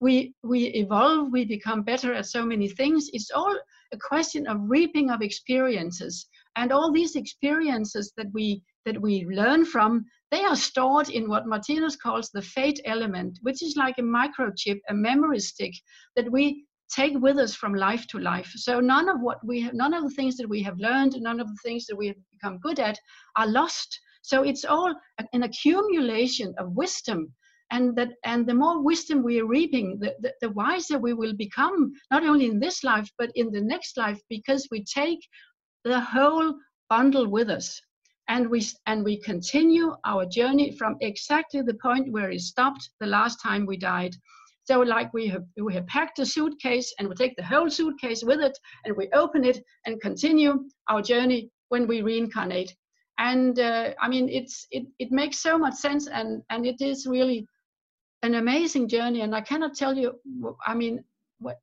we 0.01 0.33
we 0.43 0.65
evolve 0.83 1.31
we 1.31 1.45
become 1.45 1.83
better 1.83 2.13
at 2.13 2.25
so 2.25 2.45
many 2.45 2.67
things. 2.67 3.09
It's 3.13 3.31
all 3.31 3.55
a 3.93 3.97
question 3.97 4.47
of 4.47 4.57
reaping 4.61 5.09
of 5.11 5.21
experiences. 5.21 6.27
And 6.55 6.71
all 6.71 6.91
these 6.91 7.15
experiences 7.15 8.11
that 8.17 8.27
we 8.33 8.63
that 8.85 8.99
we 8.99 9.25
learn 9.25 9.63
from 9.65 10.05
they 10.31 10.43
are 10.43 10.55
stored 10.55 11.09
in 11.09 11.29
what 11.29 11.45
Martinus 11.45 11.95
calls 11.95 12.29
the 12.29 12.41
fate 12.41 12.79
element 12.85 13.37
which 13.41 13.61
is 13.61 13.75
like 13.75 13.97
a 13.99 14.01
microchip 14.01 14.79
a 14.89 14.93
memory 14.93 15.39
stick 15.39 15.73
that 16.15 16.31
we 16.31 16.65
take 16.91 17.17
with 17.17 17.37
us 17.37 17.55
from 17.55 17.73
life 17.73 18.05
to 18.07 18.19
life. 18.19 18.51
So 18.55 18.79
none 18.79 19.09
of 19.09 19.21
what 19.21 19.45
we 19.45 19.61
have 19.61 19.73
none 19.73 19.93
of 19.93 20.03
the 20.03 20.15
things 20.15 20.37
that 20.37 20.49
we 20.49 20.61
have 20.63 20.77
learned 20.77 21.15
none 21.19 21.39
of 21.39 21.47
the 21.47 21.59
things 21.63 21.85
that 21.87 21.95
we 21.95 22.07
have 22.07 22.17
become 22.31 22.59
good 22.59 22.79
at 22.79 22.99
are 23.37 23.47
lost. 23.47 23.99
So 24.21 24.43
it's 24.43 24.65
all 24.65 24.93
an 25.33 25.43
accumulation 25.43 26.53
of 26.57 26.73
wisdom. 26.73 27.33
And 27.71 27.95
that 27.95 28.09
and 28.25 28.45
the 28.45 28.53
more 28.53 28.83
wisdom 28.83 29.23
we 29.23 29.39
are 29.39 29.45
reaping 29.45 29.97
the, 29.99 30.13
the, 30.19 30.33
the, 30.41 30.49
wiser 30.49 30.99
we 30.99 31.13
will 31.13 31.33
become 31.33 31.93
not 32.11 32.25
only 32.25 32.47
in 32.47 32.59
this 32.59 32.83
life 32.83 33.09
but 33.17 33.31
in 33.35 33.49
the 33.49 33.61
next 33.61 33.95
life 33.95 34.19
because 34.29 34.67
we 34.69 34.83
take 34.83 35.25
the 35.85 36.01
whole 36.01 36.53
bundle 36.89 37.27
with 37.27 37.49
us. 37.49 37.81
And 38.27 38.49
we 38.49 38.61
and 38.85 39.05
we 39.05 39.21
continue 39.21 39.95
our 40.05 40.25
journey 40.25 40.75
from 40.77 40.97
exactly 40.99 41.61
the 41.61 41.79
point 41.81 42.11
where 42.11 42.29
it 42.29 42.41
stopped 42.41 42.89
the 42.99 43.07
last 43.07 43.41
time 43.41 43.65
we 43.65 43.77
died 43.77 44.15
so 44.63 44.79
like 44.79 45.13
we 45.13 45.27
have 45.27 45.43
we 45.61 45.73
have 45.73 45.87
packed 45.87 46.19
a 46.19 46.25
suitcase 46.25 46.93
and 46.97 47.07
we 47.07 47.15
take 47.15 47.35
the 47.35 47.43
whole 47.43 47.69
suitcase 47.69 48.23
with 48.23 48.39
it 48.41 48.57
and 48.85 48.95
we 48.95 49.09
open 49.13 49.43
it 49.43 49.63
and 49.85 50.01
continue 50.01 50.63
our 50.87 51.01
journey 51.01 51.49
when 51.69 51.87
we 51.87 52.01
reincarnate. 52.01 52.75
And 53.17 53.59
uh, 53.59 53.93
I 53.99 54.07
mean 54.07 54.29
it's 54.29 54.67
it, 54.71 54.85
it 54.99 55.11
makes 55.11 55.39
so 55.39 55.57
much 55.57 55.75
sense 55.75 56.07
and 56.07 56.43
and 56.49 56.65
it 56.65 56.81
is 56.81 57.07
really 57.07 57.47
an 58.23 58.35
amazing 58.35 58.87
journey 58.87 59.21
and 59.21 59.35
I 59.35 59.41
cannot 59.41 59.75
tell 59.75 59.95
you 59.97 60.19
I 60.65 60.75
mean 60.75 61.03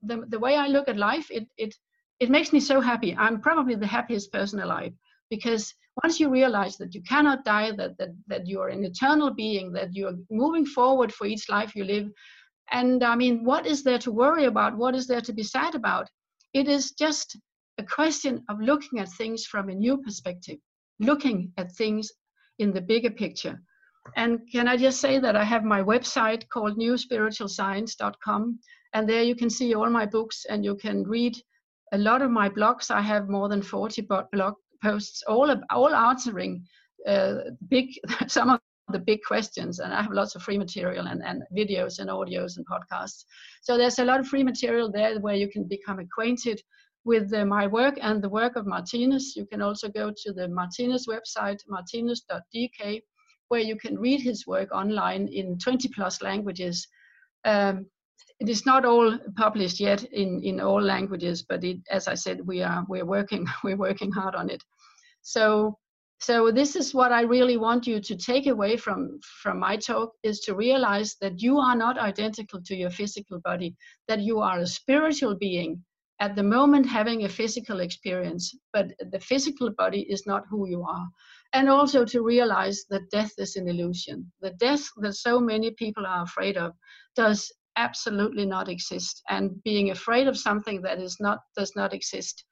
the, 0.02 0.24
the 0.28 0.38
way 0.38 0.56
I 0.56 0.66
look 0.66 0.88
at 0.88 0.96
life 0.96 1.28
it 1.30 1.46
it 1.56 1.74
it 2.20 2.30
makes 2.30 2.52
me 2.52 2.60
so 2.60 2.80
happy. 2.80 3.14
I'm 3.16 3.40
probably 3.40 3.76
the 3.76 3.86
happiest 3.86 4.32
person 4.32 4.58
alive 4.60 4.92
because 5.30 5.72
once 6.02 6.18
you 6.18 6.28
realize 6.28 6.76
that 6.76 6.94
you 6.94 7.02
cannot 7.02 7.44
die, 7.44 7.70
that, 7.72 7.96
that, 7.98 8.10
that 8.26 8.46
you 8.46 8.60
are 8.60 8.68
an 8.68 8.84
eternal 8.84 9.32
being, 9.32 9.72
that 9.72 9.94
you're 9.94 10.16
moving 10.30 10.66
forward 10.66 11.12
for 11.12 11.26
each 11.26 11.48
life 11.48 11.74
you 11.74 11.84
live, 11.84 12.08
and 12.70 13.02
I 13.02 13.14
mean, 13.16 13.44
what 13.44 13.66
is 13.66 13.82
there 13.82 13.98
to 13.98 14.12
worry 14.12 14.44
about? 14.44 14.76
What 14.76 14.94
is 14.94 15.06
there 15.06 15.20
to 15.22 15.32
be 15.32 15.42
sad 15.42 15.74
about? 15.74 16.08
It 16.52 16.68
is 16.68 16.92
just 16.92 17.36
a 17.78 17.84
question 17.84 18.44
of 18.48 18.60
looking 18.60 18.98
at 18.98 19.08
things 19.08 19.46
from 19.46 19.68
a 19.68 19.74
new 19.74 19.98
perspective, 19.98 20.58
looking 20.98 21.52
at 21.56 21.72
things 21.72 22.10
in 22.58 22.72
the 22.72 22.80
bigger 22.80 23.10
picture. 23.10 23.62
And 24.16 24.40
can 24.50 24.68
I 24.68 24.76
just 24.76 25.00
say 25.00 25.18
that 25.18 25.36
I 25.36 25.44
have 25.44 25.64
my 25.64 25.82
website 25.82 26.48
called 26.48 26.78
newspiritualscience.com, 26.78 28.58
and 28.94 29.08
there 29.08 29.22
you 29.22 29.34
can 29.34 29.50
see 29.50 29.74
all 29.74 29.90
my 29.90 30.06
books 30.06 30.46
and 30.48 30.64
you 30.64 30.74
can 30.76 31.04
read 31.04 31.36
a 31.92 31.98
lot 31.98 32.22
of 32.22 32.30
my 32.30 32.48
blogs. 32.48 32.90
I 32.90 33.00
have 33.02 33.28
more 33.28 33.48
than 33.48 33.62
40 33.62 34.08
blog 34.32 34.54
posts, 34.82 35.22
all 35.26 35.54
all 35.70 35.94
answering 35.94 36.64
uh, 37.06 37.34
big 37.68 37.90
some 38.26 38.50
of 38.50 38.60
the 38.90 38.98
big 38.98 39.20
questions 39.26 39.78
and 39.78 39.92
i 39.92 40.02
have 40.02 40.12
lots 40.12 40.34
of 40.34 40.42
free 40.42 40.58
material 40.58 41.06
and, 41.06 41.22
and 41.24 41.42
videos 41.56 41.98
and 41.98 42.10
audios 42.10 42.56
and 42.56 42.66
podcasts. 42.66 43.24
So 43.62 43.76
there's 43.76 43.98
a 43.98 44.04
lot 44.04 44.20
of 44.20 44.26
free 44.26 44.44
material 44.44 44.90
there 44.90 45.18
where 45.20 45.34
you 45.34 45.48
can 45.48 45.64
become 45.64 45.98
acquainted 45.98 46.60
with 47.04 47.32
uh, 47.32 47.44
my 47.44 47.66
work 47.66 47.98
and 48.00 48.22
the 48.22 48.28
work 48.28 48.56
of 48.56 48.66
Martinus 48.66 49.36
you 49.36 49.46
can 49.46 49.62
also 49.62 49.88
go 49.88 50.12
to 50.16 50.32
the 50.32 50.48
Martinus 50.48 51.06
website 51.06 51.60
martinus.dk 51.68 53.02
where 53.48 53.60
you 53.60 53.76
can 53.76 53.98
read 53.98 54.20
his 54.20 54.46
work 54.46 54.70
online 54.72 55.26
in 55.28 55.58
20 55.58 55.88
plus 55.88 56.20
languages. 56.20 56.86
Um, 57.44 57.86
it 58.40 58.48
is 58.48 58.66
not 58.66 58.84
all 58.84 59.18
published 59.36 59.80
yet 59.80 60.04
in, 60.04 60.42
in 60.42 60.60
all 60.60 60.82
languages 60.82 61.42
but 61.42 61.64
it, 61.64 61.78
as 61.90 62.08
i 62.08 62.14
said 62.14 62.46
we 62.46 62.62
are 62.62 62.84
we're 62.88 63.06
working 63.06 63.46
we're 63.64 63.76
working 63.76 64.12
hard 64.12 64.34
on 64.34 64.50
it. 64.50 64.62
So 65.22 65.78
so 66.20 66.50
this 66.50 66.76
is 66.76 66.94
what 66.94 67.12
i 67.12 67.22
really 67.22 67.56
want 67.56 67.86
you 67.86 68.00
to 68.00 68.16
take 68.16 68.46
away 68.46 68.76
from 68.76 69.18
from 69.42 69.58
my 69.58 69.76
talk 69.76 70.12
is 70.22 70.40
to 70.40 70.54
realize 70.54 71.16
that 71.20 71.40
you 71.40 71.58
are 71.58 71.76
not 71.76 71.98
identical 71.98 72.60
to 72.62 72.76
your 72.76 72.90
physical 72.90 73.38
body 73.40 73.74
that 74.08 74.20
you 74.20 74.40
are 74.40 74.60
a 74.60 74.66
spiritual 74.66 75.34
being 75.36 75.82
at 76.20 76.34
the 76.34 76.42
moment 76.42 76.86
having 76.86 77.24
a 77.24 77.28
physical 77.28 77.80
experience 77.80 78.54
but 78.72 78.88
the 79.12 79.20
physical 79.20 79.70
body 79.70 80.02
is 80.10 80.26
not 80.26 80.42
who 80.50 80.68
you 80.68 80.82
are. 80.82 81.08
And 81.54 81.68
also 81.68 82.04
to 82.04 82.22
realize 82.22 82.84
that 82.90 83.10
death 83.10 83.32
is 83.38 83.56
an 83.56 83.68
illusion 83.68 84.30
the 84.40 84.50
death 84.50 84.84
that 84.98 85.14
so 85.14 85.40
many 85.40 85.70
people 85.72 86.04
are 86.06 86.24
afraid 86.24 86.56
of 86.56 86.72
does 87.16 87.50
absolutely 87.76 88.44
not 88.44 88.68
exist. 88.68 89.22
And 89.28 89.62
being 89.62 89.90
afraid 89.90 90.26
of 90.26 90.36
something 90.36 90.82
that 90.82 91.00
is 91.00 91.16
not 91.20 91.38
does 91.56 91.72
not 91.76 91.94
exist 91.94 92.44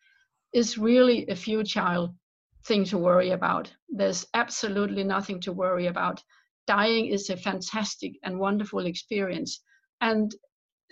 is 0.52 0.78
really 0.78 1.26
a 1.28 1.36
futile 1.36 2.14
thing 2.66 2.84
to 2.86 2.98
worry 2.98 3.30
about. 3.30 3.72
There's 3.88 4.26
absolutely 4.34 5.04
nothing 5.04 5.40
to 5.42 5.52
worry 5.52 5.86
about. 5.86 6.22
Dying 6.66 7.06
is 7.06 7.30
a 7.30 7.36
fantastic 7.36 8.12
and 8.24 8.38
wonderful 8.38 8.86
experience. 8.86 9.62
And 10.00 10.34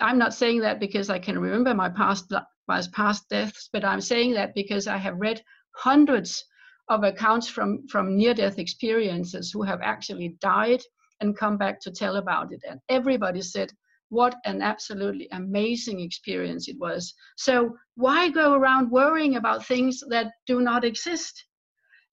I'm 0.00 0.18
not 0.18 0.34
saying 0.34 0.60
that 0.60 0.80
because 0.80 1.10
I 1.10 1.18
can 1.18 1.38
remember 1.38 1.74
my 1.74 1.88
past 1.88 2.32
my 2.66 2.80
past 2.92 3.28
deaths, 3.28 3.68
but 3.72 3.84
I'm 3.84 4.00
saying 4.00 4.32
that 4.34 4.54
because 4.54 4.86
I 4.86 4.96
have 4.96 5.16
read 5.18 5.42
hundreds 5.76 6.44
of 6.88 7.02
accounts 7.02 7.48
from 7.48 7.86
from 7.88 8.16
near 8.16 8.34
death 8.34 8.58
experiences 8.58 9.50
who 9.50 9.62
have 9.62 9.80
actually 9.82 10.36
died 10.40 10.82
and 11.20 11.36
come 11.36 11.56
back 11.56 11.80
to 11.80 11.90
tell 11.90 12.16
about 12.16 12.52
it 12.52 12.60
and 12.68 12.80
everybody 12.88 13.40
said 13.40 13.70
what 14.10 14.34
an 14.44 14.60
absolutely 14.60 15.28
amazing 15.32 16.00
experience 16.00 16.68
it 16.68 16.76
was 16.78 17.14
so 17.36 17.74
why 17.94 18.28
go 18.28 18.52
around 18.52 18.90
worrying 18.90 19.36
about 19.36 19.66
things 19.66 20.02
that 20.10 20.32
do 20.46 20.60
not 20.60 20.84
exist 20.84 21.44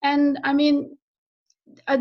and 0.04 0.40
i 0.44 0.54
mean 0.54 0.98
uh, 1.88 1.98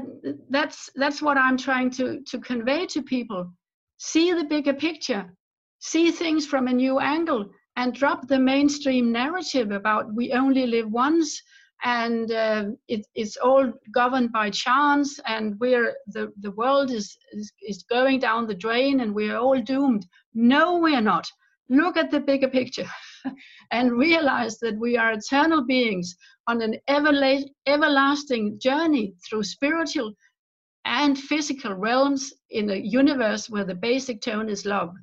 that's 0.48 0.90
that's 0.96 1.22
what 1.22 1.36
i'm 1.36 1.56
trying 1.56 1.90
to 1.90 2.20
to 2.22 2.38
convey 2.38 2.86
to 2.86 3.02
people. 3.02 3.52
See 3.98 4.32
the 4.32 4.44
bigger 4.44 4.72
picture. 4.72 5.30
See 5.78 6.10
things 6.10 6.46
from 6.46 6.68
a 6.68 6.72
new 6.72 6.98
angle 7.00 7.50
and 7.76 7.94
drop 7.94 8.26
the 8.26 8.38
mainstream 8.38 9.12
narrative 9.12 9.70
about 9.70 10.14
we 10.14 10.32
only 10.32 10.66
live 10.66 10.90
once 10.90 11.40
and 11.82 12.30
uh, 12.30 12.64
it, 12.88 13.06
it's 13.14 13.36
all 13.38 13.72
governed 13.94 14.32
by 14.32 14.50
chance 14.50 15.18
and 15.26 15.58
we're 15.60 15.94
the, 16.08 16.30
the 16.40 16.50
world 16.50 16.90
is, 16.90 17.16
is, 17.32 17.52
is 17.62 17.82
going 17.84 18.18
down 18.18 18.46
the 18.46 18.54
drain 18.54 19.00
and 19.00 19.14
we're 19.14 19.38
all 19.38 19.60
doomed. 19.60 20.06
No 20.34 20.78
we're 20.78 21.00
not. 21.00 21.26
Look 21.70 21.96
at 21.96 22.10
the 22.10 22.20
bigger 22.20 22.48
picture 22.48 22.88
and 23.70 23.92
realize 23.92 24.58
that 24.58 24.78
we 24.78 24.96
are 24.96 25.12
eternal 25.12 25.64
beings 25.64 26.16
on 26.46 26.62
an 26.62 26.76
everla- 26.88 27.48
everlasting 27.66 28.58
journey 28.60 29.14
through 29.28 29.42
spiritual 29.42 30.12
and 30.84 31.18
physical 31.18 31.74
realms 31.74 32.32
in 32.50 32.70
a 32.70 32.76
universe 32.76 33.50
where 33.50 33.64
the 33.64 33.74
basic 33.74 34.20
tone 34.20 34.48
is 34.48 34.64
love 34.64 34.94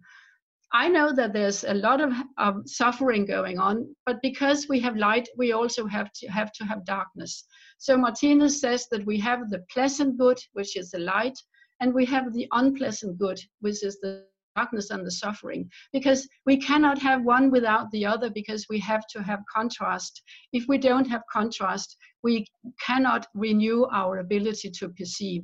I 0.74 0.90
know 0.90 1.14
that 1.14 1.32
there's 1.32 1.64
a 1.64 1.74
lot 1.74 2.02
of, 2.02 2.14
of 2.38 2.64
suffering 2.66 3.26
going 3.26 3.58
on, 3.58 3.96
but 4.06 4.22
because 4.22 4.68
we 4.68 4.80
have 4.82 4.98
light, 4.98 5.28
we 5.38 5.54
also 5.54 5.88
have 5.88 6.12
to 6.14 6.28
have 6.28 6.52
to 6.54 6.66
have 6.66 6.84
darkness. 6.86 7.46
So 7.78 7.98
Martinus 7.98 8.60
says 8.60 8.88
that 8.92 9.06
we 9.06 9.18
have 9.20 9.50
the 9.50 9.64
pleasant 9.72 10.18
good, 10.18 10.40
which 10.54 10.76
is 10.76 10.92
the 10.92 11.00
light, 11.00 11.38
and 11.80 11.94
we 11.94 12.06
have 12.06 12.34
the 12.34 12.48
unpleasant 12.52 13.18
good, 13.18 13.40
which 13.62 13.84
is 13.84 14.00
the 14.02 14.26
darkness 14.58 14.90
and 14.90 15.06
the 15.06 15.12
suffering. 15.12 15.70
Because 15.94 16.28
we 16.46 16.58
cannot 16.58 17.00
have 17.00 17.24
one 17.24 17.52
without 17.52 17.88
the 17.92 18.06
other, 18.06 18.30
because 18.30 18.66
we 18.70 18.80
have 18.80 19.04
to 19.14 19.22
have 19.22 19.40
contrast. 19.54 20.22
If 20.54 20.66
we 20.68 20.78
don't 20.78 21.08
have 21.08 21.22
contrast, 21.32 21.96
we 22.24 22.46
cannot 22.86 23.28
renew 23.34 23.86
our 23.94 24.20
ability 24.20 24.72
to 24.80 24.90
perceive. 24.90 25.44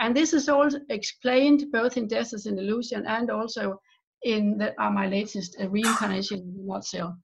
And 0.00 0.16
this 0.16 0.32
is 0.32 0.48
all 0.48 0.68
explained 0.88 1.66
both 1.72 1.96
in 1.96 2.06
Death 2.08 2.32
as 2.34 2.46
an 2.46 2.58
Illusion 2.58 3.06
and 3.06 3.30
also 3.30 3.78
in 4.24 4.58
that 4.58 4.74
are 4.78 4.90
my 4.90 5.06
latest 5.08 5.56
uh, 5.60 5.68
reincarnation 5.68 6.38
in 6.38 6.54
the 6.56 6.62
nutshell. 6.64 7.16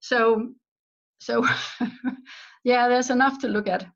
So, 0.00 0.52
so 1.20 1.46
yeah, 2.64 2.88
there's 2.88 3.10
enough 3.10 3.38
to 3.40 3.48
look 3.48 3.68
at. 3.68 3.86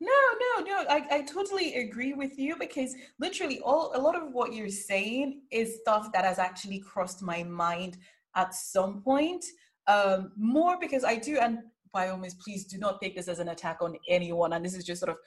No, 0.00 0.12
no, 0.40 0.64
no. 0.64 0.84
I, 0.88 1.06
I 1.10 1.22
totally 1.22 1.74
agree 1.74 2.14
with 2.14 2.38
you 2.38 2.56
because 2.58 2.94
literally 3.18 3.60
all 3.60 3.92
a 3.94 4.00
lot 4.00 4.16
of 4.16 4.32
what 4.32 4.52
you're 4.52 4.68
saying 4.68 5.42
is 5.50 5.78
stuff 5.80 6.12
that 6.12 6.24
has 6.24 6.38
actually 6.38 6.80
crossed 6.80 7.22
my 7.22 7.42
mind 7.42 7.98
at 8.34 8.54
some 8.54 9.02
point. 9.02 9.44
Um, 9.86 10.32
more 10.36 10.78
because 10.80 11.04
I 11.04 11.16
do, 11.16 11.38
and 11.38 11.58
by 11.92 12.08
all 12.08 12.18
means, 12.18 12.34
please 12.34 12.64
do 12.64 12.78
not 12.78 13.00
take 13.00 13.16
this 13.16 13.28
as 13.28 13.38
an 13.38 13.48
attack 13.48 13.78
on 13.80 13.96
anyone. 14.08 14.52
And 14.52 14.64
this 14.64 14.74
is 14.74 14.84
just 14.84 15.00
sort 15.00 15.10
of 15.10 15.18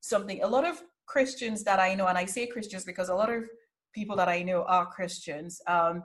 something 0.00 0.42
a 0.42 0.46
lot 0.46 0.64
of 0.64 0.82
Christians 1.06 1.64
that 1.64 1.80
I 1.80 1.94
know, 1.94 2.06
and 2.06 2.18
I 2.18 2.24
say 2.24 2.46
Christians 2.46 2.84
because 2.84 3.08
a 3.08 3.14
lot 3.14 3.32
of 3.32 3.44
people 3.94 4.16
that 4.16 4.28
I 4.28 4.42
know 4.42 4.64
are 4.64 4.86
Christians, 4.86 5.60
um, 5.66 6.02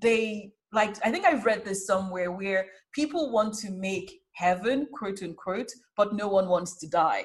they 0.00 0.52
like, 0.72 0.96
I 1.04 1.10
think 1.10 1.24
I've 1.24 1.46
read 1.46 1.64
this 1.64 1.86
somewhere 1.86 2.30
where 2.32 2.66
people 2.92 3.32
want 3.32 3.54
to 3.58 3.70
make 3.70 4.20
heaven, 4.36 4.86
quote 4.92 5.22
unquote, 5.22 5.70
but 5.96 6.14
no 6.14 6.28
one 6.28 6.46
wants 6.46 6.76
to 6.76 6.86
die. 6.86 7.24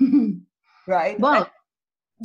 right? 0.86 1.20
Well, 1.20 1.42
and, 1.42 1.46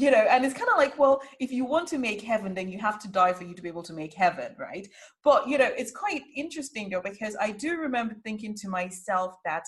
you 0.02 0.12
know, 0.12 0.26
and 0.30 0.46
it's 0.46 0.54
kind 0.54 0.70
of 0.70 0.78
like, 0.78 0.98
well, 0.98 1.22
if 1.42 1.52
you 1.52 1.66
want 1.66 1.90
to 1.90 1.98
make 1.98 2.22
heaven, 2.22 2.54
then 2.54 2.70
you 2.72 2.80
have 2.80 3.00
to 3.00 3.10
die 3.10 3.34
for 3.34 3.44
you 3.44 3.54
to 3.54 3.62
be 3.62 3.68
able 3.68 3.84
to 3.84 3.94
make 3.94 4.14
heaven, 4.14 4.56
right? 4.58 4.88
But, 5.26 5.48
you 5.48 5.58
know, 5.58 5.70
it's 5.78 5.92
quite 5.92 6.24
interesting 6.36 6.90
though, 6.90 7.02
because 7.02 7.36
I 7.40 7.52
do 7.52 7.78
remember 7.78 8.16
thinking 8.24 8.56
to 8.56 8.70
myself 8.70 9.36
that 9.44 9.66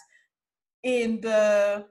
in 0.83 1.19
the 1.19 1.85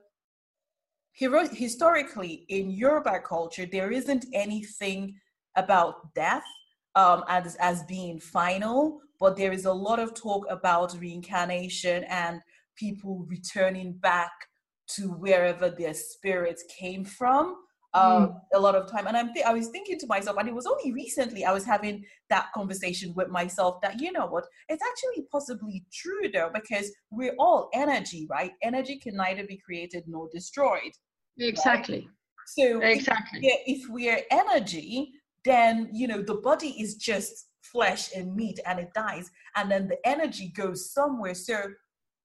hero- 1.12 1.48
historically 1.48 2.46
in 2.48 2.70
Yoruba 2.70 3.20
culture, 3.20 3.66
there 3.66 3.90
isn't 3.90 4.24
anything 4.32 5.16
about 5.56 6.14
death 6.14 6.46
um, 6.94 7.24
as, 7.28 7.56
as 7.56 7.82
being 7.82 8.18
final, 8.18 9.00
but 9.22 9.36
there 9.36 9.52
is 9.52 9.66
a 9.66 9.72
lot 9.72 10.00
of 10.00 10.14
talk 10.14 10.44
about 10.50 10.98
reincarnation 10.98 12.02
and 12.08 12.40
people 12.76 13.24
returning 13.28 13.92
back 13.92 14.32
to 14.88 15.02
wherever 15.10 15.70
their 15.70 15.94
spirits 15.94 16.64
came 16.68 17.04
from. 17.04 17.56
Um, 17.94 18.02
mm. 18.02 18.40
A 18.54 18.58
lot 18.58 18.74
of 18.74 18.90
time, 18.90 19.06
and 19.06 19.16
I'm 19.16 19.32
th- 19.32 19.46
I 19.46 19.52
was 19.52 19.68
thinking 19.68 19.96
to 20.00 20.06
myself, 20.08 20.38
and 20.38 20.48
it 20.48 20.54
was 20.54 20.66
only 20.66 20.92
recently 20.92 21.44
I 21.44 21.52
was 21.52 21.64
having 21.64 22.04
that 22.30 22.46
conversation 22.52 23.12
with 23.14 23.28
myself 23.28 23.80
that 23.82 24.00
you 24.00 24.10
know 24.10 24.26
what, 24.26 24.44
it's 24.68 24.82
actually 24.82 25.26
possibly 25.30 25.84
true 25.92 26.28
though 26.32 26.50
because 26.52 26.90
we're 27.12 27.36
all 27.38 27.68
energy, 27.74 28.26
right? 28.28 28.52
Energy 28.62 28.98
can 28.98 29.14
neither 29.14 29.44
be 29.46 29.58
created 29.64 30.02
nor 30.08 30.28
destroyed. 30.32 30.94
Exactly. 31.38 32.00
Right? 32.00 32.08
So 32.46 32.80
exactly, 32.80 33.40
if, 33.44 33.82
if 33.82 33.90
we're 33.90 34.22
energy, 34.32 35.12
then 35.44 35.90
you 35.92 36.08
know 36.08 36.22
the 36.22 36.40
body 36.50 36.70
is 36.82 36.96
just 36.96 37.46
flesh 37.62 38.14
and 38.14 38.34
meat 38.34 38.58
and 38.66 38.78
it 38.78 38.92
dies 38.94 39.30
and 39.56 39.70
then 39.70 39.88
the 39.88 39.98
energy 40.06 40.52
goes 40.54 40.92
somewhere. 40.92 41.34
So 41.34 41.64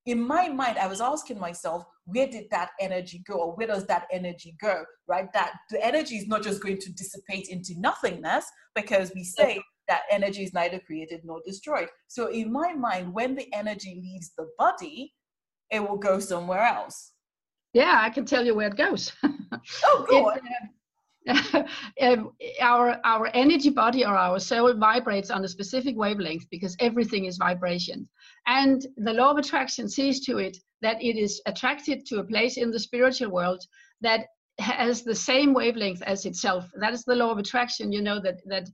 in 0.07 0.25
my 0.25 0.47
mind 0.47 0.77
i 0.77 0.87
was 0.87 1.01
asking 1.01 1.37
myself 1.37 1.83
where 2.05 2.27
did 2.27 2.45
that 2.49 2.69
energy 2.79 3.21
go 3.27 3.35
or 3.35 3.55
where 3.55 3.67
does 3.67 3.85
that 3.85 4.07
energy 4.09 4.55
go 4.59 4.83
right? 5.07 5.31
That 5.33 5.53
the 5.69 5.85
energy 5.85 6.15
is 6.17 6.27
not 6.27 6.43
just 6.43 6.61
going 6.61 6.79
to 6.79 6.91
dissipate 6.91 7.49
into 7.49 7.79
nothingness 7.79 8.45
because 8.75 9.11
we 9.13 9.23
say 9.23 9.61
that 9.87 10.01
energy 10.11 10.43
is 10.43 10.53
neither 10.53 10.79
created 10.79 11.21
nor 11.23 11.41
destroyed. 11.45 11.87
So 12.07 12.27
in 12.27 12.51
my 12.51 12.73
mind 12.73 13.13
when 13.13 13.35
the 13.35 13.47
energy 13.53 14.01
leaves 14.01 14.31
the 14.37 14.47
body 14.57 15.13
it 15.69 15.81
will 15.81 15.97
go 15.97 16.19
somewhere 16.19 16.61
else. 16.61 17.11
Yeah 17.73 17.99
i 18.01 18.09
can 18.09 18.25
tell 18.25 18.45
you 18.45 18.55
where 18.55 18.69
it 18.69 18.77
goes. 18.77 19.11
Oh 19.83 20.05
good. 20.07 20.37
it, 20.37 20.43
uh, 20.43 20.67
our 22.61 22.99
our 23.03 23.29
energy 23.33 23.69
body 23.69 24.05
or 24.05 24.15
our 24.15 24.39
soul 24.39 24.73
vibrates 24.73 25.29
on 25.29 25.43
a 25.43 25.47
specific 25.47 25.95
wavelength 25.97 26.45
because 26.49 26.75
everything 26.79 27.25
is 27.25 27.37
vibration. 27.37 28.07
And 28.45 28.85
the 28.97 29.13
law 29.13 29.31
of 29.31 29.37
attraction 29.37 29.89
sees 29.89 30.25
to 30.25 30.37
it 30.37 30.57
that 30.81 31.01
it 31.01 31.17
is 31.17 31.41
attracted 31.45 32.05
to 32.07 32.19
a 32.19 32.23
place 32.23 32.57
in 32.57 32.71
the 32.71 32.79
spiritual 32.79 33.31
world 33.31 33.63
that 34.01 34.27
has 34.59 35.03
the 35.03 35.15
same 35.15 35.53
wavelength 35.53 36.01
as 36.03 36.25
itself. 36.25 36.65
That 36.79 36.93
is 36.93 37.03
the 37.03 37.15
law 37.15 37.31
of 37.31 37.37
attraction. 37.37 37.91
You 37.91 38.01
know 38.01 38.19
that 38.21 38.37
that 38.45 38.67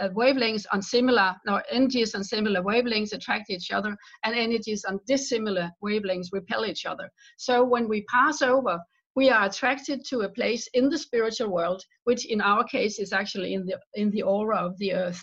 uh, 0.00 0.08
wavelengths 0.10 0.66
on 0.72 0.80
similar 0.80 1.34
no 1.46 1.60
energies 1.70 2.14
on 2.14 2.22
similar 2.22 2.62
wavelengths 2.62 3.12
attract 3.12 3.50
each 3.50 3.72
other 3.72 3.96
and 4.24 4.34
energies 4.34 4.84
on 4.84 5.00
dissimilar 5.06 5.70
wavelengths 5.82 6.28
repel 6.32 6.64
each 6.64 6.86
other. 6.86 7.10
So 7.38 7.64
when 7.64 7.88
we 7.88 8.04
pass 8.04 8.42
over 8.42 8.78
we 9.16 9.30
are 9.30 9.46
attracted 9.46 10.04
to 10.06 10.20
a 10.20 10.28
place 10.28 10.68
in 10.74 10.88
the 10.88 10.98
spiritual 10.98 11.48
world, 11.48 11.82
which 12.04 12.26
in 12.26 12.40
our 12.40 12.64
case 12.64 12.98
is 12.98 13.12
actually 13.12 13.54
in 13.54 13.64
the 13.66 13.78
in 13.94 14.10
the 14.10 14.22
aura 14.22 14.58
of 14.58 14.76
the 14.78 14.92
earth, 14.92 15.22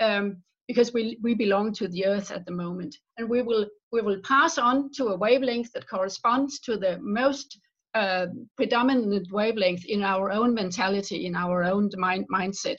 um, 0.00 0.36
because 0.68 0.92
we 0.92 1.18
we 1.22 1.34
belong 1.34 1.72
to 1.74 1.88
the 1.88 2.06
earth 2.06 2.30
at 2.30 2.44
the 2.46 2.52
moment, 2.52 2.96
and 3.18 3.28
we 3.28 3.42
will 3.42 3.66
we 3.92 4.00
will 4.00 4.20
pass 4.22 4.58
on 4.58 4.90
to 4.96 5.08
a 5.08 5.16
wavelength 5.16 5.72
that 5.72 5.88
corresponds 5.88 6.58
to 6.60 6.76
the 6.76 6.98
most 7.00 7.58
uh, 7.94 8.26
predominant 8.56 9.30
wavelength 9.30 9.84
in 9.86 10.02
our 10.02 10.30
own 10.32 10.54
mentality, 10.54 11.26
in 11.26 11.34
our 11.36 11.62
own 11.62 11.90
mind 11.96 12.26
mindset. 12.32 12.78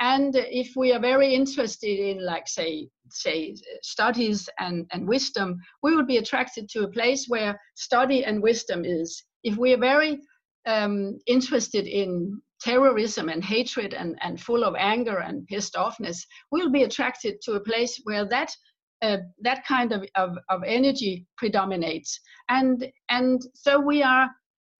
And 0.00 0.34
if 0.34 0.74
we 0.74 0.92
are 0.92 1.00
very 1.00 1.34
interested 1.34 1.98
in, 2.00 2.24
like 2.24 2.48
say, 2.48 2.88
say 3.10 3.54
studies 3.82 4.48
and, 4.58 4.86
and 4.92 5.06
wisdom, 5.06 5.60
we 5.82 5.94
will 5.94 6.04
be 6.04 6.16
attracted 6.16 6.68
to 6.70 6.82
a 6.82 6.90
place 6.90 7.26
where 7.28 7.60
study 7.76 8.24
and 8.24 8.42
wisdom 8.42 8.84
is 8.84 9.22
if 9.44 9.56
we 9.56 9.72
are 9.72 9.78
very 9.78 10.20
um, 10.66 11.18
interested 11.26 11.86
in 11.86 12.40
terrorism 12.60 13.28
and 13.28 13.44
hatred 13.44 13.94
and, 13.94 14.18
and 14.22 14.40
full 14.40 14.64
of 14.64 14.74
anger 14.78 15.18
and 15.18 15.46
pissed 15.46 15.74
offness, 15.74 16.18
we'll 16.50 16.70
be 16.70 16.84
attracted 16.84 17.40
to 17.42 17.52
a 17.52 17.60
place 17.60 18.00
where 18.04 18.26
that 18.26 18.50
uh, 19.02 19.18
that 19.42 19.66
kind 19.66 19.92
of, 19.92 20.02
of, 20.14 20.38
of 20.48 20.62
energy 20.66 21.26
predominates. 21.36 22.18
And 22.48 22.90
and 23.10 23.42
so 23.54 23.78
we 23.78 24.02
are 24.02 24.30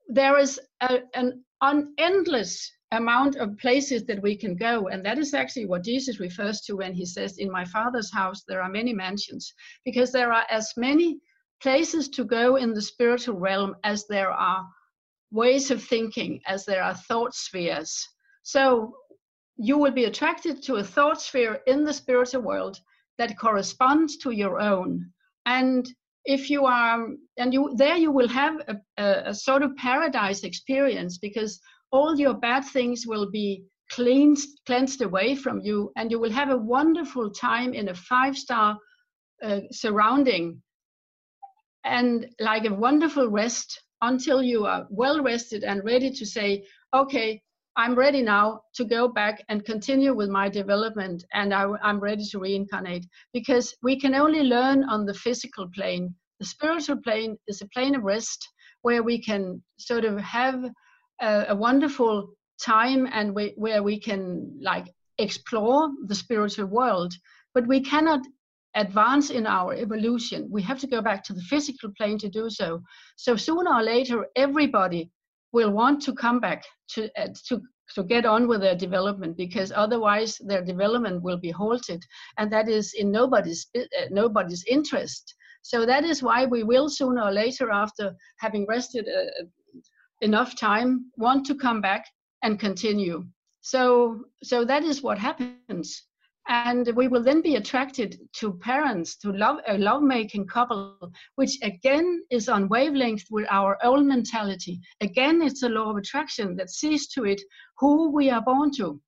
there 0.09 0.39
is 0.39 0.59
a, 0.81 1.01
an, 1.15 1.45
an 1.61 1.95
endless 1.99 2.71
amount 2.93 3.37
of 3.37 3.57
places 3.59 4.05
that 4.07 4.23
we 4.23 4.37
can 4.37 4.55
go 4.55 4.89
and 4.89 5.05
that 5.05 5.19
is 5.19 5.35
actually 5.35 5.67
what 5.67 5.83
jesus 5.83 6.21
refers 6.21 6.61
to 6.61 6.77
when 6.77 6.95
he 6.95 7.05
says 7.05 7.39
in 7.39 7.51
my 7.51 7.65
father's 7.65 8.13
house 8.13 8.45
there 8.47 8.63
are 8.63 8.69
many 8.69 8.93
mansions 8.93 9.53
because 9.85 10.13
there 10.13 10.33
are 10.33 10.45
as 10.51 10.73
many 10.77 11.19
places 11.63 12.09
to 12.11 12.25
go 12.25 12.57
in 12.57 12.75
the 12.75 12.83
spiritual 12.83 13.37
realm 13.37 13.75
as 13.85 14.07
there 14.07 14.31
are 14.31 14.67
ways 15.31 15.71
of 15.71 15.83
thinking, 15.83 16.41
as 16.47 16.65
there 16.65 16.83
are 16.83 16.95
thought 16.95 17.35
spheres. 17.35 18.07
So 18.43 18.95
you 19.57 19.79
will 19.79 19.93
be 19.93 20.05
attracted 20.05 20.63
to 20.65 20.77
a 20.77 20.85
thought 20.85 21.21
sphere 21.21 21.61
in 21.67 21.85
the 21.85 21.93
spiritual 21.93 22.43
world 22.43 22.79
that 23.19 23.39
corresponds 23.39 24.17
to 24.19 24.31
your 24.31 24.61
own. 24.61 25.11
And 25.47 25.89
if 26.25 26.51
you 26.51 26.65
are 26.65 27.09
and 27.37 27.53
you 27.53 27.73
there 27.77 27.97
you 27.97 28.11
will 28.11 28.29
have 28.29 28.57
a, 28.97 29.03
a, 29.27 29.35
sort 29.35 29.63
of 29.63 29.77
paradise 29.77 30.43
experience 30.43 31.19
because 31.19 31.61
all 31.91 32.17
your 32.17 32.35
bad 32.35 32.65
things 32.65 33.07
will 33.07 33.31
be 33.31 33.63
cleansed 33.91 34.49
cleansed 34.67 35.03
away 35.03 35.35
from 35.35 35.61
you 35.61 35.93
and 35.97 36.11
you 36.11 36.19
will 36.19 36.33
have 36.33 36.51
a 36.51 36.57
wonderful 36.57 37.31
time 37.31 37.75
in 37.75 37.91
a 37.91 37.95
five 37.95 38.37
star 38.37 38.79
uh, 39.43 39.61
surrounding 39.71 40.63
and 41.85 42.27
like 42.41 42.65
a 42.65 42.75
wonderful 42.75 43.29
rest 43.29 43.81
until 44.03 44.43
you 44.43 44.67
are 44.67 44.87
well 44.91 45.23
rested 45.23 45.65
and 45.65 45.85
ready 45.85 46.11
to 46.11 46.27
say 46.27 46.65
okay 46.95 47.41
I'm 47.77 47.97
ready 47.97 48.23
now 48.23 48.61
to 48.75 48.85
go 48.85 49.09
back 49.09 49.43
and 49.49 49.65
continue 49.65 50.15
with 50.15 50.29
my 50.29 50.49
development 50.49 51.25
and 51.33 51.53
I, 51.53 51.67
am 51.83 51.99
ready 51.99 52.25
to 52.27 52.39
reincarnate 52.39 53.05
because 53.33 53.75
we 53.83 53.99
can 53.99 54.15
only 54.15 54.45
learn 54.45 54.85
on 54.85 55.07
the 55.07 55.15
physical 55.15 55.69
plane. 55.75 56.15
The 56.39 56.47
spiritual 56.47 56.99
plane 56.99 57.37
is 57.49 57.63
a 57.63 57.69
plane 57.69 57.97
of 57.97 58.05
rest 58.05 58.49
where 58.83 59.03
we 59.03 59.21
can 59.21 59.61
sort 59.79 60.05
of 60.05 60.21
have 60.21 60.65
a, 61.21 61.47
a 61.49 61.57
wonderful 61.57 62.29
time 62.63 63.09
and 63.11 63.35
we, 63.35 63.55
where 63.57 63.83
we 63.83 63.99
can 63.99 64.57
like 64.63 64.87
explore 65.19 65.91
the 66.07 66.15
spiritual 66.15 66.67
world, 66.67 67.13
but 67.55 67.67
we 67.67 67.81
cannot 67.81 68.21
advance 68.75 69.31
in 69.31 69.47
our 69.47 69.75
evolution. 69.75 70.49
We 70.51 70.63
have 70.63 70.79
to 70.81 70.87
go 70.87 71.01
back 71.01 71.23
to 71.25 71.33
the 71.33 71.43
physical 71.43 71.91
plane 71.97 72.19
to 72.19 72.29
do 72.29 72.51
so. 72.51 72.83
So 73.17 73.37
sooner 73.37 73.73
or 73.73 73.83
later, 73.83 74.27
everybody 74.37 75.11
will 75.53 75.71
want 75.71 76.03
to 76.03 76.13
come 76.13 76.41
back 76.41 76.65
to 76.91 77.11
uh, 77.17 77.29
to 77.49 77.63
to 77.95 78.03
get 78.03 78.25
on 78.25 78.49
with 78.49 78.61
their 78.61 78.75
development 78.75 79.37
because 79.37 79.71
otherwise 79.71 80.39
their 80.47 80.65
development 80.65 81.23
will 81.23 81.37
be 81.37 81.51
halted 81.51 82.03
and 82.39 82.51
that 82.51 82.69
is 82.69 82.95
in 82.95 83.11
nobody's 83.11 83.67
uh, 83.77 83.81
nobody's 84.11 84.65
interest 84.65 85.35
so 85.63 85.87
that 85.87 86.05
is 86.05 86.23
why 86.23 86.47
we 86.47 86.63
will 86.63 86.89
sooner 86.89 87.23
or 87.23 87.31
later 87.31 87.71
after 87.71 88.15
having 88.39 88.67
rested 88.67 89.07
uh, 89.07 89.45
enough 90.23 90.57
time 90.57 91.11
want 91.19 91.45
to 91.45 91.55
come 91.55 91.81
back 91.81 92.07
and 92.43 92.59
continue 92.59 93.23
so 93.61 94.25
so 94.43 94.65
that 94.65 94.83
is 94.83 95.03
what 95.03 95.19
happens 95.19 96.05
and 96.49 96.91
we 96.95 97.09
will 97.09 97.23
then 97.23 97.41
be 97.41 97.57
attracted 97.57 98.19
to 98.35 98.53
parents 98.53 99.17
to 99.17 99.33
love 99.33 99.59
a 99.67 99.79
lovemaking 99.79 100.47
couple 100.47 101.13
which 101.37 101.59
again 101.63 102.23
is 102.31 102.49
on 102.49 102.69
wavelength 102.69 103.25
with 103.31 103.47
our 103.51 103.79
own 103.83 104.07
mentality. 104.07 104.81
Again 105.01 105.41
it's 105.41 105.63
a 105.63 105.69
law 105.69 105.91
of 105.91 105.97
attraction 105.97 106.57
that 106.57 106.71
sees 106.71 107.09
to 107.09 107.25
it 107.25 107.41
who 107.79 108.11
we 108.11 108.31
are 108.31 108.43
born 108.43 108.71
to. 108.77 109.01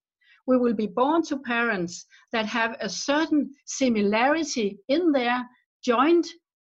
We 0.46 0.56
will 0.56 0.74
be 0.74 0.86
born 0.86 1.22
to 1.24 1.38
parents 1.38 2.06
that 2.32 2.46
have 2.46 2.76
a 2.80 2.88
certain 2.88 3.50
similarity 3.66 4.78
in 4.88 5.12
their 5.12 5.44
joint 5.84 6.26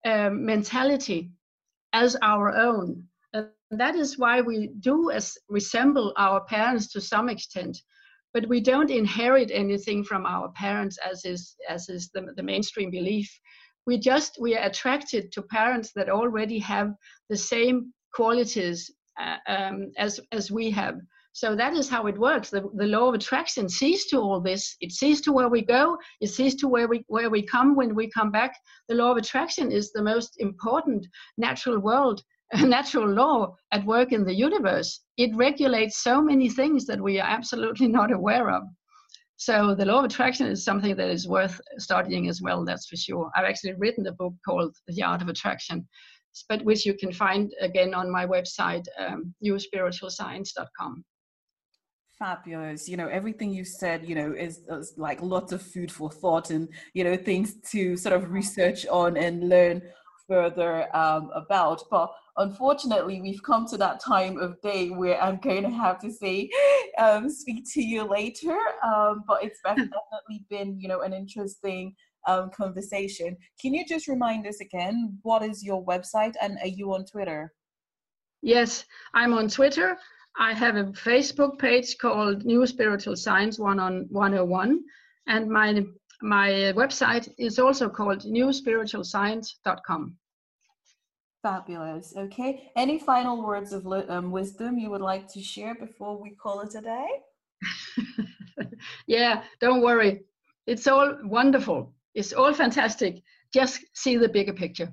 um, 0.05 0.45
mentality 0.45 1.31
as 1.93 2.17
our 2.23 2.57
own. 2.57 3.05
And 3.33 3.49
that 3.71 3.95
is 3.95 4.19
why 4.19 4.41
we 4.41 4.69
do 4.81 5.11
as 5.11 5.37
resemble 5.49 6.15
our 6.17 6.45
parents 6.45 6.91
to 6.93 7.01
some 7.01 7.29
extent 7.29 7.79
but 8.39 8.49
we 8.49 8.61
don't 8.61 8.93
inherit 8.93 9.51
anything 9.53 10.05
from 10.05 10.25
our 10.25 10.49
parents 10.53 10.97
as 10.99 11.25
is 11.25 11.57
as 11.69 11.89
is 11.89 12.09
the, 12.15 12.23
the 12.37 12.43
mainstream 12.43 12.89
belief. 12.89 13.29
We 13.85 13.99
just 13.99 14.39
we 14.41 14.57
are 14.57 14.65
attracted 14.65 15.33
to 15.33 15.43
parents 15.43 15.91
that 15.97 16.09
already 16.09 16.61
have 16.61 16.95
the 17.29 17.37
same 17.37 17.93
qualities 18.15 18.93
uh, 19.21 19.39
um, 19.49 19.91
as 19.97 20.21
as 20.31 20.53
we 20.53 20.71
have. 20.71 21.01
So 21.33 21.57
that 21.57 21.75
is 21.75 21.89
how 21.89 22.07
it 22.07 22.17
works. 22.17 22.49
The, 22.49 22.63
the 22.77 22.87
law 22.87 23.09
of 23.09 23.15
attraction 23.15 23.69
sees 23.69 24.07
to 24.07 24.19
all 24.19 24.41
this. 24.41 24.77
It 24.81 24.93
sees 24.93 25.21
to 25.23 25.33
where 25.33 25.49
we 25.49 25.63
go. 25.63 25.99
It 26.21 26.29
sees 26.29 26.55
to 26.61 26.69
where 26.69 26.87
we 26.87 27.05
where 27.09 27.31
we 27.31 27.43
come 27.43 27.75
when 27.75 27.93
we 27.97 28.09
come 28.09 28.31
back. 28.31 28.53
The 28.89 28.95
law 28.95 29.11
of 29.11 29.17
attraction 29.17 29.73
is 29.73 29.91
the 29.91 30.03
most 30.13 30.37
important 30.39 31.09
natural 31.39 31.81
world 31.81 32.23
a 32.53 32.67
natural 32.67 33.09
law 33.09 33.55
at 33.73 33.85
work 33.85 34.13
in 34.13 34.25
the 34.25 34.35
universe. 34.35 35.01
It 35.17 35.35
regulates 35.37 36.03
so 36.03 36.23
many 36.23 36.49
things 36.49 36.87
that 36.87 37.01
we 37.01 37.21
are 37.21 37.29
absolutely 37.29 37.89
not 37.99 38.13
aware 38.13 38.51
of. 38.51 38.63
So 39.37 39.75
the 39.75 39.85
law 39.85 40.01
of 40.01 40.05
attraction 40.05 40.47
is 40.47 40.65
something 40.65 40.97
that 40.97 41.11
is 41.11 41.29
worth 41.29 41.61
studying 41.79 42.29
as 42.29 42.43
well, 42.43 42.65
that's 42.65 42.89
for 42.89 42.97
sure. 42.97 43.31
I've 43.37 43.45
actually 43.45 43.75
written 43.75 44.07
a 44.09 44.13
book 44.13 44.35
called 44.45 44.75
The 44.89 45.03
Art 45.03 45.23
of 45.23 45.29
Attraction, 45.29 45.87
but 46.49 46.65
which 46.65 46.85
you 46.85 46.95
can 46.95 47.13
find 47.13 47.53
again 47.61 47.95
on 47.95 48.11
my 48.11 48.27
website, 48.27 48.85
um, 48.99 49.35
newspiritualscience.com 49.45 51.05
fabulous 52.19 52.89
you 52.89 52.97
know 52.97 53.07
everything 53.07 53.53
you 53.53 53.65
said 53.65 54.05
you 54.05 54.15
know 54.15 54.33
is, 54.33 54.63
is, 54.71 54.93
like 54.97 55.23
lots 55.23 55.53
of 55.53 55.63
food 55.63 55.91
for 55.91 56.11
thought 56.11 56.51
and 56.51 56.69
you 56.93 57.05
know 57.05 57.17
things 57.17 57.55
to 57.63 57.97
sort 57.97 58.15
of 58.15 58.33
research 58.33 58.85
on 58.87 59.17
and 59.17 59.49
learn 59.49 59.81
further 60.27 60.95
um, 60.97 61.31
about 61.35 61.83
but 61.91 62.11
unfortunately, 62.39 63.21
we've 63.21 63.43
come 63.43 63.67
to 63.67 63.77
that 63.77 64.01
time 64.01 64.39
of 64.39 64.61
day 64.63 64.91
where 64.91 65.21
I'm 65.23 65.39
going 65.39 65.65
to 65.65 65.71
have 65.71 65.99
to 66.01 66.11
say, 66.11 66.49
um, 66.99 67.29
speak 67.29 67.65
to 67.75 67.83
you 67.83 68.05
later. 68.05 68.57
Um, 68.85 69.25
but 69.27 69.45
it's 69.45 69.61
definitely 69.65 70.45
been, 70.49 70.81
you 70.81 70.89
know, 70.89 71.03
an 71.03 71.13
interesting 71.13 71.95
um, 72.27 72.51
conversation. 72.51 73.37
Can 73.61 73.75
you 73.75 73.85
just 73.87 74.09
remind 74.09 74.47
us 74.47 74.61
again, 74.61 75.19
what 75.23 75.43
is 75.43 75.65
your 75.65 75.85
website 75.85 76.35
and 76.41 76.59
are 76.63 76.69
you 76.69 76.93
on 76.95 77.05
Twitter? 77.05 77.53
Yes, 78.43 78.85
I'm 79.15 79.35
on 79.35 79.49
Twitter. 79.49 79.97
I 80.39 80.53
have 80.53 80.77
a 80.77 80.85
Facebook 80.85 81.59
page 81.59 81.99
called 81.99 82.45
New 82.45 82.65
Spiritual 82.67 83.17
Science 83.17 83.59
One 83.59 83.81
on 83.81 84.07
101, 84.11 84.81
and 85.27 85.51
my 85.51 85.83
my 86.23 86.51
website 86.77 87.29
is 87.39 87.59
also 87.59 87.89
called 87.89 88.21
newspiritualscience.com. 88.23 90.17
Fabulous. 91.49 92.13
Okay. 92.15 92.71
Any 92.77 92.99
final 92.99 93.43
words 93.43 93.73
of 93.73 93.87
um, 93.87 94.31
wisdom 94.31 94.77
you 94.77 94.91
would 94.91 95.01
like 95.01 95.27
to 95.29 95.41
share 95.41 95.75
before 95.75 96.21
we 96.21 96.33
call 96.33 96.61
it 96.61 96.75
a 96.75 96.83
day? 96.83 97.09
yeah, 99.07 99.43
don't 99.59 99.81
worry. 99.81 100.25
It's 100.67 100.87
all 100.87 101.17
wonderful. 101.25 101.95
It's 102.15 102.35
all 102.35 102.53
fantastic. 102.53 103.23
Just 103.51 103.81
see 103.95 104.19
the 104.19 104.29
bigger 104.29 104.53
picture. 104.53 104.93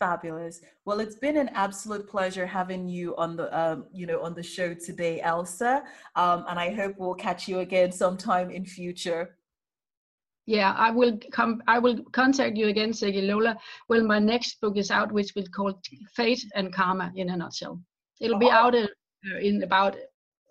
Fabulous. 0.00 0.62
Well, 0.84 0.98
it's 0.98 1.14
been 1.14 1.36
an 1.36 1.50
absolute 1.54 2.08
pleasure 2.08 2.44
having 2.44 2.88
you 2.88 3.14
on 3.14 3.36
the, 3.36 3.56
um, 3.56 3.86
you 3.92 4.06
know, 4.08 4.20
on 4.20 4.34
the 4.34 4.42
show 4.42 4.74
today, 4.74 5.20
Else. 5.20 5.62
Um, 5.62 5.84
and 6.48 6.58
I 6.58 6.74
hope 6.74 6.96
we'll 6.98 7.14
catch 7.14 7.46
you 7.46 7.60
again 7.60 7.92
sometime 7.92 8.50
in 8.50 8.66
future. 8.66 9.36
Yeah, 10.46 10.74
I 10.76 10.90
will 10.90 11.18
come. 11.30 11.62
I 11.68 11.78
will 11.78 12.02
contact 12.12 12.56
you 12.56 12.68
again, 12.68 12.90
Segilola, 12.90 13.56
when 13.86 14.06
my 14.06 14.18
next 14.18 14.60
book 14.60 14.76
is 14.76 14.90
out, 14.90 15.12
which 15.12 15.34
will 15.36 15.46
called 15.54 15.78
Fate 16.14 16.44
and 16.54 16.72
Karma 16.72 17.12
in 17.14 17.30
a 17.30 17.36
nutshell. 17.36 17.80
It'll 18.20 18.38
be 18.38 18.46
oh. 18.46 18.50
out 18.50 18.74
uh, 18.74 18.88
in 19.40 19.62
about 19.62 19.96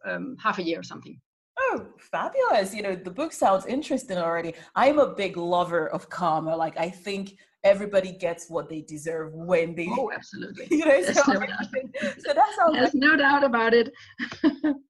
um, 0.06 0.38
half 0.42 0.60
a 0.60 0.64
year 0.64 0.80
or 0.80 0.84
something. 0.84 1.20
Oh, 1.60 1.88
fabulous! 2.00 2.74
You 2.74 2.84
know, 2.84 2.96
the 2.96 3.12
book 3.12 3.34
sounds 3.34 3.66
interesting 3.66 4.18
already. 4.18 4.54
I'm 4.76 5.00
a 5.00 5.14
big 5.14 5.36
lover 5.36 5.89
of 5.89 6.10
karma. 6.10 6.56
Like, 6.56 6.78
I 6.78 6.89
think 6.89 7.34
everybody 7.64 8.14
gets 8.14 8.50
what 8.50 8.70
they 8.70 8.82
deserve 8.82 9.34
when 9.34 9.76
they. 9.76 9.88
Oh, 9.89 10.12
absolutely. 10.16 10.68
You 10.72 10.86
know, 10.86 11.04
so, 11.04 11.34
no 11.34 11.39
so 12.20 12.34
that 12.34 12.54
sounds. 12.56 12.74
There's 12.74 12.94
like, 12.94 12.94
no 12.94 13.16
doubt 13.16 13.44
about 13.44 13.74
it. 13.74 13.92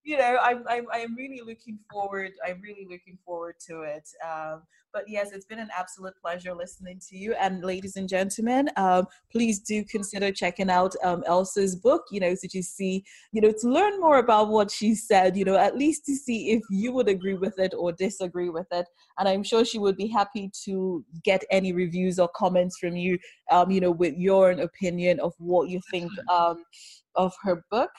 you 0.04 0.18
know, 0.18 0.38
I'm, 0.42 0.64
I'm, 0.70 0.86
I'm 0.94 1.16
really 1.16 1.42
looking 1.46 1.80
forward. 1.92 2.32
I'm 2.46 2.62
really 2.62 2.88
looking 2.90 3.18
forward 3.26 3.56
to 3.68 3.82
it. 3.82 4.08
Um, 4.24 4.64
but 4.94 5.04
yes, 5.08 5.32
it's 5.32 5.46
been 5.46 5.60
an 5.60 5.70
absolute 5.78 6.14
pleasure 6.22 6.54
listening 6.54 7.00
to 7.10 7.18
you. 7.18 7.34
And 7.34 7.64
ladies 7.64 7.96
and 7.96 8.08
gentlemen, 8.08 8.70
um, 8.78 9.08
please 9.32 9.60
do 9.60 9.84
consider 9.86 10.32
checking 10.32 10.70
out 10.70 10.96
um, 11.04 11.24
Else's 11.28 11.76
book. 11.76 12.04
You 12.12 12.20
know, 12.20 12.36
so 12.36 12.48
to 12.50 12.64
see, 12.64 13.04
you 13.32 13.42
know, 13.42 13.52
to 13.52 13.68
learn 13.68 14.00
more 14.00 14.20
about 14.20 14.50
what 14.50 14.72
she 14.72 14.96
said. 14.96 15.38
You 15.38 15.46
know, 15.46 15.56
at 15.56 15.78
least 15.78 16.06
to 16.06 16.16
see 16.16 16.52
if 16.52 16.64
you 16.70 16.92
would 16.94 17.10
agree 17.10 17.36
with 17.36 17.58
it 17.60 17.74
or 17.78 17.92
disagree 17.92 18.50
with 18.50 18.68
it. 18.72 18.88
And 19.18 19.28
I'm 19.28 19.44
sure 19.44 19.66
she 19.66 19.80
would 19.80 19.98
be 19.98 20.08
happy 20.08 20.52
to 20.66 21.04
get 21.24 21.44
any 21.52 21.74
reviews 21.74 22.20
or 22.20 22.30
comments 22.36 22.78
from 22.78 22.96
you. 22.96 23.18
Um, 23.52 23.72
you 23.72 23.82
know, 23.82 23.92
with 23.92 24.16
your 24.18 24.52
opinion 24.52 25.20
of 25.20 25.34
what 25.38 25.70
you 25.70 25.80
think 25.90 26.12
um, 26.30 26.64
of 27.16 27.34
her 27.44 27.64
book. 27.72 27.92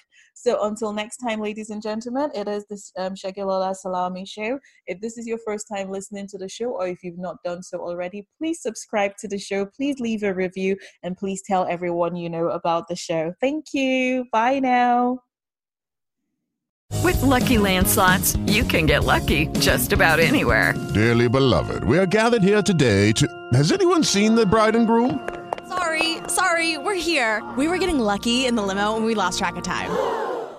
So 0.43 0.65
until 0.65 0.93
next 0.93 1.19
time, 1.19 1.39
ladies 1.39 1.71
and 1.71 1.81
gentlemen, 1.81 2.29
it 2.35 2.49
is 2.49 2.67
this 2.67 2.91
um, 2.99 3.15
Segilola 3.15 3.77
Salami 3.77 4.27
show. 4.27 4.59
If 4.89 5.01
this 5.01 5.17
is 5.17 5.25
your 5.25 5.39
first 5.39 5.69
time 5.73 5.89
listening 5.89 6.27
to 6.27 6.37
the 6.37 6.49
show, 6.49 6.71
or 6.71 6.89
if 6.89 7.05
you've 7.05 7.17
not 7.17 7.37
done 7.45 7.63
so 7.63 7.79
already, 7.79 8.27
please 8.39 8.61
subscribe 8.61 9.17
to 9.19 9.29
the 9.29 9.39
show. 9.39 9.65
Please 9.67 10.01
leave 10.01 10.25
a 10.25 10.35
review, 10.35 10.77
and 11.05 11.17
please 11.17 11.43
tell 11.43 11.65
everyone 11.69 12.17
you 12.17 12.29
know 12.29 12.49
about 12.49 12.89
the 12.89 12.97
show. 12.97 13.33
Thank 13.41 13.67
you. 13.73 14.25
Bye 14.33 14.59
now. 14.59 15.21
With 17.05 17.23
lucky 17.23 17.59
landslots, 17.59 18.37
you 18.51 18.65
can 18.65 18.87
get 18.87 19.05
lucky 19.05 19.47
just 19.61 19.93
about 19.93 20.19
anywhere. 20.19 20.75
Dearly 20.93 21.29
beloved, 21.29 21.85
we 21.85 21.99
are 21.99 22.07
gathered 22.07 22.43
here 22.43 22.63
today 22.63 23.13
to. 23.13 23.29
Has 23.53 23.71
anyone 23.71 24.03
seen 24.03 24.35
the 24.35 24.45
bride 24.45 24.75
and 24.75 24.89
groom? 24.89 25.21
Sorry, 25.69 26.17
sorry, 26.27 26.79
we're 26.79 26.97
here. 26.97 27.49
We 27.57 27.69
were 27.69 27.79
getting 27.79 28.01
lucky 28.01 28.47
in 28.47 28.57
the 28.57 28.63
limo 28.63 28.97
and 28.97 29.05
we 29.05 29.15
lost 29.15 29.39
track 29.39 29.55
of 29.55 29.63
time. 29.63 30.32